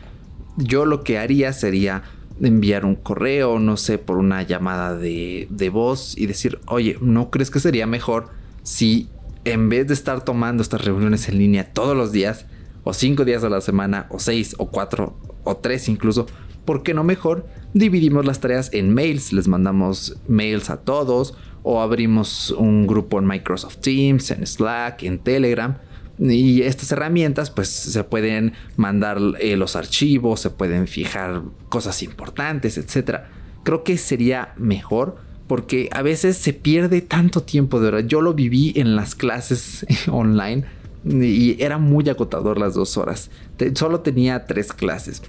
Yo 0.57 0.85
lo 0.85 1.03
que 1.03 1.17
haría 1.17 1.53
sería 1.53 2.03
enviar 2.41 2.83
un 2.83 2.95
correo, 2.95 3.59
no 3.59 3.77
sé, 3.77 3.97
por 3.97 4.17
una 4.17 4.43
llamada 4.43 4.97
de, 4.97 5.47
de 5.49 5.69
voz 5.69 6.17
y 6.17 6.25
decir, 6.25 6.59
oye, 6.67 6.97
¿no 6.99 7.29
crees 7.29 7.49
que 7.49 7.61
sería 7.61 7.87
mejor 7.87 8.29
si 8.65 9.09
en 9.43 9.69
vez 9.69 9.87
de 9.87 9.93
estar 9.93 10.25
tomando 10.25 10.63
estas 10.63 10.83
reuniones 10.83 11.29
en 11.29 11.37
línea 11.37 11.71
todos 11.71 11.95
los 11.95 12.11
días, 12.11 12.47
o 12.83 12.93
cinco 12.93 13.23
días 13.23 13.43
a 13.43 13.49
la 13.49 13.61
semana, 13.61 14.07
o 14.09 14.19
seis, 14.19 14.55
o 14.57 14.71
cuatro, 14.71 15.17
o 15.43 15.55
tres 15.55 15.87
incluso, 15.87 16.25
¿por 16.65 16.81
qué 16.81 16.95
no 16.95 17.03
mejor 17.03 17.45
dividimos 17.73 18.25
las 18.25 18.39
tareas 18.39 18.73
en 18.73 18.91
mails? 18.91 19.33
Les 19.33 19.47
mandamos 19.47 20.17
mails 20.27 20.71
a 20.71 20.77
todos, 20.77 21.35
o 21.61 21.79
abrimos 21.79 22.49
un 22.51 22.87
grupo 22.87 23.19
en 23.19 23.27
Microsoft 23.27 23.77
Teams, 23.77 24.31
en 24.31 24.45
Slack, 24.45 25.03
en 25.03 25.19
Telegram. 25.19 25.77
Y 26.17 26.63
estas 26.63 26.91
herramientas 26.91 27.51
pues 27.51 27.69
se 27.69 28.03
pueden 28.03 28.53
mandar 28.77 29.19
eh, 29.39 29.57
los 29.57 29.75
archivos, 29.75 30.39
se 30.39 30.49
pueden 30.49 30.87
fijar 30.87 31.43
cosas 31.69 32.01
importantes, 32.01 32.79
etc. 32.79 33.25
Creo 33.63 33.83
que 33.83 33.97
sería 33.97 34.53
mejor 34.57 35.17
porque 35.47 35.89
a 35.91 36.01
veces 36.01 36.37
se 36.37 36.53
pierde 36.53 37.01
tanto 37.01 37.41
tiempo 37.41 37.79
de 37.79 37.91
verdad. 37.91 38.07
Yo 38.07 38.21
lo 38.21 38.33
viví 38.33 38.73
en 38.75 38.95
las 38.95 39.15
clases 39.15 39.85
online 40.11 40.65
y 41.05 41.61
era 41.61 41.77
muy 41.77 42.09
agotador 42.09 42.59
las 42.59 42.73
dos 42.73 42.97
horas. 42.97 43.29
solo 43.75 43.99
tenía 43.99 44.45
tres 44.45 44.73
clases. 44.73 45.21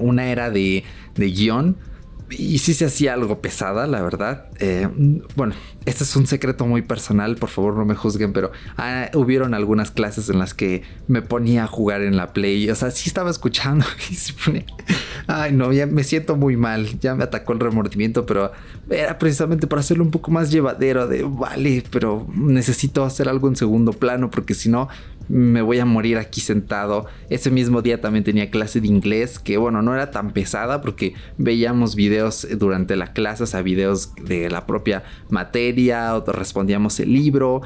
Una 0.00 0.30
era 0.30 0.50
de, 0.50 0.84
de 1.14 1.30
guion 1.30 1.76
y 2.30 2.58
sí 2.58 2.74
se 2.74 2.84
hacía 2.84 3.14
algo 3.14 3.40
pesada, 3.40 3.86
la 3.86 4.02
verdad. 4.02 4.46
Eh, 4.58 4.88
bueno, 5.36 5.54
este 5.84 6.04
es 6.04 6.16
un 6.16 6.26
secreto 6.26 6.66
muy 6.66 6.82
personal, 6.82 7.36
por 7.36 7.48
favor 7.48 7.76
no 7.76 7.84
me 7.84 7.94
juzguen, 7.94 8.32
pero 8.32 8.52
ah, 8.76 9.10
hubieron 9.14 9.54
algunas 9.54 9.90
clases 9.90 10.28
en 10.28 10.38
las 10.38 10.54
que 10.54 10.82
me 11.08 11.22
ponía 11.22 11.64
a 11.64 11.66
jugar 11.66 12.02
en 12.02 12.16
la 12.16 12.32
Play. 12.32 12.70
O 12.70 12.74
sea, 12.74 12.90
sí 12.90 13.08
estaba 13.08 13.30
escuchando 13.30 13.84
y 14.10 14.14
se 14.14 14.32
pone... 14.32 14.66
Ay, 15.26 15.52
no, 15.52 15.72
ya 15.72 15.86
me 15.86 16.04
siento 16.04 16.36
muy 16.36 16.56
mal, 16.56 16.98
ya 17.00 17.14
me 17.14 17.24
atacó 17.24 17.52
el 17.52 17.60
remordimiento, 17.60 18.26
pero 18.26 18.52
era 18.88 19.18
precisamente 19.18 19.66
para 19.66 19.80
hacerlo 19.80 20.04
un 20.04 20.10
poco 20.10 20.30
más 20.30 20.50
llevadero 20.50 21.06
de, 21.06 21.22
vale, 21.22 21.84
pero 21.90 22.26
necesito 22.34 23.04
hacer 23.04 23.28
algo 23.28 23.48
en 23.48 23.56
segundo 23.56 23.92
plano 23.92 24.30
porque 24.30 24.54
si 24.54 24.68
no 24.68 24.88
me 25.30 25.62
voy 25.62 25.78
a 25.78 25.84
morir 25.84 26.18
aquí 26.18 26.40
sentado. 26.40 27.06
Ese 27.28 27.50
mismo 27.50 27.82
día 27.82 28.00
también 28.00 28.24
tenía 28.24 28.50
clase 28.50 28.80
de 28.80 28.88
inglés, 28.88 29.38
que 29.38 29.58
bueno, 29.58 29.80
no 29.80 29.94
era 29.94 30.10
tan 30.10 30.32
pesada 30.32 30.80
porque 30.80 31.14
veíamos 31.38 31.94
videos 31.94 32.46
durante 32.58 32.96
la 32.96 33.12
clase, 33.12 33.44
o 33.44 33.46
sea, 33.46 33.62
videos 33.62 34.12
de 34.16 34.50
la 34.50 34.66
propia 34.66 35.04
materia, 35.28 36.16
o 36.16 36.24
respondíamos 36.32 36.98
el 36.98 37.12
libro, 37.12 37.62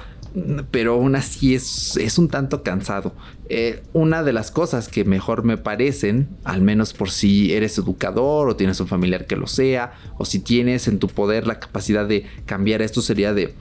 pero 0.71 0.95
aún 0.95 1.17
así 1.17 1.55
es, 1.55 1.97
es 1.97 2.19
un 2.19 2.29
tanto 2.29 2.63
cansado. 2.63 3.15
Eh, 3.49 3.83
una 3.95 4.23
de 4.23 4.35
las 4.35 4.51
cosas 4.51 4.89
que 4.89 5.05
mejor 5.05 5.43
me 5.45 5.57
parecen, 5.57 6.29
al 6.45 6.61
menos 6.61 6.93
por 6.93 7.11
si 7.11 7.55
eres 7.55 7.79
educador 7.79 8.49
o 8.49 8.57
tienes 8.57 8.79
un 8.81 8.89
familiar 8.89 9.27
que 9.27 9.37
lo 9.37 9.47
sea, 9.47 9.95
o 10.19 10.27
si 10.27 10.41
tienes 10.41 10.87
en 10.87 10.99
tu 10.99 11.09
poder 11.09 11.47
la 11.47 11.61
capacidad 11.61 12.07
de 12.07 12.27
cambiar 12.45 12.83
esto, 12.83 13.01
sería 13.01 13.33
de 13.33 13.55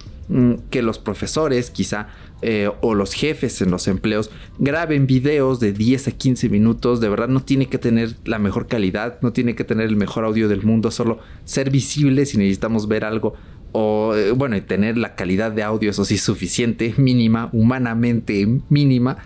que 0.69 0.81
los 0.81 0.99
profesores 0.99 1.69
quizá 1.69 2.07
eh, 2.41 2.69
o 2.81 2.95
los 2.95 3.13
jefes 3.13 3.61
en 3.61 3.71
los 3.71 3.87
empleos 3.87 4.31
graben 4.57 5.05
videos 5.05 5.59
de 5.59 5.73
10 5.73 6.07
a 6.07 6.11
15 6.11 6.49
minutos. 6.49 7.01
De 7.01 7.09
verdad 7.09 7.27
no 7.27 7.41
tiene 7.41 7.67
que 7.67 7.77
tener 7.77 8.15
la 8.25 8.39
mejor 8.39 8.67
calidad, 8.67 9.19
no 9.21 9.33
tiene 9.33 9.55
que 9.55 9.63
tener 9.63 9.87
el 9.87 9.95
mejor 9.95 10.25
audio 10.25 10.47
del 10.47 10.63
mundo, 10.63 10.91
solo 10.91 11.19
ser 11.45 11.69
visible 11.69 12.25
si 12.25 12.37
necesitamos 12.37 12.87
ver 12.87 13.05
algo. 13.05 13.33
O 13.71 14.13
eh, 14.15 14.31
bueno, 14.31 14.55
y 14.55 14.61
tener 14.61 14.97
la 14.97 15.15
calidad 15.15 15.51
de 15.51 15.63
audio, 15.63 15.89
eso 15.89 16.05
sí, 16.05 16.17
suficiente, 16.17 16.93
mínima, 16.97 17.49
humanamente 17.51 18.47
mínima. 18.69 19.17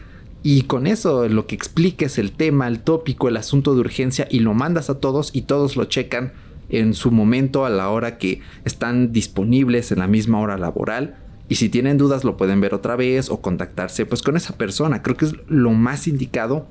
Y 0.43 0.63
con 0.63 0.87
eso 0.87 1.27
lo 1.27 1.47
que 1.47 1.55
expliques 1.55 2.17
el 2.17 2.31
tema, 2.31 2.67
el 2.67 2.79
tópico, 2.79 3.27
el 3.27 3.37
asunto 3.37 3.73
de 3.73 3.81
urgencia 3.81 4.27
y 4.29 4.39
lo 4.39 4.53
mandas 4.53 4.89
a 4.89 4.99
todos 4.99 5.31
y 5.33 5.41
todos 5.41 5.75
lo 5.75 5.85
checan 5.85 6.33
en 6.69 6.93
su 6.93 7.11
momento 7.11 7.65
a 7.65 7.69
la 7.69 7.89
hora 7.89 8.17
que 8.17 8.41
están 8.65 9.11
disponibles 9.11 9.91
en 9.91 9.99
la 9.99 10.07
misma 10.07 10.39
hora 10.39 10.57
laboral 10.57 11.15
y 11.49 11.55
si 11.55 11.69
tienen 11.69 11.97
dudas 11.97 12.23
lo 12.23 12.37
pueden 12.37 12.59
ver 12.61 12.73
otra 12.73 12.95
vez 12.95 13.29
o 13.29 13.41
contactarse 13.41 14.05
pues 14.05 14.21
con 14.21 14.35
esa 14.35 14.57
persona. 14.57 15.01
Creo 15.01 15.15
que 15.15 15.25
es 15.25 15.35
lo 15.47 15.71
más 15.71 16.07
indicado. 16.07 16.67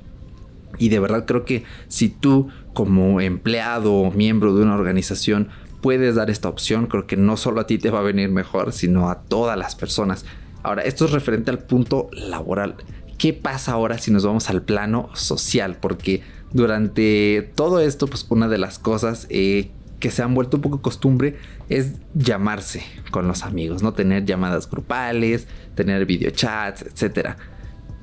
Y 0.77 0.89
de 0.89 0.99
verdad 0.99 1.25
creo 1.25 1.45
que 1.45 1.63
si 1.87 2.09
tú 2.09 2.49
como 2.73 3.19
empleado 3.21 3.93
o 3.93 4.11
miembro 4.11 4.55
de 4.55 4.63
una 4.63 4.75
organización 4.75 5.47
puedes 5.81 6.15
dar 6.15 6.29
esta 6.29 6.49
opción, 6.49 6.85
creo 6.87 7.07
que 7.07 7.17
no 7.17 7.37
solo 7.37 7.61
a 7.61 7.67
ti 7.67 7.77
te 7.77 7.89
va 7.89 7.99
a 7.99 8.03
venir 8.03 8.29
mejor, 8.29 8.73
sino 8.73 9.09
a 9.09 9.21
todas 9.21 9.57
las 9.57 9.75
personas. 9.75 10.25
Ahora, 10.61 10.83
esto 10.83 11.05
es 11.05 11.11
referente 11.11 11.49
al 11.49 11.59
punto 11.59 12.09
laboral. 12.11 12.75
¿Qué 13.17 13.33
pasa 13.33 13.71
ahora 13.71 13.97
si 13.97 14.11
nos 14.11 14.25
vamos 14.25 14.49
al 14.49 14.61
plano 14.61 15.09
social? 15.13 15.77
Porque 15.79 16.21
durante 16.51 17.51
todo 17.55 17.79
esto, 17.79 18.07
pues 18.07 18.25
una 18.29 18.47
de 18.47 18.57
las 18.57 18.77
cosas 18.77 19.27
eh, 19.29 19.71
que 19.99 20.11
se 20.11 20.21
han 20.21 20.33
vuelto 20.33 20.57
un 20.57 20.61
poco 20.61 20.81
costumbre 20.81 21.35
es 21.69 21.93
llamarse 22.13 22.83
con 23.11 23.27
los 23.27 23.43
amigos, 23.43 23.81
¿no? 23.81 23.93
Tener 23.93 24.25
llamadas 24.25 24.69
grupales, 24.69 25.47
tener 25.75 26.05
videochats, 26.05 26.83
etc. 26.83 27.35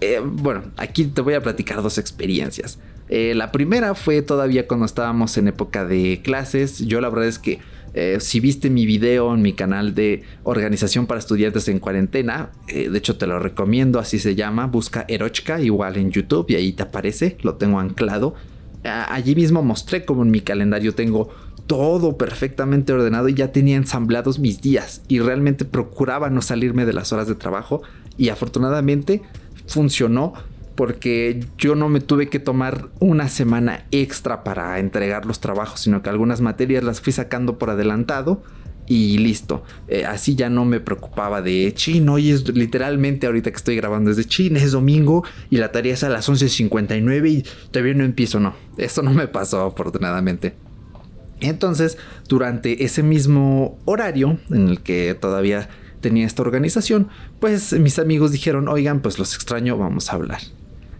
eh, 0.00 0.20
bueno, 0.24 0.64
aquí 0.76 1.04
te 1.04 1.20
voy 1.20 1.34
a 1.34 1.42
platicar 1.42 1.82
dos 1.82 1.98
experiencias. 1.98 2.78
Eh, 3.08 3.34
la 3.34 3.52
primera 3.52 3.94
fue 3.94 4.22
todavía 4.22 4.66
cuando 4.66 4.86
estábamos 4.86 5.36
en 5.36 5.48
época 5.48 5.84
de 5.84 6.20
clases. 6.24 6.80
Yo 6.80 7.00
la 7.00 7.10
verdad 7.10 7.28
es 7.28 7.38
que 7.38 7.60
eh, 7.92 8.16
si 8.18 8.40
viste 8.40 8.70
mi 8.70 8.86
video 8.86 9.32
en 9.32 9.42
mi 9.42 9.52
canal 9.52 9.94
de 9.94 10.24
organización 10.42 11.06
para 11.06 11.20
estudiantes 11.20 11.68
en 11.68 11.78
cuarentena, 11.78 12.50
de 12.66 12.98
hecho 12.98 13.16
te 13.16 13.28
lo 13.28 13.38
recomiendo, 13.38 14.00
así 14.00 14.18
se 14.18 14.34
llama, 14.34 14.66
busca 14.66 15.04
Erochka 15.06 15.60
igual 15.60 15.96
en 15.96 16.10
YouTube 16.10 16.46
y 16.48 16.56
ahí 16.56 16.72
te 16.72 16.82
aparece, 16.82 17.36
lo 17.42 17.54
tengo 17.54 17.78
anclado. 17.78 18.34
allí 18.82 19.36
mismo 19.36 19.62
mostré 19.62 20.04
como 20.04 20.24
en 20.24 20.32
mi 20.32 20.40
calendario 20.40 20.92
tengo 20.92 21.30
todo 21.66 22.16
perfectamente 22.16 22.92
ordenado 22.92 23.28
y 23.28 23.34
ya 23.34 23.52
tenía 23.52 23.76
ensamblados 23.76 24.38
mis 24.38 24.60
días 24.60 25.02
y 25.08 25.20
realmente 25.20 25.64
procuraba 25.64 26.30
no 26.30 26.42
salirme 26.42 26.84
de 26.84 26.92
las 26.92 27.12
horas 27.12 27.26
de 27.26 27.34
trabajo 27.34 27.82
y 28.16 28.28
afortunadamente 28.28 29.22
funcionó 29.66 30.34
porque 30.74 31.44
yo 31.56 31.74
no 31.74 31.88
me 31.88 32.00
tuve 32.00 32.28
que 32.28 32.40
tomar 32.40 32.88
una 32.98 33.28
semana 33.28 33.86
extra 33.92 34.42
para 34.42 34.78
entregar 34.80 35.24
los 35.24 35.40
trabajos, 35.40 35.80
sino 35.80 36.02
que 36.02 36.10
algunas 36.10 36.40
materias 36.40 36.82
las 36.82 37.00
fui 37.00 37.12
sacando 37.12 37.58
por 37.58 37.70
adelantado 37.70 38.42
y 38.86 39.18
listo. 39.18 39.62
Eh, 39.88 40.04
así 40.04 40.34
ya 40.34 40.50
no 40.50 40.64
me 40.64 40.80
preocupaba 40.80 41.42
de 41.42 41.72
chino 41.74 42.18
y 42.18 42.30
es 42.30 42.48
literalmente 42.54 43.26
ahorita 43.26 43.50
que 43.50 43.56
estoy 43.56 43.76
grabando 43.76 44.10
desde 44.10 44.24
China, 44.24 44.58
es 44.58 44.72
domingo 44.72 45.24
y 45.48 45.56
la 45.58 45.72
tarea 45.72 45.94
es 45.94 46.04
a 46.04 46.08
las 46.08 46.28
11.59 46.28 47.30
y 47.30 47.44
todavía 47.70 47.94
no 47.94 48.04
empiezo, 48.04 48.40
no. 48.40 48.54
Esto 48.76 49.02
no 49.02 49.12
me 49.12 49.28
pasó 49.28 49.62
afortunadamente. 49.62 50.54
Entonces, 51.40 51.98
durante 52.28 52.84
ese 52.84 53.02
mismo 53.02 53.78
horario 53.84 54.38
en 54.50 54.68
el 54.68 54.80
que 54.80 55.14
todavía 55.14 55.68
tenía 56.00 56.26
esta 56.26 56.42
organización, 56.42 57.08
pues 57.40 57.72
mis 57.72 57.98
amigos 57.98 58.32
dijeron, 58.32 58.68
oigan, 58.68 59.00
pues 59.00 59.18
los 59.18 59.34
extraño, 59.34 59.78
vamos 59.78 60.10
a 60.10 60.16
hablar. 60.16 60.40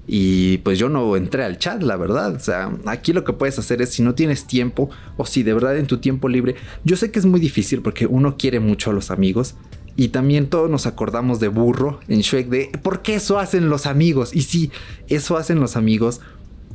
Y 0.06 0.58
pues 0.58 0.78
yo 0.78 0.88
no 0.88 1.16
entré 1.16 1.44
al 1.44 1.58
chat, 1.58 1.82
la 1.82 1.96
verdad. 1.96 2.34
O 2.34 2.40
sea, 2.40 2.72
aquí 2.86 3.12
lo 3.12 3.24
que 3.24 3.32
puedes 3.32 3.58
hacer 3.58 3.80
es 3.80 3.90
si 3.90 4.02
no 4.02 4.14
tienes 4.14 4.46
tiempo 4.46 4.90
o 5.16 5.24
si 5.26 5.42
de 5.42 5.54
verdad 5.54 5.76
en 5.78 5.86
tu 5.86 5.98
tiempo 5.98 6.28
libre, 6.28 6.56
yo 6.84 6.96
sé 6.96 7.10
que 7.10 7.18
es 7.18 7.26
muy 7.26 7.40
difícil 7.40 7.82
porque 7.82 8.06
uno 8.06 8.36
quiere 8.36 8.60
mucho 8.60 8.90
a 8.90 8.94
los 8.94 9.10
amigos. 9.10 9.54
Y 9.96 10.08
también 10.08 10.48
todos 10.48 10.68
nos 10.68 10.86
acordamos 10.86 11.38
de 11.38 11.46
burro 11.46 12.00
en 12.08 12.20
Shrek 12.20 12.48
de 12.48 12.72
¿por 12.82 13.02
qué 13.02 13.14
eso 13.14 13.38
hacen 13.38 13.68
los 13.68 13.86
amigos? 13.86 14.34
Y 14.34 14.42
sí, 14.42 14.72
eso 15.06 15.36
hacen 15.36 15.60
los 15.60 15.76
amigos 15.76 16.20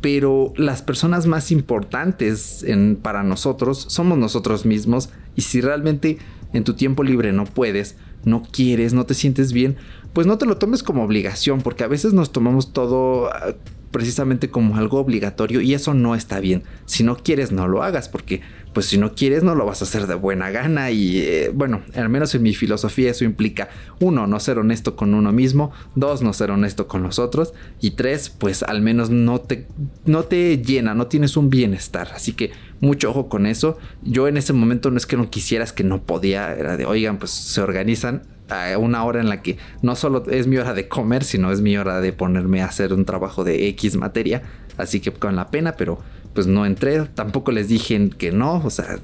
pero 0.01 0.53
las 0.55 0.81
personas 0.81 1.25
más 1.25 1.51
importantes 1.51 2.65
para 3.01 3.23
nosotros 3.23 3.85
somos 3.89 4.17
nosotros 4.17 4.65
mismos. 4.65 5.09
Y 5.35 5.41
si 5.41 5.61
realmente 5.61 6.17
en 6.53 6.63
tu 6.63 6.73
tiempo 6.73 7.03
libre 7.03 7.31
no 7.31 7.45
puedes, 7.45 7.95
no 8.25 8.43
quieres, 8.43 8.93
no 8.93 9.05
te 9.05 9.13
sientes 9.13 9.53
bien, 9.53 9.77
pues 10.13 10.27
no 10.27 10.37
te 10.37 10.45
lo 10.45 10.57
tomes 10.57 10.83
como 10.83 11.03
obligación, 11.03 11.61
porque 11.61 11.83
a 11.83 11.87
veces 11.87 12.13
nos 12.13 12.31
tomamos 12.31 12.73
todo 12.73 13.29
ah, 13.31 13.55
precisamente 13.91 14.49
como 14.49 14.77
algo 14.77 14.99
obligatorio 14.99 15.61
y 15.61 15.73
eso 15.73 15.93
no 15.93 16.15
está 16.15 16.39
bien. 16.39 16.63
Si 16.85 17.03
no 17.03 17.17
quieres, 17.17 17.51
no 17.51 17.67
lo 17.67 17.83
hagas, 17.83 18.09
porque 18.09 18.41
pues 18.73 18.85
si 18.85 18.97
no 18.97 19.15
quieres 19.15 19.43
no 19.43 19.55
lo 19.55 19.65
vas 19.65 19.81
a 19.81 19.85
hacer 19.85 20.05
de 20.05 20.15
buena 20.15 20.51
gana 20.51 20.91
y 20.91 21.19
eh, 21.19 21.51
bueno, 21.53 21.81
al 21.95 22.09
menos 22.09 22.35
en 22.35 22.43
mi 22.43 22.53
filosofía 22.53 23.11
eso 23.11 23.25
implica 23.25 23.69
uno, 23.99 24.27
no 24.27 24.39
ser 24.39 24.59
honesto 24.59 24.95
con 24.95 25.13
uno 25.13 25.31
mismo, 25.31 25.71
dos, 25.95 26.21
no 26.21 26.33
ser 26.33 26.51
honesto 26.51 26.87
con 26.87 27.01
los 27.01 27.17
otros 27.17 27.53
y 27.81 27.91
tres, 27.91 28.29
pues 28.29 28.63
al 28.63 28.81
menos 28.81 29.09
no 29.09 29.41
te, 29.41 29.67
no 30.05 30.23
te 30.23 30.61
llena, 30.61 30.93
no 30.93 31.07
tienes 31.07 31.35
un 31.35 31.49
bienestar, 31.49 32.09
así 32.13 32.33
que 32.33 32.51
mucho 32.79 33.09
ojo 33.09 33.27
con 33.27 33.45
eso. 33.45 33.77
Yo 34.03 34.27
en 34.27 34.37
ese 34.37 34.53
momento 34.53 34.91
no 34.91 34.97
es 34.97 35.05
que 35.05 35.17
no 35.17 35.29
quisieras 35.29 35.73
que 35.73 35.83
no 35.83 36.03
podía, 36.03 36.53
era 36.53 36.77
de, 36.77 36.85
oigan, 36.85 37.17
pues 37.17 37.31
se 37.31 37.61
organizan 37.61 38.23
a 38.49 38.77
una 38.77 39.03
hora 39.03 39.19
en 39.19 39.29
la 39.29 39.41
que 39.41 39.57
no 39.81 39.95
solo 39.95 40.23
es 40.29 40.47
mi 40.47 40.57
hora 40.57 40.73
de 40.73 40.87
comer, 40.87 41.23
sino 41.23 41.51
es 41.51 41.61
mi 41.61 41.77
hora 41.77 42.01
de 42.01 42.13
ponerme 42.13 42.61
a 42.61 42.65
hacer 42.65 42.93
un 42.93 43.05
trabajo 43.05 43.43
de 43.43 43.67
X 43.69 43.95
materia, 43.95 44.41
así 44.77 44.99
que 44.99 45.11
con 45.11 45.35
la 45.35 45.49
pena, 45.49 45.73
pero 45.73 45.99
pues 46.33 46.47
no 46.47 46.65
entré, 46.65 47.01
tampoco 47.15 47.51
les 47.51 47.67
dije 47.67 48.09
que 48.17 48.31
no, 48.31 48.61
o 48.63 48.69
sea, 48.69 48.99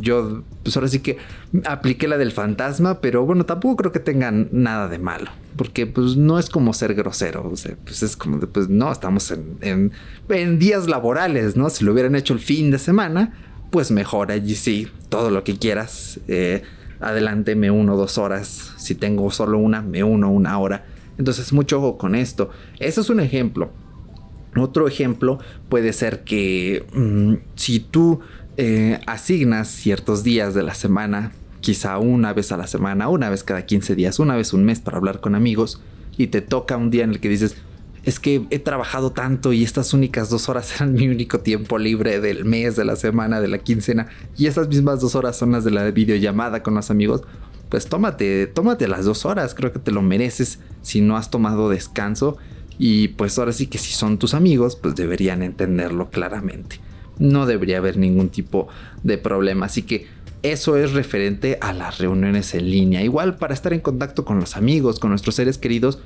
yo 0.00 0.42
pues 0.62 0.76
ahora 0.76 0.88
sí 0.88 1.00
que 1.00 1.16
apliqué 1.64 2.08
la 2.08 2.18
del 2.18 2.32
fantasma, 2.32 3.00
pero 3.00 3.24
bueno, 3.24 3.44
tampoco 3.46 3.76
creo 3.76 3.92
que 3.92 4.00
tengan 4.00 4.48
nada 4.52 4.88
de 4.88 4.98
malo, 4.98 5.30
porque 5.56 5.86
pues 5.86 6.16
no 6.16 6.38
es 6.38 6.50
como 6.50 6.72
ser 6.72 6.94
grosero, 6.94 7.48
o 7.50 7.56
sea, 7.56 7.76
pues 7.84 8.02
es 8.02 8.16
como 8.16 8.38
de, 8.38 8.46
pues 8.46 8.68
no, 8.68 8.92
estamos 8.92 9.30
en, 9.30 9.92
en, 10.28 10.58
días 10.58 10.88
laborales, 10.88 11.56
¿no? 11.56 11.70
Si 11.70 11.84
lo 11.84 11.92
hubieran 11.92 12.14
hecho 12.14 12.34
el 12.34 12.40
fin 12.40 12.70
de 12.70 12.78
semana, 12.78 13.32
pues 13.70 13.90
mejor, 13.90 14.30
allí 14.30 14.54
sí, 14.54 14.88
todo 15.08 15.30
lo 15.30 15.44
que 15.44 15.56
quieras, 15.56 16.20
eh, 16.28 16.62
adelante 17.00 17.54
me 17.54 17.70
uno 17.70 17.96
dos 17.96 18.18
horas, 18.18 18.74
si 18.76 18.94
tengo 18.94 19.30
solo 19.30 19.58
una, 19.58 19.82
me 19.82 20.02
uno 20.04 20.30
una 20.30 20.58
hora, 20.58 20.84
entonces 21.18 21.52
mucho 21.52 21.78
ojo 21.78 21.98
con 21.98 22.14
esto, 22.14 22.50
eso 22.78 23.00
es 23.00 23.10
un 23.10 23.20
ejemplo. 23.20 23.70
Otro 24.56 24.88
ejemplo 24.88 25.38
puede 25.68 25.92
ser 25.92 26.24
que 26.24 26.84
mm, 26.92 27.34
si 27.54 27.80
tú 27.80 28.20
eh, 28.56 29.00
asignas 29.06 29.68
ciertos 29.68 30.24
días 30.24 30.54
de 30.54 30.62
la 30.62 30.74
semana, 30.74 31.32
quizá 31.60 31.98
una 31.98 32.32
vez 32.32 32.50
a 32.50 32.56
la 32.56 32.66
semana, 32.66 33.08
una 33.08 33.30
vez 33.30 33.44
cada 33.44 33.66
15 33.66 33.94
días, 33.94 34.18
una 34.18 34.36
vez 34.36 34.52
un 34.52 34.64
mes 34.64 34.80
para 34.80 34.96
hablar 34.96 35.20
con 35.20 35.34
amigos, 35.34 35.80
y 36.16 36.28
te 36.28 36.40
toca 36.40 36.76
un 36.76 36.90
día 36.90 37.04
en 37.04 37.10
el 37.10 37.20
que 37.20 37.28
dices, 37.28 37.56
es 38.08 38.18
que 38.18 38.46
he 38.50 38.58
trabajado 38.58 39.12
tanto 39.12 39.52
y 39.52 39.62
estas 39.62 39.92
únicas 39.92 40.30
dos 40.30 40.48
horas 40.48 40.74
eran 40.76 40.94
mi 40.94 41.08
único 41.08 41.40
tiempo 41.40 41.78
libre 41.78 42.20
del 42.20 42.44
mes, 42.44 42.76
de 42.76 42.84
la 42.84 42.96
semana, 42.96 43.40
de 43.40 43.48
la 43.48 43.58
quincena, 43.58 44.08
y 44.36 44.46
esas 44.46 44.68
mismas 44.68 45.00
dos 45.00 45.14
horas 45.14 45.36
son 45.36 45.52
las 45.52 45.64
de 45.64 45.70
la 45.70 45.90
videollamada 45.90 46.62
con 46.62 46.74
los 46.74 46.90
amigos, 46.90 47.22
pues 47.68 47.86
tómate, 47.86 48.46
tómate 48.46 48.88
las 48.88 49.04
dos 49.04 49.26
horas, 49.26 49.54
creo 49.54 49.72
que 49.72 49.78
te 49.78 49.92
lo 49.92 50.00
mereces 50.00 50.58
si 50.80 51.02
no 51.02 51.16
has 51.16 51.30
tomado 51.30 51.68
descanso 51.68 52.38
y 52.78 53.08
pues 53.08 53.38
ahora 53.38 53.52
sí 53.52 53.66
que 53.66 53.76
si 53.76 53.92
son 53.92 54.18
tus 54.18 54.32
amigos, 54.32 54.76
pues 54.76 54.94
deberían 54.94 55.42
entenderlo 55.42 56.10
claramente. 56.10 56.80
No 57.18 57.44
debería 57.44 57.78
haber 57.78 57.96
ningún 57.96 58.28
tipo 58.28 58.68
de 59.02 59.18
problema. 59.18 59.66
Así 59.66 59.82
que 59.82 60.06
eso 60.44 60.76
es 60.76 60.92
referente 60.92 61.58
a 61.60 61.72
las 61.72 61.98
reuniones 61.98 62.54
en 62.54 62.70
línea. 62.70 63.02
Igual 63.02 63.36
para 63.36 63.52
estar 63.52 63.72
en 63.72 63.80
contacto 63.80 64.24
con 64.24 64.38
los 64.38 64.56
amigos, 64.56 65.00
con 65.00 65.10
nuestros 65.10 65.34
seres 65.34 65.58
queridos, 65.58 65.98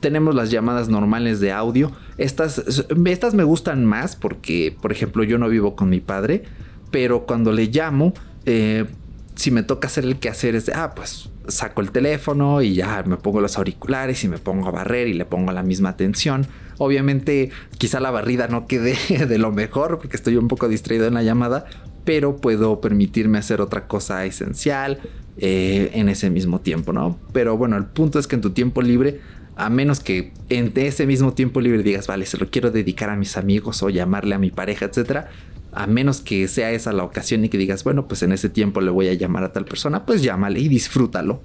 tenemos 0.00 0.34
las 0.34 0.50
llamadas 0.50 0.88
normales 0.88 1.40
de 1.40 1.52
audio. 1.52 1.92
Estas, 2.16 2.62
estas 3.06 3.34
me 3.34 3.44
gustan 3.44 3.84
más 3.84 4.16
porque, 4.16 4.76
por 4.80 4.92
ejemplo, 4.92 5.24
yo 5.24 5.38
no 5.38 5.48
vivo 5.48 5.76
con 5.76 5.88
mi 5.88 6.00
padre, 6.00 6.44
pero 6.90 7.26
cuando 7.26 7.52
le 7.52 7.66
llamo, 7.66 8.14
eh, 8.46 8.86
si 9.34 9.50
me 9.50 9.62
toca 9.62 9.86
hacer 9.86 10.04
el 10.04 10.18
quehacer 10.18 10.56
es 10.56 10.68
ah, 10.68 10.94
pues 10.96 11.30
saco 11.46 11.80
el 11.80 11.92
teléfono 11.92 12.60
y 12.60 12.74
ya 12.74 13.02
me 13.06 13.16
pongo 13.16 13.40
los 13.40 13.56
auriculares 13.56 14.24
y 14.24 14.28
me 14.28 14.38
pongo 14.38 14.68
a 14.68 14.70
barrer 14.70 15.08
y 15.08 15.14
le 15.14 15.24
pongo 15.24 15.52
la 15.52 15.62
misma 15.62 15.90
atención. 15.90 16.46
Obviamente 16.78 17.50
quizá 17.78 18.00
la 18.00 18.10
barrida 18.10 18.48
no 18.48 18.66
quede 18.66 18.96
de 19.28 19.38
lo 19.38 19.52
mejor 19.52 19.98
porque 19.98 20.16
estoy 20.16 20.36
un 20.36 20.48
poco 20.48 20.68
distraído 20.68 21.06
en 21.06 21.14
la 21.14 21.22
llamada, 21.22 21.66
pero 22.04 22.36
puedo 22.36 22.80
permitirme 22.80 23.38
hacer 23.38 23.60
otra 23.60 23.86
cosa 23.86 24.24
esencial 24.24 24.98
eh, 25.38 25.90
en 25.94 26.08
ese 26.08 26.30
mismo 26.30 26.60
tiempo, 26.60 26.92
¿no? 26.92 27.16
Pero 27.32 27.56
bueno, 27.56 27.76
el 27.76 27.84
punto 27.84 28.18
es 28.18 28.26
que 28.26 28.34
en 28.34 28.42
tu 28.42 28.50
tiempo 28.50 28.82
libre, 28.82 29.20
a 29.58 29.70
menos 29.70 29.98
que 29.98 30.32
en 30.48 30.72
ese 30.76 31.04
mismo 31.04 31.34
tiempo 31.34 31.60
libre 31.60 31.82
digas, 31.82 32.06
vale, 32.06 32.26
se 32.26 32.38
lo 32.38 32.48
quiero 32.48 32.70
dedicar 32.70 33.10
a 33.10 33.16
mis 33.16 33.36
amigos 33.36 33.82
o 33.82 33.90
llamarle 33.90 34.36
a 34.36 34.38
mi 34.38 34.52
pareja, 34.52 34.86
etcétera, 34.86 35.30
a 35.72 35.88
menos 35.88 36.20
que 36.20 36.46
sea 36.46 36.70
esa 36.70 36.92
la 36.92 37.02
ocasión 37.02 37.44
y 37.44 37.48
que 37.48 37.58
digas, 37.58 37.82
bueno, 37.82 38.06
pues 38.06 38.22
en 38.22 38.30
ese 38.30 38.48
tiempo 38.48 38.80
le 38.80 38.92
voy 38.92 39.08
a 39.08 39.14
llamar 39.14 39.42
a 39.42 39.52
tal 39.52 39.64
persona, 39.64 40.06
pues 40.06 40.22
llámale 40.22 40.60
y 40.60 40.68
disfrútalo. 40.68 41.42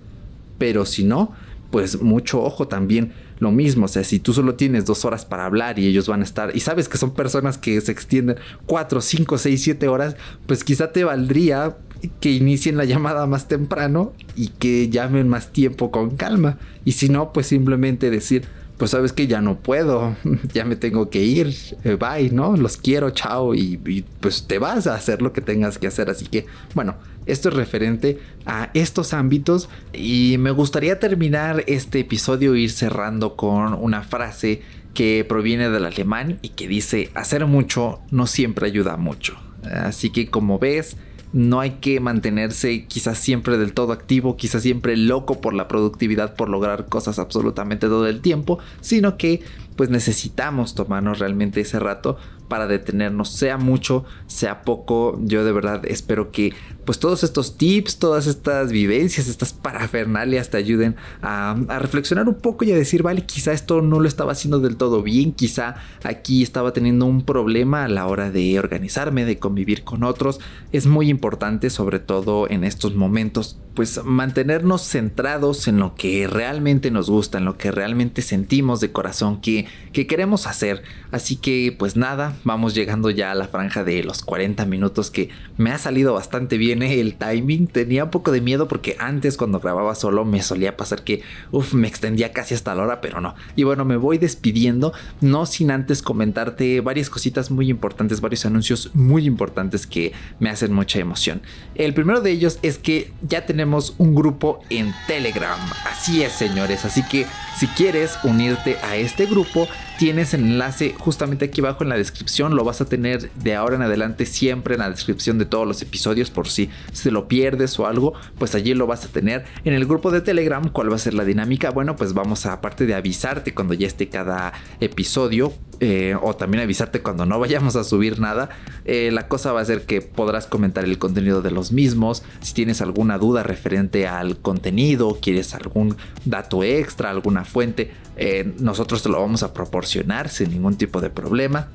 Pero 0.59 0.85
si 0.85 1.03
no, 1.03 1.33
pues 1.71 2.03
mucho 2.03 2.43
ojo 2.43 2.67
también. 2.67 3.13
Lo 3.39 3.51
mismo, 3.51 3.85
o 3.85 3.87
sea, 3.87 4.03
si 4.03 4.19
tú 4.19 4.31
solo 4.31 4.53
tienes 4.53 4.85
dos 4.85 5.05
horas 5.05 5.25
para 5.25 5.47
hablar 5.47 5.79
y 5.79 5.87
ellos 5.87 6.07
van 6.07 6.21
a 6.21 6.23
estar, 6.23 6.55
y 6.55 6.59
sabes 6.59 6.87
que 6.87 6.99
son 6.99 7.15
personas 7.15 7.57
que 7.57 7.81
se 7.81 7.91
extienden 7.91 8.37
cuatro, 8.67 9.01
cinco, 9.01 9.39
seis, 9.39 9.63
siete 9.63 9.87
horas, 9.87 10.15
pues 10.45 10.63
quizá 10.63 10.91
te 10.91 11.03
valdría 11.03 11.77
que 12.19 12.31
inicien 12.31 12.77
la 12.77 12.85
llamada 12.85 13.25
más 13.27 13.47
temprano 13.47 14.13
y 14.35 14.47
que 14.47 14.89
llamen 14.89 15.29
más 15.29 15.51
tiempo 15.51 15.91
con 15.91 16.15
calma. 16.15 16.57
Y 16.85 16.93
si 16.93 17.09
no, 17.09 17.33
pues 17.33 17.47
simplemente 17.47 18.09
decir, 18.09 18.43
pues 18.77 18.91
sabes 18.91 19.13
que 19.13 19.27
ya 19.27 19.41
no 19.41 19.59
puedo, 19.59 20.15
ya 20.53 20.65
me 20.65 20.75
tengo 20.75 21.09
que 21.09 21.23
ir, 21.23 21.55
eh, 21.83 21.95
bye, 21.95 22.29
¿no? 22.31 22.57
Los 22.57 22.77
quiero, 22.77 23.11
chao, 23.11 23.55
y, 23.55 24.03
pues 24.19 24.47
te 24.47 24.59
vas 24.59 24.87
a 24.87 24.95
hacer 24.95 25.21
lo 25.21 25.33
que 25.33 25.41
tengas 25.41 25.77
que 25.77 25.87
hacer. 25.87 26.09
Así 26.09 26.25
que, 26.25 26.45
bueno, 26.73 26.95
esto 27.25 27.49
es 27.49 27.55
referente 27.55 28.19
a 28.45 28.69
estos 28.73 29.13
ámbitos 29.13 29.69
y 29.93 30.35
me 30.39 30.51
gustaría 30.51 30.99
terminar 30.99 31.63
este 31.67 31.99
episodio, 31.99 32.55
ir 32.55 32.71
cerrando 32.71 33.35
con 33.35 33.73
una 33.73 34.01
frase 34.01 34.61
que 34.93 35.25
proviene 35.27 35.69
del 35.69 35.85
alemán 35.85 36.39
y 36.41 36.49
que 36.49 36.67
dice, 36.67 37.09
hacer 37.15 37.45
mucho 37.45 38.01
no 38.11 38.27
siempre 38.27 38.67
ayuda 38.67 38.97
mucho. 38.97 39.37
Así 39.63 40.09
que 40.09 40.29
como 40.29 40.59
ves, 40.59 40.97
no 41.33 41.59
hay 41.59 41.71
que 41.81 41.99
mantenerse 41.99 42.85
quizás 42.85 43.17
siempre 43.17 43.57
del 43.57 43.73
todo 43.73 43.91
activo, 43.91 44.37
quizás 44.37 44.61
siempre 44.61 44.95
loco 44.95 45.41
por 45.41 45.53
la 45.53 45.67
productividad, 45.67 46.35
por 46.35 46.47
lograr 46.47 46.85
cosas 46.85 47.19
absolutamente 47.19 47.87
todo 47.87 48.07
el 48.07 48.21
tiempo, 48.21 48.59
sino 48.81 49.17
que 49.17 49.41
pues 49.75 49.89
necesitamos 49.89 50.75
tomarnos 50.75 51.19
realmente 51.19 51.61
ese 51.61 51.79
rato 51.79 52.17
para 52.47 52.67
detenernos, 52.67 53.29
sea 53.29 53.57
mucho, 53.57 54.05
sea 54.27 54.61
poco. 54.61 55.19
Yo 55.23 55.43
de 55.43 55.51
verdad 55.51 55.81
espero 55.85 56.31
que 56.31 56.53
pues 56.85 56.99
todos 56.99 57.23
estos 57.23 57.57
tips, 57.57 57.97
todas 57.97 58.27
estas 58.27 58.71
vivencias, 58.71 59.27
estas 59.27 59.53
parafernalias 59.53 60.49
te 60.49 60.57
ayuden 60.57 60.95
a, 61.21 61.55
reflexionar 61.79 62.27
un 62.27 62.35
poco 62.35 62.65
y 62.65 62.71
a 62.71 62.75
decir, 62.75 63.03
vale, 63.03 63.25
quizá 63.25 63.53
esto 63.53 63.81
no 63.81 63.99
lo 63.99 64.07
estaba 64.07 64.33
haciendo 64.33 64.59
del 64.59 64.75
todo 64.75 65.01
bien, 65.01 65.31
quizá 65.31 65.75
aquí 66.03 66.43
estaba 66.43 66.73
teniendo 66.73 67.05
un 67.05 67.23
problema 67.23 67.85
a 67.85 67.87
la 67.87 68.05
hora 68.05 68.31
de 68.31 68.59
organizarme, 68.59 69.25
de 69.25 69.39
convivir 69.39 69.83
con 69.83 70.03
otros. 70.03 70.39
Es 70.71 70.85
muy 70.85 71.09
importante, 71.09 71.69
sobre 71.69 71.99
todo 71.99 72.49
en 72.49 72.63
estos 72.63 72.95
momentos, 72.95 73.57
pues 73.73 74.03
mantenernos 74.03 74.83
centrados 74.83 75.67
en 75.67 75.79
lo 75.79 75.95
que 75.95 76.27
realmente 76.27 76.91
nos 76.91 77.09
gusta, 77.09 77.37
en 77.37 77.45
lo 77.45 77.57
que 77.57 77.71
realmente 77.71 78.21
sentimos 78.21 78.79
de 78.79 78.91
corazón 78.91 79.41
que, 79.41 79.62
que 79.91 80.07
queremos 80.07 80.47
hacer. 80.47 80.83
Así 81.11 81.35
que 81.35 81.75
pues 81.77 81.95
nada, 81.95 82.35
vamos 82.43 82.73
llegando 82.73 83.09
ya 83.09 83.31
a 83.31 83.35
la 83.35 83.47
franja 83.47 83.83
de 83.83 84.03
los 84.03 84.23
40 84.23 84.65
minutos 84.65 85.11
que 85.11 85.29
me 85.57 85.71
ha 85.71 85.77
salido 85.77 86.13
bastante 86.13 86.57
bien 86.57 86.81
¿eh? 86.81 86.99
el 86.99 87.15
timing. 87.15 87.67
Tenía 87.67 88.05
un 88.05 88.09
poco 88.09 88.31
de 88.31 88.41
miedo 88.41 88.67
porque 88.67 88.95
antes 88.99 89.37
cuando 89.37 89.59
grababa 89.59 89.95
solo 89.95 90.25
me 90.25 90.41
solía 90.41 90.75
pasar 90.75 91.03
que 91.03 91.21
uf, 91.51 91.73
me 91.73 91.87
extendía 91.87 92.33
casi 92.33 92.55
hasta 92.55 92.75
la 92.75 92.83
hora, 92.83 93.01
pero 93.01 93.21
no. 93.21 93.35
Y 93.55 93.63
bueno, 93.63 93.85
me 93.85 93.97
voy 93.97 94.17
despidiendo, 94.17 94.93
no 95.21 95.45
sin 95.45 95.71
antes 95.71 96.01
comentarte 96.01 96.81
varias 96.81 97.09
cositas 97.09 97.51
muy 97.51 97.69
importantes, 97.69 98.21
varios 98.21 98.45
anuncios 98.45 98.89
muy 98.93 99.25
importantes 99.25 99.85
que 99.85 100.13
me 100.39 100.49
hacen 100.49 100.73
mucha 100.73 100.99
emoción. 100.99 101.41
El 101.75 101.93
primero 101.93 102.21
de 102.21 102.31
ellos 102.31 102.59
es 102.61 102.77
que 102.77 103.11
ya 103.21 103.45
tenemos 103.45 103.95
un 103.97 104.15
grupo 104.15 104.61
en 104.69 104.93
Telegram. 105.07 105.59
Así 105.85 106.23
es, 106.23 106.33
señores. 106.33 106.85
Así 106.85 107.03
que 107.03 107.25
si 107.57 107.67
quieres 107.67 108.17
unirte 108.23 108.77
a 108.83 108.95
este 108.95 109.25
grupo, 109.25 109.52
tienes 109.97 110.33
el 110.33 110.41
enlace 110.41 110.95
justamente 110.97 111.45
aquí 111.45 111.61
abajo 111.61 111.83
en 111.83 111.89
la 111.89 111.97
descripción. 111.97 112.55
Lo 112.55 112.63
vas 112.63 112.81
a 112.81 112.85
tener 112.85 113.31
de 113.31 113.55
ahora 113.55 113.75
en 113.75 113.81
adelante 113.81 114.25
siempre 114.25 114.75
en 114.75 114.81
la 114.81 114.89
descripción 114.89 115.37
de 115.37 115.45
todos 115.45 115.67
los 115.67 115.81
episodios 115.81 116.29
por 116.29 116.47
si 116.47 116.69
se 116.91 117.11
lo 117.11 117.27
pierdes 117.27 117.77
o 117.79 117.87
algo, 117.87 118.13
pues 118.37 118.55
allí 118.55 118.73
lo 118.73 118.87
vas 118.87 119.05
a 119.05 119.09
tener. 119.09 119.45
En 119.63 119.73
el 119.73 119.85
grupo 119.85 120.11
de 120.11 120.21
Telegram, 120.21 120.67
¿cuál 120.69 120.91
va 120.91 120.95
a 120.95 120.99
ser 120.99 121.13
la 121.13 121.25
dinámica? 121.25 121.69
Bueno, 121.71 121.95
pues 121.95 122.13
vamos 122.13 122.45
a, 122.45 122.53
aparte 122.53 122.85
de 122.85 122.95
avisarte 122.95 123.53
cuando 123.53 123.73
ya 123.73 123.87
esté 123.87 124.09
cada 124.09 124.53
episodio, 124.79 125.53
eh, 125.79 126.15
o 126.21 126.35
también 126.35 126.63
avisarte 126.63 127.01
cuando 127.01 127.25
no 127.25 127.39
vayamos 127.39 127.75
a 127.75 127.83
subir 127.83 128.19
nada, 128.19 128.49
eh, 128.85 129.09
la 129.11 129.27
cosa 129.27 129.51
va 129.51 129.61
a 129.61 129.65
ser 129.65 129.81
que 129.81 130.01
podrás 130.01 130.47
comentar 130.47 130.85
el 130.85 130.97
contenido 130.97 131.41
de 131.41 131.51
los 131.51 131.71
mismos. 131.71 132.23
Si 132.41 132.53
tienes 132.53 132.81
alguna 132.81 133.17
duda 133.17 133.43
referente 133.43 134.07
al 134.07 134.37
contenido, 134.37 135.17
quieres 135.21 135.53
algún 135.53 135.97
dato 136.25 136.63
extra, 136.63 137.09
alguna 137.09 137.43
fuente, 137.43 137.91
eh, 138.15 138.53
nosotros 138.59 139.01
te 139.01 139.09
lo 139.09 139.19
vamos 139.19 139.42
a 139.43 139.53
proporcionar 139.53 140.29
sin 140.29 140.51
ningún 140.51 140.75
tipo 140.75 141.01
de 141.01 141.09
problema. 141.09 141.67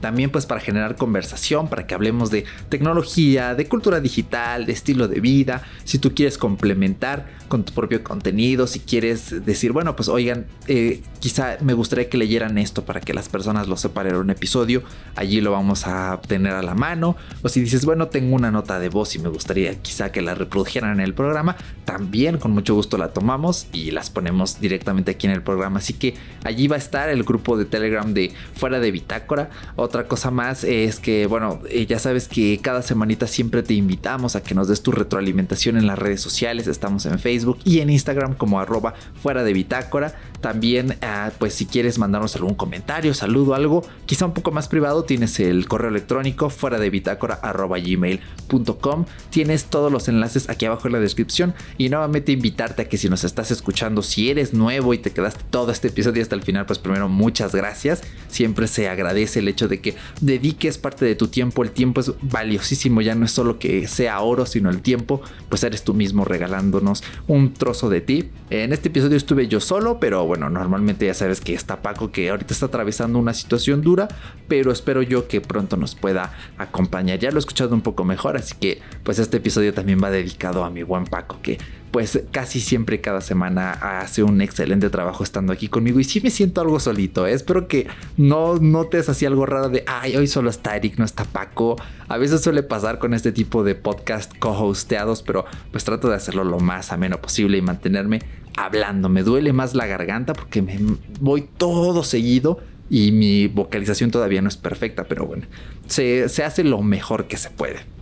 También 0.00 0.30
pues 0.30 0.46
para 0.46 0.60
generar 0.60 0.96
conversación, 0.96 1.68
para 1.68 1.86
que 1.86 1.94
hablemos 1.94 2.30
de 2.30 2.44
tecnología, 2.68 3.54
de 3.54 3.66
cultura 3.66 4.00
digital, 4.00 4.66
de 4.66 4.72
estilo 4.72 5.08
de 5.08 5.20
vida. 5.20 5.62
Si 5.84 5.98
tú 5.98 6.14
quieres 6.14 6.38
complementar 6.38 7.26
con 7.48 7.64
tu 7.64 7.72
propio 7.72 8.02
contenido, 8.04 8.66
si 8.66 8.80
quieres 8.80 9.44
decir, 9.44 9.72
bueno, 9.72 9.96
pues 9.96 10.08
oigan, 10.08 10.46
eh, 10.68 11.02
quizá 11.18 11.58
me 11.60 11.74
gustaría 11.74 12.08
que 12.08 12.16
leyeran 12.16 12.58
esto 12.58 12.84
para 12.84 13.00
que 13.00 13.12
las 13.12 13.28
personas 13.28 13.66
lo 13.66 13.76
sepan 13.76 14.06
en 14.06 14.14
un 14.16 14.30
episodio, 14.30 14.82
allí 15.16 15.40
lo 15.40 15.50
vamos 15.50 15.86
a 15.86 16.20
tener 16.26 16.52
a 16.52 16.62
la 16.62 16.74
mano. 16.74 17.16
O 17.42 17.48
si 17.48 17.60
dices, 17.60 17.84
bueno, 17.84 18.08
tengo 18.08 18.36
una 18.36 18.50
nota 18.50 18.78
de 18.78 18.88
voz 18.88 19.16
y 19.16 19.18
me 19.18 19.28
gustaría 19.28 19.74
quizá 19.82 20.12
que 20.12 20.22
la 20.22 20.34
reprodujeran 20.34 20.92
en 20.92 21.00
el 21.00 21.12
programa, 21.12 21.56
también 21.84 22.38
con 22.38 22.52
mucho 22.52 22.74
gusto 22.74 22.96
la 22.98 23.12
tomamos 23.12 23.66
y 23.72 23.90
las 23.90 24.10
ponemos 24.10 24.60
directamente 24.60 25.10
aquí 25.10 25.26
en 25.26 25.32
el 25.32 25.42
programa. 25.42 25.80
Así 25.80 25.94
que 25.94 26.14
allí 26.44 26.68
va 26.68 26.76
a 26.76 26.78
estar 26.78 27.08
el 27.08 27.24
grupo 27.24 27.56
de 27.56 27.64
Telegram 27.64 28.14
de 28.14 28.32
Fuera 28.54 28.78
de 28.78 28.90
Bitácora. 28.90 29.50
Otra 29.90 30.06
cosa 30.06 30.30
más 30.30 30.62
es 30.62 31.00
que, 31.00 31.26
bueno, 31.26 31.58
eh, 31.68 31.84
ya 31.84 31.98
sabes 31.98 32.28
que 32.28 32.60
cada 32.62 32.80
semanita 32.80 33.26
siempre 33.26 33.64
te 33.64 33.74
invitamos 33.74 34.36
a 34.36 34.40
que 34.44 34.54
nos 34.54 34.68
des 34.68 34.84
tu 34.84 34.92
retroalimentación 34.92 35.76
en 35.76 35.88
las 35.88 35.98
redes 35.98 36.20
sociales. 36.20 36.68
Estamos 36.68 37.06
en 37.06 37.18
Facebook 37.18 37.58
y 37.64 37.80
en 37.80 37.90
Instagram 37.90 38.36
como 38.36 38.60
arroba 38.60 38.94
fuera 39.20 39.42
de 39.42 39.52
bitácora. 39.52 40.14
También, 40.40 40.96
ah, 41.02 41.32
pues 41.40 41.54
si 41.54 41.66
quieres 41.66 41.98
mandarnos 41.98 42.36
algún 42.36 42.54
comentario, 42.54 43.14
saludo, 43.14 43.54
algo, 43.54 43.82
quizá 44.06 44.26
un 44.26 44.32
poco 44.32 44.52
más 44.52 44.68
privado, 44.68 45.02
tienes 45.02 45.40
el 45.40 45.66
correo 45.66 45.90
electrónico 45.90 46.50
fuera 46.50 46.78
de 46.78 46.88
bitácora 46.88 47.34
arroba 47.42 47.80
gmail.com. 47.80 49.06
Tienes 49.30 49.64
todos 49.64 49.90
los 49.90 50.06
enlaces 50.06 50.48
aquí 50.48 50.66
abajo 50.66 50.86
en 50.86 50.92
la 50.92 51.00
descripción. 51.00 51.52
Y 51.78 51.88
nuevamente 51.88 52.30
invitarte 52.30 52.82
a 52.82 52.88
que 52.88 52.96
si 52.96 53.08
nos 53.08 53.24
estás 53.24 53.50
escuchando, 53.50 54.02
si 54.02 54.30
eres 54.30 54.54
nuevo 54.54 54.94
y 54.94 54.98
te 54.98 55.10
quedaste 55.10 55.42
todo 55.50 55.72
este 55.72 55.88
episodio 55.88 56.22
hasta 56.22 56.36
el 56.36 56.42
final, 56.42 56.64
pues 56.64 56.78
primero 56.78 57.08
muchas 57.08 57.56
gracias. 57.56 58.02
Siempre 58.28 58.68
se 58.68 58.88
agradece 58.88 59.40
el 59.40 59.48
hecho 59.48 59.66
de 59.66 59.79
que 59.80 59.96
dediques 60.20 60.78
parte 60.78 61.04
de 61.04 61.14
tu 61.14 61.28
tiempo. 61.28 61.62
El 61.62 61.70
tiempo 61.70 62.00
es 62.00 62.12
valiosísimo, 62.22 63.00
ya 63.00 63.14
no 63.14 63.24
es 63.24 63.32
solo 63.32 63.58
que 63.58 63.86
sea 63.88 64.20
oro, 64.20 64.46
sino 64.46 64.70
el 64.70 64.82
tiempo, 64.82 65.22
pues 65.48 65.64
eres 65.64 65.82
tú 65.82 65.94
mismo 65.94 66.24
regalándonos 66.24 67.02
un 67.26 67.54
trozo 67.54 67.88
de 67.88 68.00
ti. 68.00 68.30
En 68.50 68.72
este 68.72 68.88
episodio 68.88 69.16
estuve 69.16 69.48
yo 69.48 69.60
solo, 69.60 69.98
pero 70.00 70.24
bueno, 70.26 70.50
normalmente 70.50 71.06
ya 71.06 71.14
sabes 71.14 71.40
que 71.40 71.54
está 71.54 71.82
Paco 71.82 72.10
que 72.10 72.30
ahorita 72.30 72.52
está 72.52 72.66
atravesando 72.66 73.18
una 73.18 73.34
situación 73.34 73.82
dura, 73.82 74.08
pero 74.48 74.72
espero 74.72 75.02
yo 75.02 75.28
que 75.28 75.40
pronto 75.40 75.76
nos 75.76 75.94
pueda 75.94 76.32
acompañar. 76.58 77.18
Ya 77.18 77.30
lo 77.30 77.36
he 77.36 77.40
escuchado 77.40 77.74
un 77.74 77.82
poco 77.82 78.04
mejor, 78.04 78.36
así 78.36 78.54
que 78.60 78.80
pues 79.04 79.18
este 79.18 79.38
episodio 79.38 79.74
también 79.74 80.00
va 80.02 80.10
dedicado 80.10 80.64
a 80.64 80.70
mi 80.70 80.82
buen 80.82 81.04
Paco 81.04 81.38
que 81.42 81.58
pues 81.90 82.22
casi 82.30 82.60
siempre 82.60 83.00
cada 83.00 83.20
semana 83.20 83.72
hace 83.72 84.22
un 84.22 84.40
excelente 84.40 84.90
trabajo 84.90 85.24
estando 85.24 85.52
aquí 85.52 85.68
conmigo 85.68 85.98
y 85.98 86.04
sí 86.04 86.20
me 86.20 86.30
siento 86.30 86.60
algo 86.60 86.78
solito, 86.78 87.26
¿eh? 87.26 87.32
espero 87.32 87.66
que 87.66 87.88
no 88.16 88.56
notes 88.58 89.08
así 89.08 89.26
algo 89.26 89.46
raro 89.46 89.68
de, 89.68 89.84
ay, 89.86 90.16
hoy 90.16 90.26
solo 90.26 90.50
está 90.50 90.76
Eric, 90.76 90.98
no 90.98 91.04
está 91.04 91.24
Paco. 91.24 91.76
A 92.08 92.16
veces 92.16 92.42
suele 92.42 92.62
pasar 92.62 92.98
con 92.98 93.14
este 93.14 93.32
tipo 93.32 93.64
de 93.64 93.74
podcast 93.74 94.36
co-hosteados, 94.38 95.22
pero 95.22 95.44
pues 95.70 95.84
trato 95.84 96.08
de 96.08 96.14
hacerlo 96.14 96.44
lo 96.44 96.60
más 96.60 96.92
ameno 96.92 97.20
posible 97.20 97.58
y 97.58 97.62
mantenerme 97.62 98.20
hablando. 98.56 99.08
Me 99.08 99.22
duele 99.22 99.52
más 99.52 99.74
la 99.74 99.86
garganta 99.86 100.32
porque 100.32 100.62
me 100.62 100.78
voy 101.20 101.48
todo 101.56 102.04
seguido 102.04 102.60
y 102.88 103.12
mi 103.12 103.46
vocalización 103.46 104.10
todavía 104.10 104.42
no 104.42 104.48
es 104.48 104.56
perfecta, 104.56 105.04
pero 105.04 105.26
bueno, 105.26 105.46
se, 105.86 106.28
se 106.28 106.44
hace 106.44 106.64
lo 106.64 106.82
mejor 106.82 107.26
que 107.26 107.36
se 107.36 107.50
puede. 107.50 107.99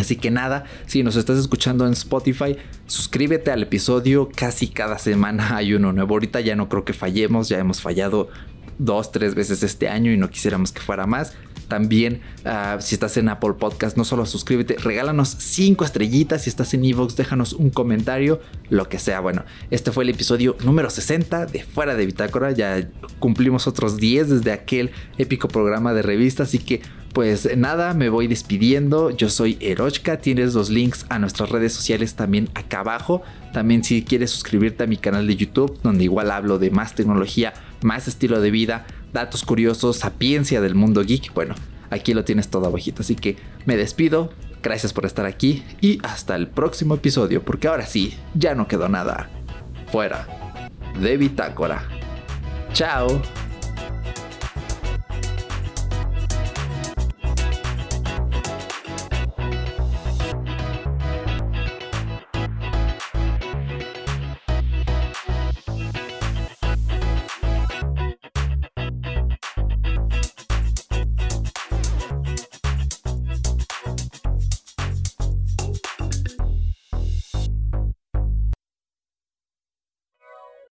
Así 0.00 0.16
que 0.16 0.30
nada, 0.30 0.64
si 0.86 1.02
nos 1.02 1.16
estás 1.16 1.38
escuchando 1.38 1.86
en 1.86 1.92
Spotify, 1.92 2.56
suscríbete 2.86 3.50
al 3.50 3.62
episodio. 3.62 4.30
Casi 4.34 4.68
cada 4.68 4.98
semana 4.98 5.56
hay 5.56 5.74
uno 5.74 5.92
nuevo. 5.92 6.14
Ahorita 6.14 6.40
ya 6.40 6.56
no 6.56 6.68
creo 6.68 6.84
que 6.84 6.92
fallemos, 6.92 7.48
ya 7.48 7.58
hemos 7.58 7.80
fallado 7.80 8.28
dos, 8.78 9.12
tres 9.12 9.34
veces 9.34 9.62
este 9.62 9.88
año 9.88 10.10
y 10.10 10.16
no 10.16 10.30
quisiéramos 10.30 10.72
que 10.72 10.80
fuera 10.80 11.06
más. 11.06 11.34
También, 11.68 12.20
ah, 12.44 12.78
si 12.80 12.96
estás 12.96 13.16
en 13.16 13.28
Apple 13.28 13.52
Podcast, 13.52 13.96
no 13.96 14.04
solo 14.04 14.26
suscríbete, 14.26 14.76
regálanos 14.76 15.28
cinco 15.38 15.84
estrellitas. 15.84 16.42
Si 16.42 16.50
estás 16.50 16.74
en 16.74 16.84
Evox, 16.84 17.14
déjanos 17.14 17.52
un 17.52 17.70
comentario, 17.70 18.40
lo 18.70 18.88
que 18.88 18.98
sea. 18.98 19.20
Bueno, 19.20 19.44
este 19.70 19.92
fue 19.92 20.02
el 20.02 20.10
episodio 20.10 20.56
número 20.64 20.90
60 20.90 21.46
de 21.46 21.62
Fuera 21.62 21.94
de 21.94 22.06
Bitácora. 22.06 22.50
Ya 22.50 22.90
cumplimos 23.20 23.68
otros 23.68 23.98
10 23.98 24.30
desde 24.30 24.50
aquel 24.50 24.90
épico 25.16 25.46
programa 25.46 25.94
de 25.94 26.02
revista. 26.02 26.42
Así 26.42 26.58
que 26.58 26.82
pues 27.12 27.56
nada, 27.56 27.92
me 27.94 28.08
voy 28.08 28.26
despidiendo. 28.26 29.10
Yo 29.10 29.28
soy 29.28 29.58
Erochka. 29.60 30.18
Tienes 30.18 30.54
los 30.54 30.70
links 30.70 31.06
a 31.08 31.18
nuestras 31.18 31.50
redes 31.50 31.72
sociales 31.72 32.14
también 32.14 32.48
acá 32.54 32.80
abajo. 32.80 33.22
También 33.52 33.82
si 33.82 34.02
quieres 34.02 34.30
suscribirte 34.30 34.84
a 34.84 34.86
mi 34.86 34.96
canal 34.96 35.26
de 35.26 35.36
YouTube, 35.36 35.78
donde 35.82 36.04
igual 36.04 36.30
hablo 36.30 36.58
de 36.58 36.70
más 36.70 36.94
tecnología, 36.94 37.52
más 37.82 38.06
estilo 38.06 38.40
de 38.40 38.50
vida, 38.50 38.86
datos 39.12 39.44
curiosos, 39.44 39.98
sapiencia 39.98 40.60
del 40.60 40.74
mundo 40.74 41.02
geek. 41.02 41.34
Bueno, 41.34 41.54
aquí 41.90 42.14
lo 42.14 42.24
tienes 42.24 42.48
todo 42.48 42.66
abajito. 42.66 43.02
Así 43.02 43.16
que 43.16 43.36
me 43.66 43.76
despido. 43.76 44.32
Gracias 44.62 44.92
por 44.92 45.06
estar 45.06 45.24
aquí 45.24 45.64
y 45.80 45.98
hasta 46.02 46.36
el 46.36 46.46
próximo 46.46 46.94
episodio, 46.94 47.42
porque 47.42 47.68
ahora 47.68 47.86
sí, 47.86 48.14
ya 48.34 48.54
no 48.54 48.68
quedó 48.68 48.88
nada. 48.88 49.30
Fuera 49.90 50.26
de 51.00 51.16
Bitácora. 51.16 51.82
Chao. 52.72 53.22